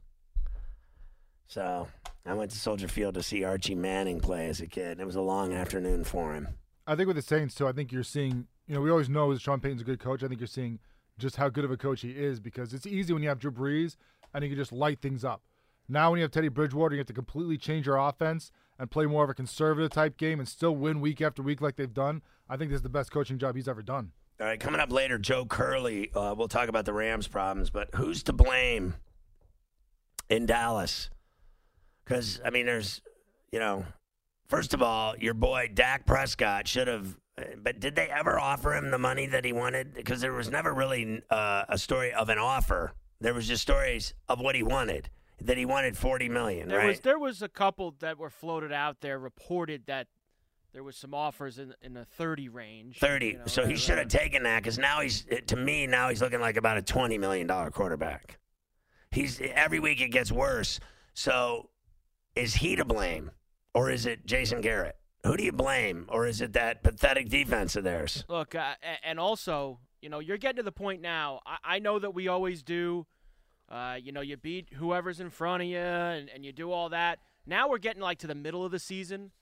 So 1.49 1.89
I 2.29 2.35
went 2.35 2.51
to 2.51 2.59
Soldier 2.59 2.89
Field 2.89 3.15
to 3.15 3.23
see 3.23 3.45
Archie 3.45 3.75
Manning 3.75 4.21
play 4.21 4.49
as 4.49 4.61
a 4.61 4.67
kid. 4.67 4.93
And 4.93 5.01
it 5.01 5.07
was 5.07 5.17
a 5.17 5.21
long 5.21 5.53
afternoon 5.53 6.05
for 6.05 6.35
him. 6.35 6.49
I 6.87 6.95
think 6.95 7.07
with 7.07 7.17
the 7.17 7.23
Saints 7.23 7.55
too, 7.55 7.67
I 7.67 7.73
think 7.73 7.93
you're 7.93 8.03
seeing. 8.03 8.47
You 8.67 8.75
know, 8.75 8.81
we 8.83 8.91
always 8.91 9.09
know 9.09 9.33
that 9.33 9.41
Sean 9.41 9.61
Payton's 9.61 9.81
a 9.81 9.85
good 9.85 9.99
coach. 9.99 10.23
I 10.23 10.29
think 10.29 10.41
you're 10.41 10.47
seeing 10.47 10.79
just 11.19 11.37
how 11.37 11.49
good 11.49 11.65
of 11.65 11.71
a 11.71 11.77
coach 11.77 12.03
he 12.03 12.11
is 12.11 12.39
because 12.39 12.75
it's 12.75 12.87
easy 12.87 13.13
when 13.13 13.23
you 13.23 13.29
have 13.31 13.39
Drew 13.39 13.51
Brees 13.51 13.97
and 14.35 14.45
you 14.45 14.51
can 14.51 14.59
just 14.59 14.73
light 14.73 15.01
things 15.01 15.25
up. 15.25 15.43
Now, 15.89 16.11
when 16.11 16.19
you 16.19 16.23
have 16.23 16.31
Teddy 16.31 16.49
Bridgewater, 16.49 16.95
you 16.95 16.99
have 16.99 17.07
to 17.07 17.15
completely 17.15 17.57
change 17.57 17.87
your 17.87 17.97
offense 17.97 18.51
and 18.79 18.91
play 18.91 19.07
more 19.07 19.25
of 19.25 19.31
a 19.31 19.35
conservative 19.35 19.91
type 19.91 20.19
game 20.19 20.39
and 20.39 20.47
still 20.47 20.77
win 20.77 21.01
week 21.01 21.23
after 21.23 21.43
week 21.43 21.63
like 21.63 21.77
they've 21.77 21.93
done. 21.95 22.21
I 22.49 22.59
think 22.59 22.71
this 22.71 22.77
is 22.77 22.83
the 22.83 22.91
best 22.91 23.11
coaching 23.11 23.39
job 23.39 23.57
he's 23.57 23.69
ever 23.69 23.83
done. 23.83 24.13
All 24.39 24.47
right, 24.47 24.61
coming 24.61 24.81
up 24.81 24.93
later, 24.93 25.19
Joe 25.19 25.47
Curley. 25.47 26.13
Uh, 26.15 26.35
we'll 26.37 26.47
talk 26.47 26.69
about 26.69 26.85
the 26.85 26.93
Rams' 26.93 27.27
problems, 27.27 27.71
but 27.71 27.89
who's 27.95 28.23
to 28.25 28.35
blame 28.35 28.95
in 30.29 30.45
Dallas? 30.47 31.09
Because 32.09 32.41
I 32.45 32.51
mean, 32.51 32.67
there's, 32.67 33.03
you 33.53 33.59
know, 33.59 33.85
first 34.49 34.73
of 34.73 34.83
all, 34.83 35.17
your 35.19 35.35
boy 35.35 35.71
Dak 35.73 36.07
Prescott 36.07 36.67
should 36.67 36.89
have. 36.89 37.17
But 37.63 37.79
did 37.79 37.95
they 37.95 38.09
ever 38.09 38.39
offer 38.39 38.75
him 38.75 38.91
the 38.91 38.99
money 38.99 39.27
that 39.27 39.45
he 39.45 39.53
wanted? 39.53 39.95
Because 39.95 40.21
there 40.21 40.33
was 40.33 40.51
never 40.51 40.75
really 40.75 41.23
uh, 41.31 41.65
a 41.69 41.79
story 41.79 42.13
of 42.13 42.29
an 42.31 42.39
offer. 42.39 42.95
There 43.21 43.35
was 43.35 43.47
just 43.47 43.63
stories 43.63 44.15
of 44.29 44.41
what 44.41 44.57
he 44.57 44.63
wanted. 44.63 45.11
That 45.43 45.57
he 45.57 45.65
wanted 45.65 45.97
forty 45.97 46.29
million, 46.29 46.69
There 46.69 46.79
right? 46.79 46.89
was 46.89 47.01
there 47.01 47.19
was 47.19 47.43
a 47.43 47.49
couple 47.49 47.95
that 48.01 48.19
were 48.19 48.31
floated 48.31 48.73
out 48.73 49.03
there, 49.03 49.21
reported 49.21 49.85
that 49.87 50.09
there 50.73 50.83
was 50.83 50.97
some 50.97 51.15
offers 51.15 51.61
in 51.61 51.75
in 51.81 51.95
the 51.95 52.05
thirty 52.05 52.49
range. 52.49 52.99
30. 52.99 53.27
you 53.27 53.33
know, 53.35 53.47
so 53.47 53.63
he 53.63 53.69
right, 53.69 53.79
should 53.79 53.99
have 53.99 54.09
taken 54.09 54.43
that 54.43 54.63
because 54.63 54.79
now 54.79 55.01
he's, 55.01 55.25
to 55.47 55.55
me, 55.57 55.87
now 55.87 56.09
he's 56.09 56.21
looking 56.21 56.41
like 56.41 56.57
about 56.57 56.77
a 56.77 56.83
$20 56.83 57.21
million 57.21 57.47
quarterback. 57.71 58.39
He's 59.13 59.41
Every 59.41 59.79
week 59.79 60.01
it 60.01 60.09
gets 60.09 60.33
worse. 60.33 60.81
So 61.15 61.71
is 62.39 62.55
he 62.55 62.77
to 62.77 62.85
blame 62.85 63.31
or 63.75 63.91
is 63.91 64.07
it 64.07 64.25
Jason 64.27 64.61
Garrett? 64.61 64.97
Who 65.25 65.37
do 65.37 65.43
you 65.45 65.53
blame? 65.53 66.07
Or 66.09 66.27
is 66.27 66.41
it 66.41 66.53
that 66.53 66.83
pathetic 66.83 67.29
defense 67.29 67.75
of 67.77 67.85
theirs? 67.85 68.25
Look, 68.29 68.55
uh, 68.55 68.75
and 69.03 69.19
also, 69.19 69.81
you 70.01 70.09
know, 70.09 70.21
you're 70.21 70.39
getting 70.39 70.57
to 70.59 70.63
the 70.63 70.73
point 70.73 71.03
now. 71.03 71.41
I, 71.45 71.57
I 71.65 71.79
know 71.81 71.99
that 71.99 72.15
we 72.15 72.29
always 72.29 72.63
do. 72.63 73.07
Uh, 73.69 73.97
you 74.01 74.13
know, 74.13 74.21
you 74.23 74.37
beat 74.37 74.69
whoever's 74.75 75.21
in 75.21 75.29
front 75.29 75.63
of 75.63 75.69
you, 75.69 75.77
and, 75.79 76.31
and 76.31 76.45
you 76.45 76.53
do 76.53 76.71
all 76.73 76.89
that. 76.91 77.19
Now 77.47 77.69
we're 77.69 77.79
getting 77.79 78.01
like 78.01 78.19
to 78.21 78.27
the 78.27 78.35
middle 78.35 78.65
of 78.65 78.71
the 78.71 78.79
season, 78.79 79.33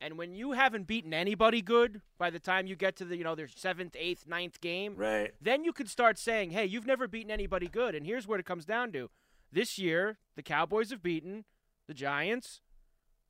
and 0.00 0.16
when 0.18 0.34
you 0.34 0.52
haven't 0.52 0.86
beaten 0.88 1.12
anybody 1.14 1.60
good 1.62 2.00
by 2.18 2.30
the 2.30 2.40
time 2.40 2.66
you 2.66 2.74
get 2.74 2.96
to 2.96 3.04
the 3.04 3.16
you 3.16 3.22
know 3.22 3.34
their 3.36 3.48
seventh, 3.54 3.94
eighth, 3.98 4.26
ninth 4.26 4.60
game, 4.60 4.96
Right. 4.96 5.32
then 5.40 5.62
you 5.62 5.72
could 5.72 5.88
start 5.88 6.18
saying, 6.18 6.50
hey, 6.50 6.64
you've 6.66 6.86
never 6.86 7.06
beaten 7.06 7.30
anybody 7.30 7.68
good. 7.68 7.94
And 7.94 8.04
here's 8.06 8.26
what 8.26 8.40
it 8.40 8.46
comes 8.46 8.64
down 8.64 8.90
to: 8.92 9.10
this 9.52 9.78
year, 9.78 10.18
the 10.36 10.42
Cowboys 10.42 10.90
have 10.90 11.02
beaten 11.02 11.44
the 11.88 11.94
Giants, 11.94 12.60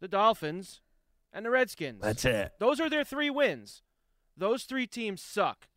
the 0.00 0.08
Dolphins, 0.08 0.82
and 1.32 1.46
the 1.46 1.50
Redskins. 1.50 2.02
That's 2.02 2.24
it. 2.24 2.52
Those 2.58 2.80
are 2.80 2.90
their 2.90 3.04
three 3.04 3.30
wins. 3.30 3.82
Those 4.36 4.64
three 4.64 4.86
teams 4.86 5.22
suck. 5.22 5.68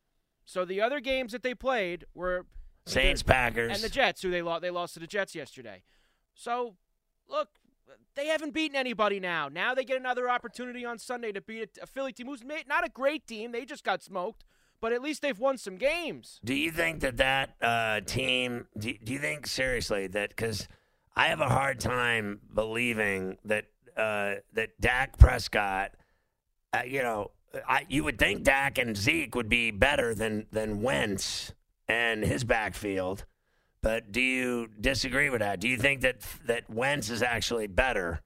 So 0.44 0.66
the 0.66 0.82
other 0.82 1.00
games 1.00 1.32
that 1.32 1.44
they 1.44 1.56
played 1.56 2.06
were 2.14 2.46
Saints, 2.86 3.24
Packers. 3.24 3.72
and 3.74 3.82
the 3.84 3.90
Jets, 3.90 4.22
who 4.22 4.32
they 4.32 4.42
lost. 4.42 4.62
They 4.62 4.70
lost 4.70 4.96
to 4.96 5.00
the 5.00 5.08
Jets 5.08 5.36
yesterday. 5.36 5.84
So, 6.34 6.76
look, 7.30 7.50
they 8.16 8.28
haven't 8.28 8.54
beaten 8.54 8.76
anybody 8.76 9.20
now. 9.20 9.48
Now 9.50 9.74
they 9.74 9.86
get 9.86 9.98
another 9.98 10.30
opportunity 10.30 10.84
on 10.86 10.98
Sunday 10.98 11.32
to 11.32 11.42
beat 11.42 11.78
a, 11.82 11.88
Philly 11.88 12.12
team 12.12 12.28
who's 12.28 12.44
not 12.44 12.86
a 12.86 12.90
great 12.90 13.28
team. 13.28 13.52
They 13.52 13.66
just 13.66 13.84
got 13.84 14.02
smoked, 14.02 14.44
but 14.80 14.92
at 14.92 15.02
least 15.02 15.22
they've 15.22 15.38
won 15.40 15.58
some 15.58 15.78
games. 15.78 16.40
Do 16.44 16.54
you 16.54 16.72
think 16.72 17.02
that 17.02 17.18
that 17.18 17.56
uh, 17.62 18.02
team? 18.02 18.68
Do, 18.78 18.94
do 19.04 19.14
you 19.14 19.20
think 19.20 19.48
seriously 19.48 20.08
that 20.08 20.30
because 20.30 20.68
I 21.16 21.28
have 21.28 21.42
a 21.42 21.50
hard 21.50 21.80
time 21.80 22.40
believing 22.54 23.38
that 23.46 23.66
uh, 23.98 24.36
that 24.54 24.80
Dak 24.80 25.18
Prescott, 25.18 25.92
uh, 26.74 26.82
you 26.86 27.02
know, 27.02 27.32
I 27.68 27.86
you 27.90 28.04
would 28.04 28.18
think 28.18 28.44
Dak 28.44 28.78
and 28.78 28.96
Zeke 28.96 29.36
would 29.36 29.50
be 29.50 29.72
better 29.72 30.16
than 30.16 30.48
than 30.52 30.82
Wentz 30.82 31.54
and 31.88 32.24
his 32.24 32.44
backfield, 32.44 33.26
but 33.82 34.12
do 34.12 34.22
you 34.22 34.70
disagree 34.80 35.30
with 35.30 35.40
that? 35.40 35.60
Do 35.60 35.68
you 35.68 35.78
think 35.78 36.02
that 36.02 36.22
that 36.46 36.70
Wentz 36.70 37.10
is 37.10 37.22
actually 37.22 37.68
better 37.68 38.22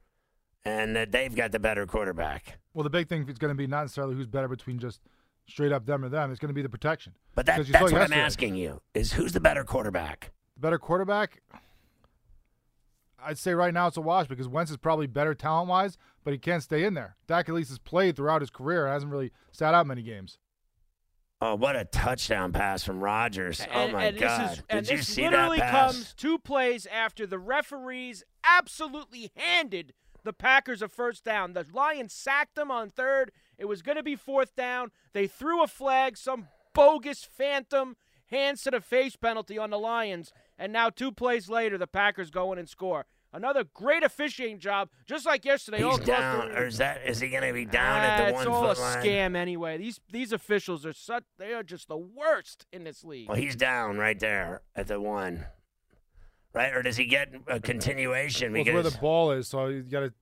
and 0.64 0.94
that 0.94 1.12
they've 1.12 1.34
got 1.34 1.52
the 1.52 1.58
better 1.58 1.86
quarterback? 1.86 2.58
Well, 2.74 2.84
the 2.84 2.90
big 2.90 3.08
thing 3.08 3.28
is 3.28 3.38
going 3.38 3.52
to 3.52 3.56
be 3.56 3.66
not 3.66 3.82
necessarily 3.82 4.14
who's 4.14 4.26
better 4.26 4.48
between 4.48 4.78
just 4.78 5.00
straight 5.48 5.72
up 5.72 5.86
them 5.86 6.04
or 6.04 6.08
them. 6.08 6.30
It's 6.30 6.40
going 6.40 6.50
to 6.50 6.54
be 6.54 6.62
the 6.62 6.68
protection. 6.68 7.14
But 7.34 7.46
that, 7.46 7.66
that's 7.66 7.92
what 7.92 8.02
I'm 8.02 8.12
asking 8.12 8.54
you: 8.54 8.80
is 8.94 9.12
who's 9.12 9.32
the 9.32 9.40
better 9.40 9.64
quarterback? 9.64 10.32
The 10.54 10.60
better 10.60 10.78
quarterback, 10.78 11.42
I'd 13.26 13.38
say 13.38 13.54
right 13.54 13.74
now 13.74 13.88
it's 13.88 13.96
a 13.96 14.00
wash 14.00 14.28
because 14.28 14.48
Wentz 14.48 14.70
is 14.70 14.76
probably 14.76 15.06
better 15.06 15.34
talent 15.34 15.68
wise, 15.68 15.98
but 16.24 16.32
he 16.32 16.38
can't 16.38 16.62
stay 16.62 16.84
in 16.84 16.94
there. 16.94 17.16
Dak 17.26 17.48
at 17.48 17.54
least 17.54 17.70
has 17.70 17.78
played 17.78 18.16
throughout 18.16 18.40
his 18.40 18.50
career, 18.50 18.84
and 18.84 18.92
hasn't 18.92 19.10
really 19.10 19.32
sat 19.52 19.74
out 19.74 19.86
many 19.86 20.02
games. 20.02 20.38
Oh, 21.40 21.54
what 21.54 21.76
a 21.76 21.84
touchdown 21.84 22.52
pass 22.52 22.82
from 22.82 23.02
Rodgers! 23.02 23.60
oh 23.74 23.78
and, 23.78 23.92
my 23.92 24.04
and 24.06 24.18
God! 24.18 24.40
This 24.40 24.50
is, 24.50 24.56
Did 24.56 24.64
and 24.70 24.88
you 24.88 24.96
this 24.98 25.08
see 25.08 25.22
literally 25.28 25.58
that 25.58 25.70
pass? 25.70 25.92
comes 25.92 26.14
two 26.14 26.38
plays 26.38 26.86
after 26.86 27.26
the 27.26 27.38
referees 27.38 28.24
absolutely 28.44 29.32
handed 29.36 29.92
the 30.24 30.32
Packers 30.32 30.80
a 30.80 30.88
first 30.88 31.24
down. 31.24 31.52
The 31.52 31.66
Lions 31.72 32.12
sacked 32.12 32.54
them 32.54 32.70
on 32.70 32.90
third. 32.90 33.32
It 33.58 33.66
was 33.66 33.82
going 33.82 33.96
to 33.96 34.02
be 34.02 34.16
fourth 34.16 34.54
down. 34.56 34.90
They 35.12 35.26
threw 35.26 35.62
a 35.62 35.66
flag, 35.66 36.16
some 36.16 36.48
bogus 36.74 37.24
phantom 37.24 37.96
hands 38.26 38.62
to 38.62 38.70
the 38.70 38.80
face 38.80 39.16
penalty 39.16 39.58
on 39.58 39.70
the 39.70 39.78
Lions, 39.78 40.32
and 40.58 40.72
now 40.72 40.90
two 40.90 41.12
plays 41.12 41.48
later, 41.48 41.78
the 41.78 41.86
Packers 41.86 42.30
go 42.30 42.52
in 42.52 42.58
and 42.58 42.68
score. 42.68 43.06
Another 43.36 43.64
great 43.74 44.02
officiating 44.02 44.58
job, 44.58 44.88
just 45.06 45.26
like 45.26 45.44
yesterday. 45.44 45.82
all 45.82 45.98
He's 45.98 46.08
across 46.08 46.18
down, 46.20 46.48
the- 46.48 46.58
or 46.58 46.64
is 46.66 46.78
that? 46.78 47.02
Is 47.06 47.20
he 47.20 47.28
going 47.28 47.42
to 47.46 47.52
be 47.52 47.66
down 47.66 48.00
Ah, 48.00 48.04
at 48.04 48.26
the 48.28 48.32
one? 48.32 48.44
foot 48.46 48.50
line? 48.52 48.70
it's 48.70 48.80
all 48.80 48.86
a 48.94 48.96
scam 49.04 49.36
anyway. 49.36 49.76
These 49.76 50.00
these 50.10 50.32
officials 50.32 50.86
are 50.86 50.94
such 50.94 51.24
they 51.38 51.52
are 51.52 51.62
just 51.62 51.86
the 51.88 51.98
worst 51.98 52.64
in 52.72 52.84
this 52.84 53.04
league. 53.04 53.28
Well, 53.28 53.36
he's 53.36 53.54
down 53.54 53.98
right 53.98 54.18
there 54.18 54.62
at 54.74 54.86
the 54.86 54.98
one, 55.00 55.44
right? 56.54 56.74
Or 56.74 56.80
does 56.82 56.96
he 56.96 57.04
get 57.04 57.28
a 57.46 57.60
continuation 57.60 58.52
Well, 58.52 58.62
it's 58.62 58.70
where 58.72 58.82
the 58.82 58.96
ball 58.98 59.32
is, 59.32 59.48
so 59.48 59.66
you 59.66 59.82
got 59.82 60.00
to. 60.00 60.14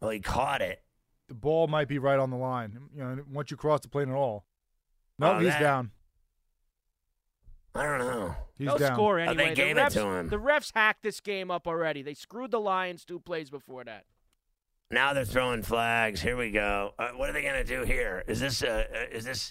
well, 0.00 0.10
he 0.10 0.20
caught 0.20 0.60
it. 0.60 0.82
The 1.28 1.34
ball 1.34 1.68
might 1.68 1.88
be 1.88 1.98
right 1.98 2.18
on 2.18 2.28
the 2.28 2.36
line. 2.36 2.78
You 2.94 3.02
know, 3.02 3.24
once 3.32 3.50
you 3.50 3.56
cross 3.56 3.80
the 3.80 3.88
plane 3.88 4.10
at 4.10 4.14
all. 4.14 4.44
No, 5.18 5.32
Oh, 5.32 5.38
he's 5.38 5.48
that- 5.48 5.60
down. 5.60 5.90
I 7.74 7.82
don't 7.84 7.98
know. 7.98 8.34
He's 8.56 8.68
They'll 8.68 8.78
down. 8.78 8.94
score 8.94 9.18
Oh, 9.18 9.22
anyway. 9.24 9.48
they 9.48 9.54
gave 9.54 9.74
the 9.76 9.82
it 9.82 9.86
refs, 9.86 9.92
to 9.94 10.06
him. 10.06 10.28
The 10.28 10.36
refs 10.38 10.70
hacked 10.74 11.02
this 11.02 11.20
game 11.20 11.50
up 11.50 11.66
already. 11.66 12.02
They 12.02 12.14
screwed 12.14 12.50
the 12.52 12.60
Lions 12.60 13.04
two 13.04 13.18
plays 13.18 13.50
before 13.50 13.82
that. 13.84 14.04
Now 14.90 15.12
they're 15.12 15.24
throwing 15.24 15.62
flags. 15.62 16.20
Here 16.20 16.36
we 16.36 16.50
go. 16.52 16.92
Uh, 16.98 17.08
what 17.16 17.28
are 17.28 17.32
they 17.32 17.42
going 17.42 17.54
to 17.54 17.64
do 17.64 17.82
here? 17.82 18.22
Is 18.28 18.38
this? 18.38 18.62
Uh, 18.62 18.84
uh, 18.94 18.98
is 19.16 19.24
this? 19.24 19.50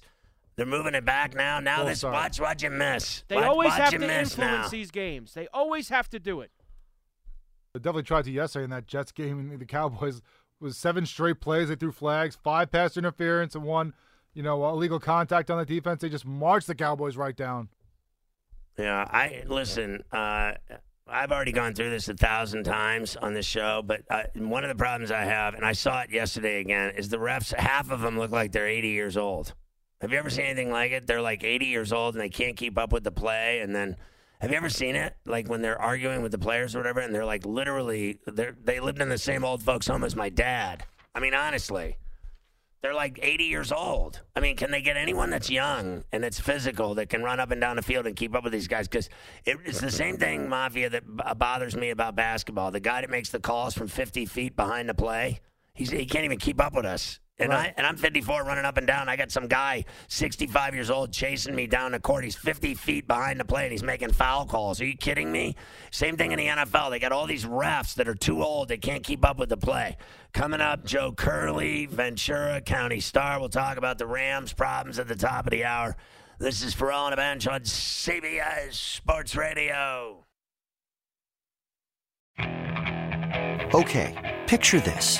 They're 0.56 0.66
moving 0.66 0.94
it 0.94 1.04
back 1.04 1.36
now. 1.36 1.60
Now 1.60 1.78
Full 1.78 1.86
this. 1.88 1.98
start. 2.00 2.14
Watch. 2.14 2.40
Watch 2.40 2.64
him 2.64 2.78
miss. 2.78 3.24
They 3.28 3.36
watch, 3.36 3.46
always 3.46 3.70
watch 3.72 3.80
have 3.80 3.90
to 3.92 4.00
miss 4.00 4.32
influence 4.32 4.38
now. 4.38 4.68
these 4.70 4.92
games. 4.92 5.34
They 5.34 5.48
always 5.54 5.90
have 5.90 6.10
to 6.12 6.20
do 6.20 6.40
it. 6.42 6.52
They 7.74 7.80
definitely 7.80 8.04
tried 8.04 8.26
to 8.26 8.32
yesterday 8.32 8.66
in 8.66 8.70
that 8.70 8.88
Jets 8.88 9.12
game. 9.12 9.58
The 9.58 9.66
Cowboys 9.66 10.22
was 10.62 10.78
seven 10.78 11.06
straight 11.06 11.42
plays. 11.42 11.70
They 11.70 11.76
threw 11.76 11.92
flags, 11.92 12.38
five 12.42 12.72
pass 12.72 12.96
interference, 12.96 13.56
and 13.56 13.64
one, 13.66 13.94
you 14.36 14.44
know, 14.44 14.70
illegal 14.70 15.00
contact 15.00 15.50
on 15.52 15.58
the 15.58 15.66
defense. 15.66 16.02
They 16.02 16.10
just 16.10 16.26
marched 16.26 16.68
the 16.68 16.76
Cowboys 16.76 17.18
right 17.18 17.36
down. 17.36 17.70
Yeah, 18.78 19.08
I 19.10 19.44
listen. 19.48 20.04
Uh, 20.12 20.54
I've 21.08 21.32
already 21.32 21.52
gone 21.52 21.74
through 21.74 21.90
this 21.90 22.08
a 22.10 22.14
thousand 22.14 22.64
times 22.64 23.16
on 23.16 23.34
this 23.34 23.46
show, 23.46 23.82
but 23.86 24.02
uh, 24.10 24.24
one 24.36 24.64
of 24.64 24.70
the 24.70 24.76
problems 24.76 25.12
I 25.12 25.26
have, 25.26 25.54
and 25.54 25.66
I 25.66 25.74
saw 25.74 26.02
it 26.02 26.12
yesterday 26.12 26.62
again, 26.62 26.94
is 26.96 27.10
the 27.10 27.18
refs. 27.18 27.54
Half 27.54 27.92
of 27.92 28.02
them 28.02 28.18
look 28.18 28.32
like 28.32 28.52
they're 28.52 28.68
80 28.68 28.88
years 28.90 29.18
old. 29.18 29.54
Have 30.02 30.12
you 30.12 30.18
ever 30.18 30.30
seen 30.30 30.46
anything 30.46 30.72
like 30.72 30.92
it? 30.92 31.06
They're 31.06 31.22
like 31.22 31.44
80 31.44 31.66
years 31.66 31.94
old 31.94 32.16
and 32.16 32.22
they 32.22 32.30
can't 32.30 32.56
keep 32.56 32.78
up 32.78 32.92
with 32.92 33.04
the 33.04 33.12
play, 33.12 33.60
and 33.62 33.76
then. 33.76 33.96
Have 34.42 34.52
you 34.52 34.58
ever 34.58 34.68
seen 34.68 34.98
it? 34.98 35.16
Like 35.26 35.48
when 35.48 35.62
they're 35.62 35.82
arguing 35.82 36.22
with 36.22 36.34
the 36.34 36.38
players 36.38 36.76
or 36.76 36.80
whatever, 36.80 37.00
and 37.00 37.16
they're 37.16 37.24
like 37.24 37.46
literally, 37.46 38.20
they 38.30 38.50
they 38.62 38.82
lived 38.82 39.02
in 39.02 39.08
the 39.08 39.18
same 39.18 39.46
old 39.46 39.64
folks' 39.64 39.88
home 39.88 40.04
as 40.04 40.18
my 40.18 40.28
dad. 40.28 40.84
I 41.16 41.22
mean, 41.22 41.34
honestly, 41.34 41.96
they're 42.84 42.94
like 42.94 43.18
80 43.22 43.46
years 43.46 43.72
old. 43.72 44.22
I 44.36 44.42
mean, 44.42 44.58
can 44.58 44.70
they 44.70 44.82
get 44.82 44.98
anyone 44.98 45.30
that's 45.30 45.50
young 45.50 46.04
and 46.12 46.22
that's 46.22 46.40
physical 46.40 46.96
that 46.96 47.08
can 47.08 47.24
run 47.24 47.40
up 47.40 47.50
and 47.50 47.62
down 47.62 47.78
the 47.78 47.82
field 47.82 48.06
and 48.06 48.16
keep 48.16 48.36
up 48.36 48.44
with 48.44 48.52
these 48.52 48.68
guys? 48.68 48.90
Because 48.90 49.10
it's 49.46 49.80
the 49.80 49.90
same 49.90 50.18
thing, 50.18 50.50
Mafia, 50.50 50.90
that 50.90 51.04
bothers 51.40 51.78
me 51.78 51.92
about 51.92 52.16
basketball. 52.16 52.72
The 52.72 52.82
guy 52.82 53.00
that 53.02 53.10
makes 53.10 53.30
the 53.30 53.40
calls 53.40 53.74
from 53.74 53.88
50 53.88 54.26
feet 54.26 54.58
behind 54.58 54.90
the 54.90 54.94
play, 54.94 55.40
he 55.74 56.06
can't 56.06 56.26
even 56.26 56.38
keep 56.38 56.62
up 56.62 56.74
with 56.74 56.86
us. 56.86 57.20
And 57.40 57.52
I 57.52 57.74
and 57.78 57.88
I'm 57.88 57.98
54, 57.98 58.44
running 58.44 58.64
up 58.64 58.78
and 58.78 58.86
down. 58.86 59.10
I 59.10 59.16
got 59.16 59.32
some 59.32 59.48
guy, 59.48 59.86
65 60.08 60.76
years 60.76 60.92
old, 60.92 61.12
chasing 61.12 61.56
me 61.56 61.66
down 61.66 61.92
the 61.94 62.00
court. 62.00 62.24
He's 62.24 62.36
50 62.36 62.76
feet 62.76 63.08
behind 63.08 63.40
the 63.40 63.46
play, 63.46 63.64
and 63.64 63.72
he's 63.72 63.82
making 63.82 64.12
foul 64.12 64.46
calls. 64.46 64.80
Are 64.80 64.86
you 64.86 64.96
kidding 64.96 65.32
me? 65.32 65.56
Same 65.90 66.16
thing 66.16 66.32
in 66.32 66.38
the 66.38 66.46
NFL. 66.46 66.92
They 66.92 67.00
got 67.00 67.12
all 67.12 67.26
these 67.26 67.46
refs 67.46 67.96
that 67.96 68.08
are 68.08 68.14
too 68.14 68.44
old. 68.44 68.68
They 68.68 68.78
can't 68.78 69.04
keep 69.04 69.26
up 69.26 69.40
with 69.40 69.50
the 69.50 69.58
play. 69.58 69.98
Coming 70.32 70.62
up, 70.62 70.86
Joe 70.86 71.12
Curley, 71.12 71.88
Ventura 71.88 72.62
County 72.62 73.00
Star. 73.00 73.40
We'll 73.40 73.50
talk 73.50 73.78
about 73.78 73.98
the 73.98 74.06
Rams' 74.06 74.54
problems 74.54 75.00
at 75.00 75.08
the 75.08 75.16
top 75.16 75.48
of 75.48 75.52
the 75.52 75.66
hour. 75.66 75.98
This 76.38 76.64
is 76.64 76.76
Ferrall 76.76 77.06
on 77.06 77.14
a 77.14 77.16
bench 77.16 77.48
on 77.48 77.62
CBS 77.62 78.74
Sports 78.74 79.36
Radio. 79.36 80.26
Okay, 83.74 84.44
picture 84.46 84.80
this. 84.80 85.20